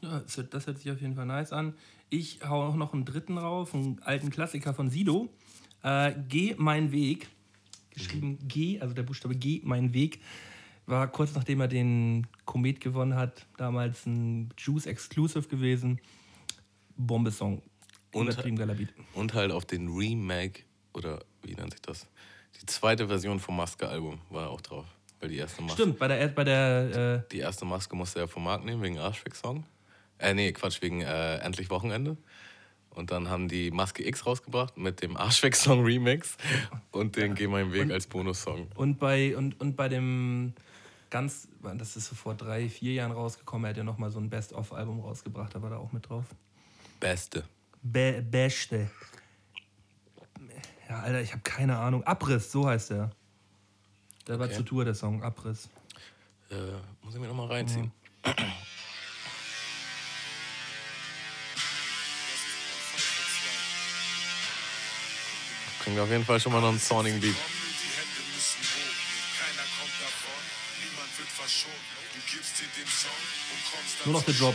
[0.00, 1.74] Ja, das hört, sich auf jeden Fall nice an.
[2.08, 5.28] Ich hau auch noch einen dritten rauf, einen alten Klassiker von Sido.
[5.82, 7.28] Äh, Geh mein Weg.
[7.90, 10.20] Geschrieben G, also der Buchstabe G, mein Weg.
[10.86, 16.00] War kurz nachdem er den Komet gewonnen hat, damals ein Juice Exclusive gewesen.
[16.96, 17.62] Bombe-Song.
[18.12, 18.36] Und-.
[19.14, 22.06] Und halt auf den Remake, oder wie nennt sich das?
[22.60, 24.86] Die zweite Version vom Maske-Album war auch drauf.
[25.20, 28.44] Weil die erste Maske, Stimmt, bei der, bei der die erste Maske musste er vom
[28.44, 29.64] Markt nehmen wegen Arschfick-Song.
[30.18, 32.16] Äh, nee, Quatsch, wegen äh, Endlich Wochenende.
[32.90, 36.36] Und dann haben die Maske X rausgebracht mit dem Arschfick-Song Remix
[36.90, 38.62] und den Geh meinen Weg als Bonussong.
[38.62, 40.54] äh, und bei, und, und bei dem
[41.08, 44.28] ganz, das ist so vor drei, vier Jahren rausgekommen, er hat ja nochmal so ein
[44.28, 46.24] Best-of-Album rausgebracht, da war da auch mit drauf.
[47.00, 47.44] Beste.
[47.82, 48.90] Be Beste.
[50.88, 52.04] Ja, Alter, ich habe keine Ahnung.
[52.04, 53.10] Abriss, so heißt der.
[54.28, 54.56] Der war Okay.
[54.56, 55.22] zur Tour, der Song.
[55.22, 55.68] Abriss.
[56.50, 56.54] Äh,
[57.02, 57.90] muss ich mir nochmal reinziehen.
[65.82, 67.34] Klingt auf jeden Fall schon mal noch einen zornigen Beat.
[67.34, 68.62] Die Hände müssen
[74.12, 74.52] hoch,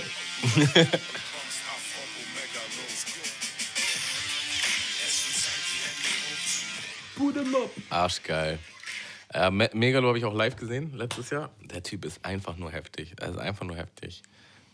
[7.89, 8.60] Arschgeil.
[9.34, 11.49] Äh, Me Megalo habe ich auch live gesehen letztes Jahr.
[11.61, 13.14] Der Typ ist einfach nur heftig.
[13.19, 14.23] Er ist einfach nur heftig.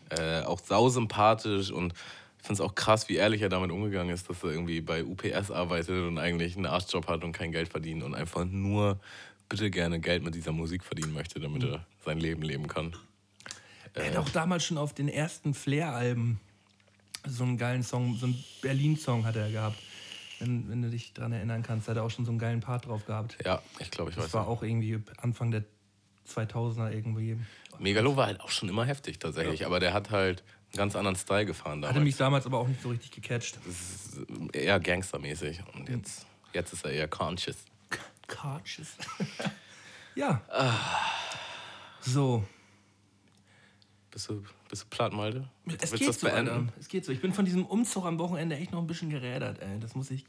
[0.09, 4.29] Äh, auch sausympathisch und ich finde es auch krass, wie ehrlich er damit umgegangen ist,
[4.29, 8.03] dass er irgendwie bei UPS arbeitet und eigentlich einen Arschjob hat und kein Geld verdient
[8.03, 8.99] und einfach nur
[9.47, 12.95] bitte gerne Geld mit dieser Musik verdienen möchte, damit er sein Leben leben kann.
[13.93, 16.39] Er hat auch damals schon auf den ersten Flair-Alben
[17.25, 19.77] so einen geilen Song, so einen Berlin-Song hat er gehabt.
[20.39, 22.87] Wenn, wenn du dich daran erinnern kannst, hat er auch schon so einen geilen Part
[22.87, 23.37] drauf gehabt.
[23.45, 24.25] Ja, ich glaube, ich weiß.
[24.25, 24.47] Das war ja.
[24.47, 25.63] auch irgendwie Anfang der
[26.27, 27.37] 2000er irgendwie.
[27.79, 31.15] Megalo war halt auch schon immer heftig tatsächlich, aber der hat halt einen ganz anderen
[31.15, 32.03] Style gefahren Hatte damals.
[32.03, 33.57] mich damals aber auch nicht so richtig gecatcht.
[33.65, 34.19] Das
[34.53, 37.57] eher gangstermäßig und jetzt, jetzt ist er eher conscious.
[38.27, 38.95] Carches.
[40.15, 40.41] ja.
[42.01, 42.43] So.
[44.13, 45.49] Bist du, bist du platt, Malte?
[45.65, 46.49] Es Willst geht so, beenden?
[46.49, 46.73] Alter.
[46.79, 47.11] Es geht so.
[47.11, 49.79] Ich bin von diesem Umzug am Wochenende echt noch ein bisschen gerädert, ey.
[49.79, 50.23] Das muss ich,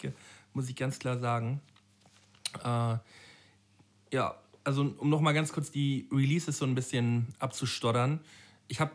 [0.55, 1.61] muss ich ganz klar sagen.
[2.65, 2.97] Äh,
[4.11, 4.35] ja,
[4.65, 8.20] also um noch mal ganz kurz die Releases so ein bisschen abzustottern.
[8.69, 8.93] Ich habe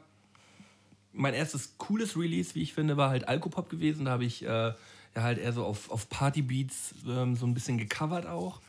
[1.13, 4.05] mein erstes cooles Release, wie ich finde, war halt Alkopop gewesen.
[4.05, 4.75] Da habe ich äh, ja
[5.15, 8.59] halt eher so auf, auf Partybeats ähm, so ein bisschen gecovert auch.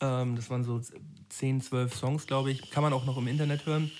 [0.00, 0.80] Ähm, das waren so
[1.28, 2.70] 10, 12 Songs, glaube ich.
[2.70, 3.90] Kann man auch noch im Internet hören.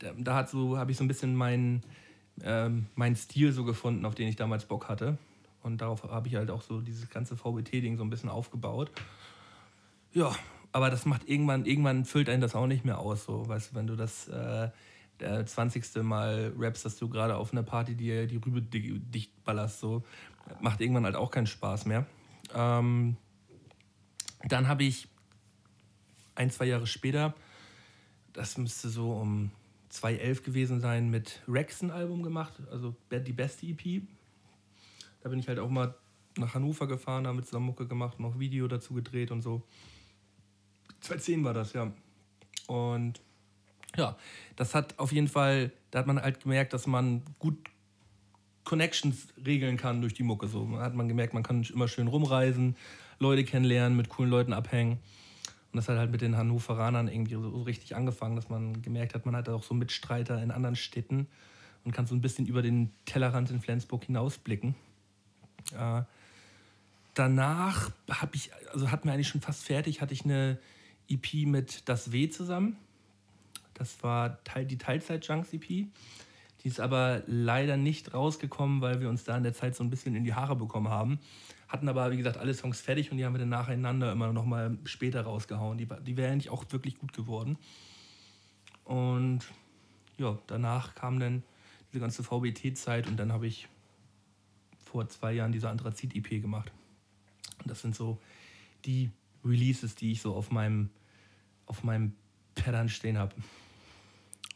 [0.00, 1.82] Da, da hat so, habe ich so ein bisschen meinen
[2.42, 5.18] ähm, meinen Stil so gefunden, auf den ich damals Bock hatte.
[5.62, 8.90] Und darauf habe ich halt auch so dieses ganze VBT-Ding so ein bisschen aufgebaut.
[10.12, 10.34] Ja,
[10.72, 13.24] aber das macht irgendwann, irgendwann füllt einen das auch nicht mehr aus.
[13.24, 14.70] So, weißt du, wenn du das äh,
[15.20, 16.02] der 20.
[16.02, 20.02] Mal rappst, dass du gerade auf einer Party dir die Rübe di- dicht ballerst, so,
[20.60, 22.06] macht irgendwann halt auch keinen Spaß mehr.
[22.54, 23.16] Ähm,
[24.48, 25.08] dann habe ich
[26.34, 27.34] ein, zwei Jahre später,
[28.32, 29.50] das müsste so um
[29.90, 34.02] 2011 gewesen sein, mit Rex ein Album gemacht, also die beste EP.
[35.22, 35.94] Da bin ich halt auch mal
[36.36, 39.62] nach Hannover gefahren, haben mit zusammen Mucke gemacht, noch Video dazu gedreht und so.
[41.00, 41.92] 2010 war das, ja.
[42.66, 43.20] Und
[43.96, 44.16] ja,
[44.56, 47.58] das hat auf jeden Fall, da hat man halt gemerkt, dass man gut
[48.62, 50.46] Connections regeln kann durch die Mucke.
[50.46, 52.76] So hat man gemerkt, man kann immer schön rumreisen,
[53.18, 55.00] Leute kennenlernen, mit coolen Leuten abhängen.
[55.72, 59.24] Und das hat halt mit den Hannoveranern irgendwie so, richtig angefangen, dass man gemerkt hat,
[59.24, 61.28] man hat auch so Mitstreiter in anderen Städten
[61.84, 64.74] und kann so ein bisschen über den Tellerrand in Flensburg hinausblicken.
[65.72, 66.02] Äh,
[67.14, 70.58] danach habe ich, also hatten wir eigentlich schon fast fertig, hatte ich eine
[71.08, 72.76] EP mit Das W zusammen.
[73.74, 75.86] Das war Teil, die Teilzeit-Junks-EP.
[76.62, 79.90] Die ist aber leider nicht rausgekommen, weil wir uns da in der Zeit so ein
[79.90, 81.18] bisschen in die Haare bekommen haben.
[81.70, 84.44] Hatten aber, wie gesagt, alle Songs fertig und die haben wir dann nacheinander immer noch
[84.44, 85.78] mal später rausgehauen.
[85.78, 87.58] Die, die wäre eigentlich auch wirklich gut geworden.
[88.82, 89.42] Und
[90.18, 91.44] ja, danach kam dann
[91.92, 93.68] diese ganze VBT-Zeit und dann habe ich
[94.84, 96.72] vor zwei Jahren diese Anthrazit-EP gemacht.
[97.60, 98.18] Und das sind so
[98.84, 99.12] die
[99.44, 100.90] Releases, die ich so auf meinem,
[101.66, 102.16] auf meinem
[102.56, 103.32] Pattern stehen habe.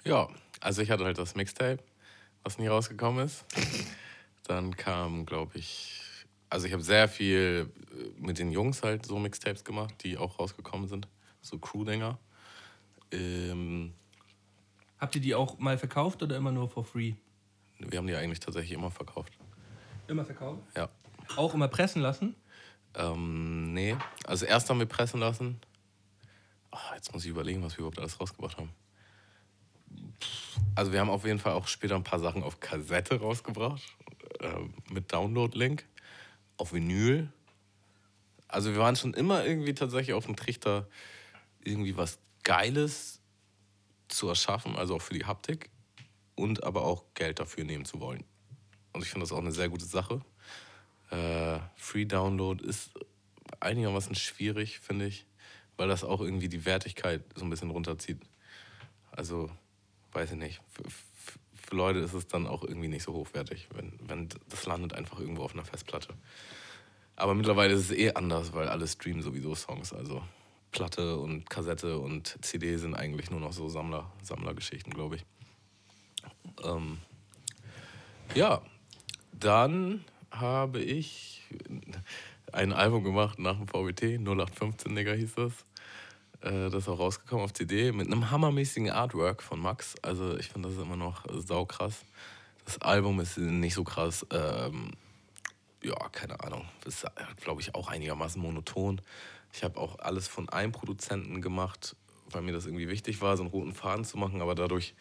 [0.05, 0.29] Ja,
[0.61, 1.79] also ich hatte halt das Mixtape,
[2.43, 3.45] was nie rausgekommen ist.
[4.49, 6.04] Dann kam, glaube ich,
[6.55, 10.39] also ich habe sehr viel äh, mit den Jungs halt so Mixtapes gemacht, die auch
[10.39, 11.09] rausgekommen sind.
[11.43, 12.17] So Crew-Dinger.
[13.11, 13.93] Ähm,
[15.01, 17.15] Habt ihr die auch mal verkauft oder immer nur for free?
[17.81, 19.33] wir haben die eigentlich tatsächlich immer verkauft.
[20.07, 20.63] Immer verkauft?
[20.77, 20.89] Ja.
[21.37, 22.37] Auch immer pressen lassen?
[22.95, 23.97] Ähm, nee.
[24.25, 25.59] Also erst haben wir pressen lassen.
[26.71, 28.71] Ah, jetzt muss ich überlegen, was wir überhaupt alles rausgebracht haben.
[30.77, 33.83] Also wir haben auf jeden Fall auch später ein paar Sachen auf Kassette rausgebracht.
[34.39, 35.85] Äh, mit Download-Link.
[36.57, 37.33] Auf Vinyl.
[38.49, 40.89] Also wir waren schon immer irgendwie tatsächlich auf dem Trichter,
[41.63, 43.21] irgendwie was Geiles
[44.09, 45.71] zu erschaffen, also auch für die Haptik.
[46.37, 48.25] Und aber auch Geld dafür nehmen zu wollen.
[48.93, 50.21] Und ich finde das auch eine sehr gute Sache.
[51.11, 52.91] Äh, Free Download ist
[53.61, 55.27] einigermaßen schwierig, finde ich,
[55.77, 58.21] weil das auch irgendwie die Wertigkeit so ein bisschen runterzieht.
[59.13, 59.51] Also,
[60.13, 60.61] weiß ich nicht.
[61.67, 65.19] Für, Leute ist es dann auch irgendwie nicht so hochwertig, wenn, wenn das landet einfach
[65.19, 66.15] irgendwo auf einer Festplatte.
[67.17, 69.93] Aber mittlerweile ist es eh anders, weil alle streamen sowieso Songs.
[69.93, 70.23] Also
[70.73, 75.25] Platte und Kassette und CD sind eigentlich nur noch so Sammler, Sammlergeschichten, glaube ich.
[76.65, 76.99] Ähm,
[78.35, 78.63] ja,
[79.33, 81.43] dann habe ich
[82.53, 85.65] ein Album gemacht nach dem VBT, 0815 Digga hieß das.
[86.45, 89.95] Äh, Das ist auch rausgekommen auf CD mit einem hammermäßigen Artwork von Max.
[90.03, 92.05] Also ich finde das immer noch saukrass.
[92.65, 94.27] Das Album ist nicht so krass.
[94.31, 94.93] Ähm,
[95.83, 96.65] ja, keine Ahnung.
[96.85, 97.07] Das ist,
[97.43, 99.01] glaube ich, auch einigermaßen monoton.
[99.53, 101.97] Ich habe auch alles von einem Produzenten gemacht,
[102.31, 104.41] weil mir das irgendwie wichtig war, so einen roten Faden zu machen.
[104.41, 104.95] Aber dadurch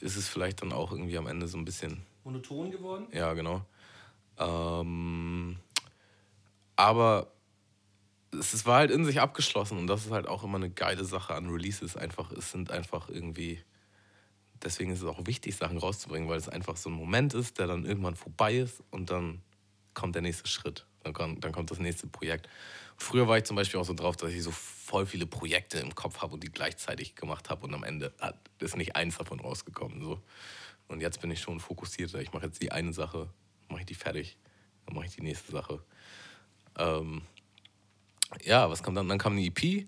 [0.00, 3.06] ist es vielleicht dann auch irgendwie am Ende so ein bisschen Monoton geworden?
[3.12, 3.62] ja, genau.
[4.38, 5.56] Ähm,
[6.76, 7.30] aber
[8.32, 11.34] es, war halt in sich abgeschlossen und das ist halt auch immer eine geile Sache
[11.34, 11.96] an Releases.
[11.96, 13.60] Einfach, es sind einfach irgendwie.
[14.62, 17.66] Deswegen ist es auch wichtig, Sachen rauszubringen, weil es einfach so ein Moment ist, der
[17.66, 19.40] dann irgendwann vorbei ist und dann
[19.94, 20.86] kommt der nächste Schritt.
[21.02, 22.46] Dann kommt, dann kommt das nächste Projekt.
[22.98, 25.94] Früher war ich zum Beispiel auch so drauf, dass ich so voll viele Projekte im
[25.94, 28.12] Kopf habe und die gleichzeitig gemacht habe und am Ende
[28.58, 30.02] ist nicht eins davon rausgekommen.
[30.02, 30.20] So.
[30.88, 32.20] Und jetzt bin ich schon fokussierter.
[32.20, 33.30] Ich mache jetzt die eine Sache,
[33.70, 34.36] mache ich die fertig,
[34.84, 35.82] dann mache ich die nächste Sache.
[36.76, 37.22] Ähm,
[38.44, 39.08] ja, was kam dann?
[39.08, 39.86] Dann kam eine EP,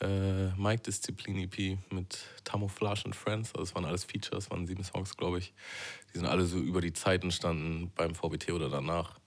[0.00, 3.54] äh, Mike Disziplin EP mit Camouflage and Friends.
[3.54, 5.52] Also es waren alles Features, waren sieben Songs, glaube ich.
[6.12, 9.18] Die sind alle so über die Zeit entstanden, beim VBT oder danach.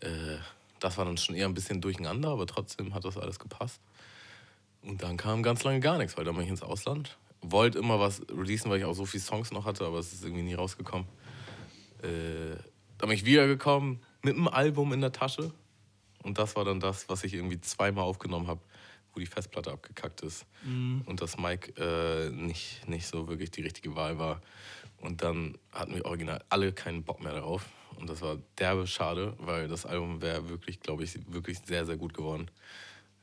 [0.00, 0.38] Äh,
[0.80, 3.80] das war dann schon eher ein bisschen durcheinander, aber trotzdem hat das alles gepasst.
[4.82, 7.18] Und dann kam ganz lange gar nichts, weil dann bin ich ins Ausland.
[7.42, 10.24] wollte immer was releasen, weil ich auch so viele Songs noch hatte, aber es ist
[10.24, 11.06] irgendwie nie rausgekommen.
[12.02, 12.56] Äh,
[12.98, 15.52] dann bin ich wiedergekommen mit einem Album in der Tasche.
[16.22, 18.60] Und das war dann das, was ich irgendwie zweimal aufgenommen habe,
[19.12, 20.46] wo die Festplatte abgekackt ist.
[21.06, 24.40] Und dass Mike äh, nicht, nicht so wirklich die richtige Wahl war.
[24.98, 27.66] Und dann hatten wir original alle keinen Bock mehr darauf.
[27.96, 31.96] Und das war derbe schade, weil das Album wäre wirklich, glaube ich, wirklich sehr, sehr
[31.96, 32.50] gut geworden.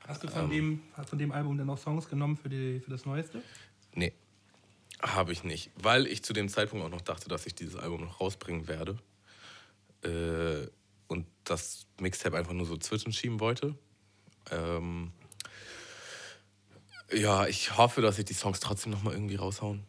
[0.07, 2.91] Hast du von, dem, hast von dem Album dann noch Songs genommen für, die, für
[2.91, 3.41] das Neueste?
[3.93, 4.13] Nee,
[5.01, 5.71] habe ich nicht.
[5.75, 8.97] Weil ich zu dem Zeitpunkt auch noch dachte, dass ich dieses Album noch rausbringen werde.
[10.03, 10.69] Äh,
[11.49, 13.75] das Mixtape einfach nur so zwischenschieben wollte.
[14.51, 15.11] Ähm,
[17.11, 19.83] ja, ich hoffe, dass ich die Songs trotzdem noch mal irgendwie raushauen.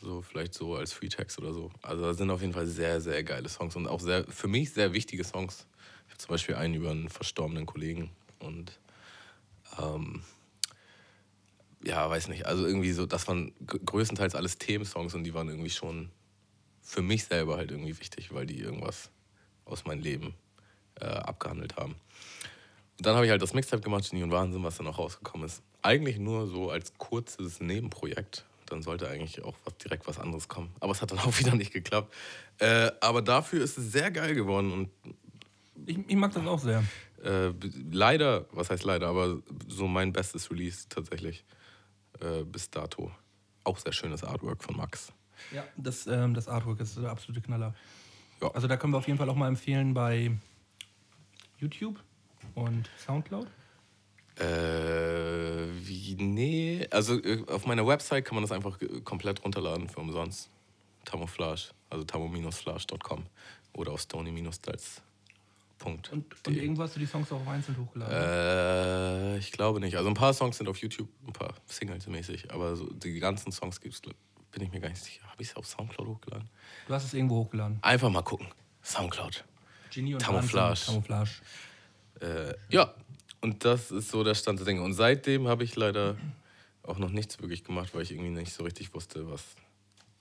[0.00, 1.70] So, vielleicht so als Free-Text oder so.
[1.82, 4.72] Also, da sind auf jeden Fall sehr, sehr geile Songs und auch sehr, für mich
[4.72, 5.66] sehr wichtige Songs.
[6.06, 8.10] Ich habe zum Beispiel einen über einen verstorbenen Kollegen
[8.40, 8.78] und
[9.78, 10.22] ähm,
[11.84, 12.46] ja, weiß nicht.
[12.46, 16.10] Also irgendwie so, das waren gr- größtenteils alles Themensongs und die waren irgendwie schon
[16.82, 19.10] für mich selber halt irgendwie wichtig, weil die irgendwas
[19.64, 20.34] aus meinem Leben
[21.00, 21.94] äh, abgehandelt haben.
[22.98, 25.46] Und dann habe ich halt das Mixtape gemacht, Genie und Wahnsinn, was dann auch rausgekommen
[25.46, 25.62] ist.
[25.82, 28.44] Eigentlich nur so als kurzes Nebenprojekt.
[28.66, 30.70] Dann sollte eigentlich auch was, direkt was anderes kommen.
[30.80, 32.12] Aber es hat dann auch wieder nicht geklappt.
[32.58, 34.90] Äh, aber dafür ist es sehr geil geworden und
[35.86, 36.82] Ich, ich mag das auch sehr.
[37.22, 37.50] äh,
[37.92, 41.44] leider, was heißt leider, aber so mein bestes Release tatsächlich
[42.20, 43.10] äh, bis dato.
[43.62, 45.12] Auch sehr schönes Artwork von Max.
[45.52, 47.74] Ja, das, ähm, das Artwork ist der absolute Knaller.
[48.40, 48.50] Ja.
[48.52, 50.30] Also da können wir auf jeden Fall auch mal empfehlen bei
[51.58, 52.02] YouTube
[52.54, 53.46] und Soundcloud.
[54.38, 54.44] Äh,
[55.80, 60.50] wie, nee, also äh, auf meiner Website kann man das einfach komplett runterladen für umsonst.
[61.06, 63.24] Tamouflage, also tamo-flage.com
[63.72, 65.02] oder auf stony-styles.
[65.78, 66.10] Punkt.
[66.12, 68.14] Und, und irgendwo hast du die Songs auch einzeln hochgeladen.
[68.14, 69.96] Äh, ich glaube nicht.
[69.96, 73.52] Also ein paar Songs sind auf YouTube, ein paar Singles mäßig, aber so die ganzen
[73.52, 75.22] Songs gibt's, bin ich mir gar nicht sicher.
[75.30, 76.48] Habe ich es auf Soundcloud hochgeladen?
[76.88, 77.78] Du hast es irgendwo hochgeladen.
[77.82, 78.48] Einfach mal gucken.
[78.82, 79.44] Soundcloud.
[79.96, 80.84] Genie und Camouflage.
[80.84, 81.30] Camouflage.
[82.20, 82.92] Äh, ja,
[83.40, 84.82] und das ist so der Stand der Dinge.
[84.82, 86.16] Und seitdem habe ich leider
[86.82, 89.42] auch noch nichts wirklich gemacht, weil ich irgendwie nicht so richtig wusste, was.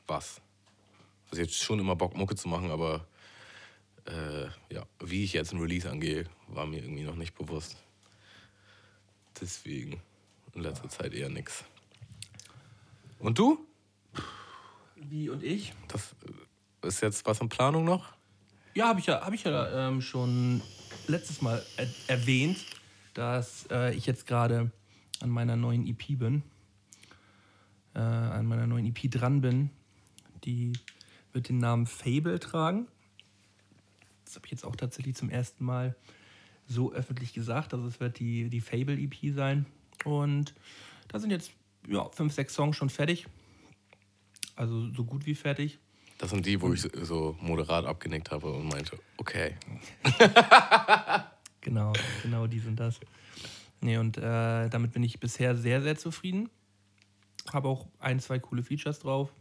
[0.07, 0.41] was.
[1.29, 3.05] Also jetzt schon immer Bock, Mucke zu machen, aber
[4.05, 7.75] äh, ja, wie ich jetzt ein Release angehe, war mir irgendwie noch nicht bewusst.
[9.41, 10.01] Deswegen
[10.53, 11.65] in letzter Zeit eher nix.
[13.19, 13.67] Und du?
[14.95, 15.73] Wie und ich?
[15.89, 16.15] Das
[16.81, 18.14] äh, ist jetzt was in Planung noch?
[18.77, 20.61] Ja, habe ich ja, hab ich ja ähm, schon
[21.07, 22.57] letztes Mal er erwähnt,
[23.13, 24.69] dass äh, ich jetzt gerade
[25.21, 26.43] an meiner neuen EP bin.
[27.93, 29.69] Äh, an meiner neuen EP dran bin.
[30.43, 30.73] Die
[31.31, 32.87] wird den Namen Fable tragen.
[34.25, 35.95] Das habe ich jetzt auch tatsächlich zum ersten Mal
[36.67, 37.73] so öffentlich gesagt.
[37.73, 39.67] Also es wird die, die Fable EP sein.
[40.03, 40.53] Und
[41.07, 41.53] da sind jetzt
[41.87, 43.25] ja, fünf, sechs Songs schon fertig.
[44.57, 45.79] Also so gut wie fertig.
[46.17, 49.55] Das sind die, wo ich so moderat abgenickt habe und meinte, okay.
[51.65, 52.99] Genau, genau, die sind das.
[53.81, 56.51] Nee, und äh, damit bin ich bisher sehr, sehr zufrieden.
[57.51, 59.33] Habe auch ein, zwei coole Features drauf.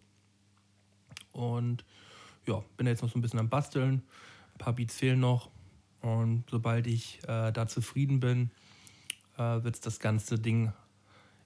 [1.32, 1.84] Und
[2.46, 4.02] ja, bin jetzt noch so ein bisschen am Basteln.
[4.54, 5.50] Ein paar Beats fehlen noch.
[6.00, 8.50] Und sobald ich äh, da zufrieden bin,
[9.36, 10.72] äh, wird es das ganze Ding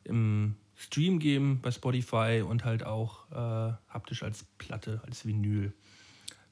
[0.04, 5.72] im Stream geben bei Spotify und halt auch äh, haptisch als Platte, als Vinyl.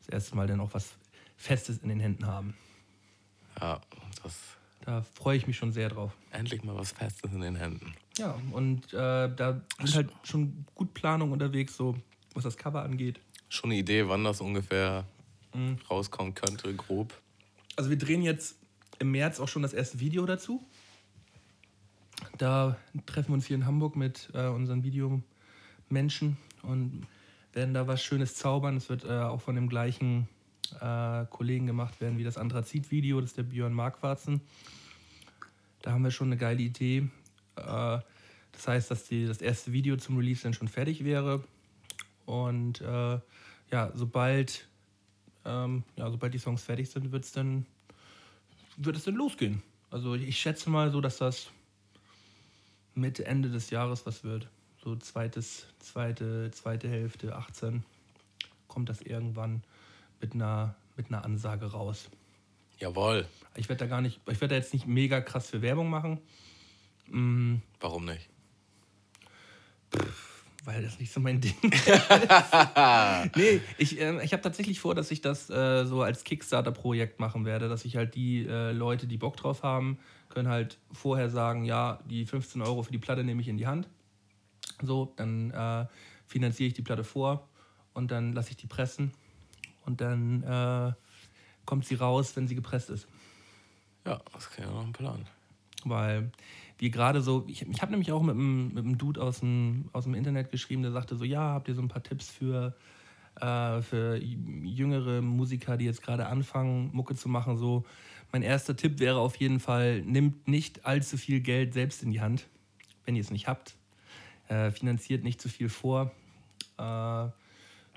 [0.01, 0.94] Das erste Mal dann auch was
[1.36, 2.55] Festes in den Händen haben.
[3.61, 3.81] Ja,
[4.23, 4.35] das
[4.85, 6.12] Da freue ich mich schon sehr drauf.
[6.32, 7.94] endlich mal was Festes in den Händen.
[8.19, 11.97] Ja, und äh, da sind halt schon gut Planung unterwegs, so
[12.35, 13.20] was das Cover angeht.
[13.48, 15.07] Schon eine Idee, wann das ungefähr
[15.89, 17.15] rauskommen könnte, grob.
[17.77, 18.57] Also wir drehen jetzt
[18.98, 20.66] im März auch schon das erste Video dazu.
[22.38, 22.76] Da
[23.06, 27.06] treffen wir uns hier in Hamburg mit äh, unseren Videomenschen und
[27.52, 28.76] werden da was Schönes zaubern.
[28.76, 30.28] Es wird äh, auch von dem gleichen
[30.80, 34.40] äh, Kollegen gemacht werden wie das Anthrazit-Video, das ist der Björn Markwarzen.
[35.82, 37.09] Da haben wir schon eine geile Idee.
[37.56, 37.98] Äh,
[38.52, 41.44] das heißt, dass die, das erste Video zum Release dann schon fertig wäre.
[42.24, 43.20] Und äh,
[43.70, 44.68] ja, sobald,
[45.44, 47.66] ähm, ja, sobald die Songs fertig sind, wird's dann,
[48.76, 49.62] wird es dann losgehen.
[49.90, 51.51] Also ich schätze mal so, dass das
[52.97, 54.48] Mitte, Ende des Jahres was wird.
[54.82, 57.85] So zweites, zweite, zweite Hälfte, 18,
[58.68, 59.62] kommt das irgendwann
[60.20, 62.09] mit einer, mit einer Ansage raus.
[62.78, 63.27] Jawohl.
[63.55, 66.20] Ich werde da gar nicht, ich werde da jetzt nicht mega krass für Werbung machen,
[67.81, 68.28] Warum nicht?
[70.64, 71.86] weil das nicht so mein Ding ist.
[73.36, 77.44] nee, ich, ähm, ich habe tatsächlich vor, dass ich das äh, so als Kickstarter-Projekt machen
[77.44, 79.98] werde, dass ich halt die äh, Leute, die Bock drauf haben,
[80.37, 83.67] können halt vorher sagen, ja, die 15 Euro für die Platte nehme ich in die
[83.67, 83.89] Hand.
[84.83, 85.87] So, dann äh,
[86.27, 87.49] finanziere ich die Platte vor
[87.95, 89.13] und dann lasse ich die pressen
[89.87, 90.93] und dann äh,
[91.65, 93.09] kommt sie raus, wenn sie gepresst ist.
[94.05, 95.25] Ja, das kann ja noch ein Plan.
[95.87, 96.31] Weil
[96.77, 99.89] wir gerade so, ich, ich habe nämlich auch mit einem, mit einem Dude aus dem,
[99.95, 102.77] aus dem Internet geschrieben, der sagte so, ja, habt ihr so ein paar Tipps für,
[103.41, 107.87] äh, für jüngere Musiker, die jetzt gerade anfangen, Mucke zu machen, so.
[108.37, 112.21] Mein erster Tipp wäre auf jeden Fall, nimmt nicht allzu viel Geld selbst in die
[112.21, 112.47] Hand,
[113.07, 113.77] wenn ihr es nicht habt.
[114.49, 116.13] Äh, finanziert nicht zu viel vor,
[116.77, 117.29] äh,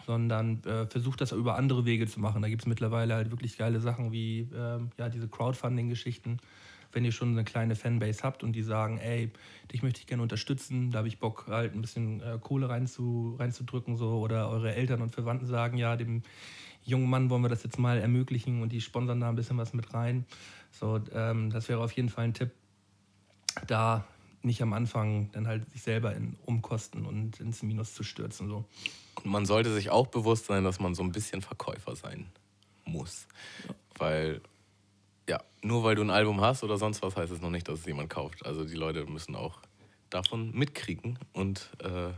[0.05, 2.41] sondern äh, versucht das über andere Wege zu machen.
[2.41, 6.37] Da gibt es mittlerweile halt wirklich geile Sachen wie ähm, ja, diese Crowdfunding-Geschichten.
[6.91, 9.31] Wenn ihr schon eine kleine Fanbase habt und die sagen, ey,
[9.71, 13.35] dich möchte ich gerne unterstützen, da habe ich Bock, halt ein bisschen äh, Kohle reinzu,
[13.37, 16.23] reinzudrücken, so, oder eure Eltern und Verwandten sagen, ja, dem
[16.83, 19.73] jungen Mann wollen wir das jetzt mal ermöglichen und die sponsern da ein bisschen was
[19.73, 20.25] mit rein.
[20.71, 22.51] So, ähm, das wäre auf jeden Fall ein Tipp,
[23.67, 24.05] da
[24.41, 28.47] nicht am Anfang dann halt sich selber in Umkosten und ins Minus zu stürzen.
[28.47, 28.65] So.
[29.23, 32.27] Und man sollte sich auch bewusst sein, dass man so ein bisschen Verkäufer sein
[32.85, 33.27] muss.
[33.97, 34.41] Weil,
[35.29, 37.79] ja, nur weil du ein Album hast oder sonst was, heißt es noch nicht, dass
[37.79, 38.45] es jemand kauft.
[38.45, 39.59] Also die Leute müssen auch
[40.09, 42.09] davon mitkriegen und äh,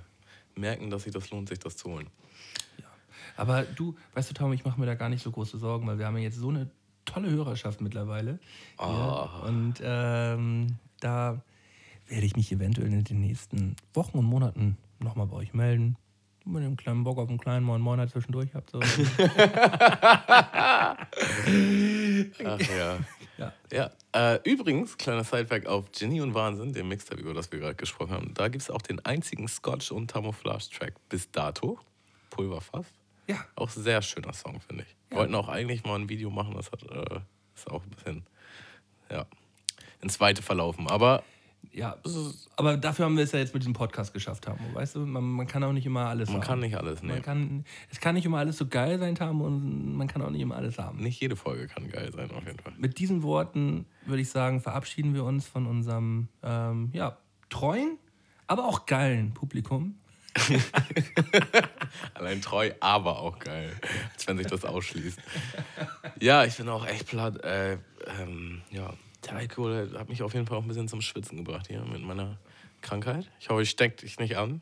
[0.58, 2.08] merken, dass sich das lohnt, sich das zu holen.
[3.36, 6.00] Aber du, weißt du, Tom, ich mache mir da gar nicht so große Sorgen, weil
[6.00, 6.70] wir haben ja jetzt so eine
[7.06, 8.40] tolle Hörerschaft mittlerweile.
[8.78, 9.42] Ah.
[9.46, 11.42] Und ähm, da
[12.08, 15.98] werde ich mich eventuell in den nächsten Wochen und Monaten nochmal bei euch melden.
[16.46, 18.72] Wenn ihr einen kleinen Bock auf einen kleinen Moin Moin zwischendurch habt.
[18.72, 18.80] So.
[22.44, 22.98] Ach ja.
[23.38, 23.54] ja.
[23.72, 27.76] Ja, äh, übrigens, kleiner Sidefact auf Ginny und Wahnsinn, dem Mixtape, über das wir gerade
[27.76, 28.34] gesprochen haben.
[28.34, 31.80] Da gibt es auch den einzigen Scotch- und Camouflage-Track bis dato.
[32.30, 32.86] Pulverfass.
[33.28, 34.96] ja, Auch sehr schöner Song, finde ich.
[35.10, 37.20] Wir wollten auch eigentlich mal ein Video machen, das hat, äh,
[37.56, 38.26] ist auch ein bisschen,
[39.10, 39.26] ja,
[40.02, 40.88] ins Weite verlaufen.
[40.88, 41.24] Aber
[41.74, 41.96] ja.
[42.58, 44.60] Aber dafür haben wir es ja jetzt mit diesem Podcast geschafft haben.
[44.74, 46.48] Weißt du, man, man kann auch nicht immer alles man haben.
[46.48, 49.96] kann nicht alles Man kann, es kann nicht immer alles so geil sein, Tam, und
[49.96, 51.00] man kann auch nicht immer alles haben.
[51.00, 52.74] Nicht jede Folge kann geil sein, auf jeden Fall.
[52.78, 57.18] Mit diesen Worten würde ich sagen, verabschieden wir uns von unserem ähm, ja,
[57.50, 57.98] treuen,
[58.48, 59.96] aber auch geilen Publikum.
[62.14, 63.76] Allein treu, aber auch geil.
[64.14, 65.20] Als wenn sich das ausschließt.
[66.20, 67.44] Ja, ich bin auch echt platt.
[67.44, 67.74] Äh,
[68.22, 68.94] ähm, ja,
[69.26, 72.02] der Alkohol hat mich auf jeden Fall auch ein bisschen zum Schwitzen gebracht hier mit
[72.02, 72.38] meiner
[72.82, 73.30] Krankheit.
[73.40, 74.62] Ich hoffe, ich steck dich nicht an.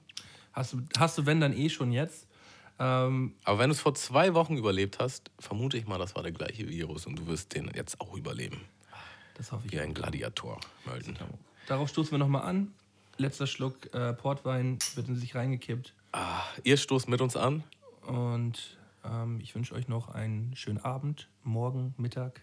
[0.53, 2.27] Hast du, hast du wenn dann eh schon jetzt?
[2.79, 6.23] Ähm, Aber wenn du es vor zwei Wochen überlebt hast, vermute ich mal, das war
[6.23, 8.61] der gleiche Virus und du wirst den jetzt auch überleben.
[9.35, 9.73] das hoffe ich.
[9.73, 11.17] Wie ein Gladiator, Mölden.
[11.67, 12.73] Darauf stoßen wir nochmal an.
[13.17, 15.93] Letzter Schluck äh, Portwein wird in sich reingekippt.
[16.13, 17.63] Ah, ihr stoßt mit uns an.
[18.07, 22.41] Und ähm, ich wünsche euch noch einen schönen Abend, morgen, Mittag.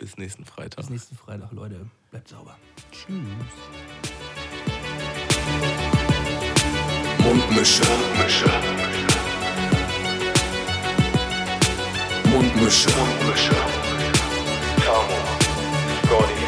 [0.00, 0.78] Bis nächsten Freitag.
[0.78, 1.86] Bis nächsten Freitag, Leute.
[2.10, 2.56] Bleibt sauber.
[2.90, 3.06] Tschüss.
[7.18, 7.82] Mundmische.
[7.84, 8.46] Mundmische.
[12.24, 12.88] Mundmische.
[12.88, 13.56] Mundmische.
[14.86, 15.18] Tamo.
[16.06, 16.46] Scotty.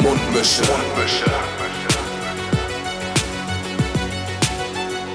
[0.00, 0.62] Mundmische.
[0.62, 1.30] Mundmische.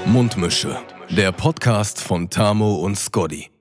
[0.04, 0.78] Mundmische.
[1.08, 3.55] Der Podcast von Tamo und Scotty.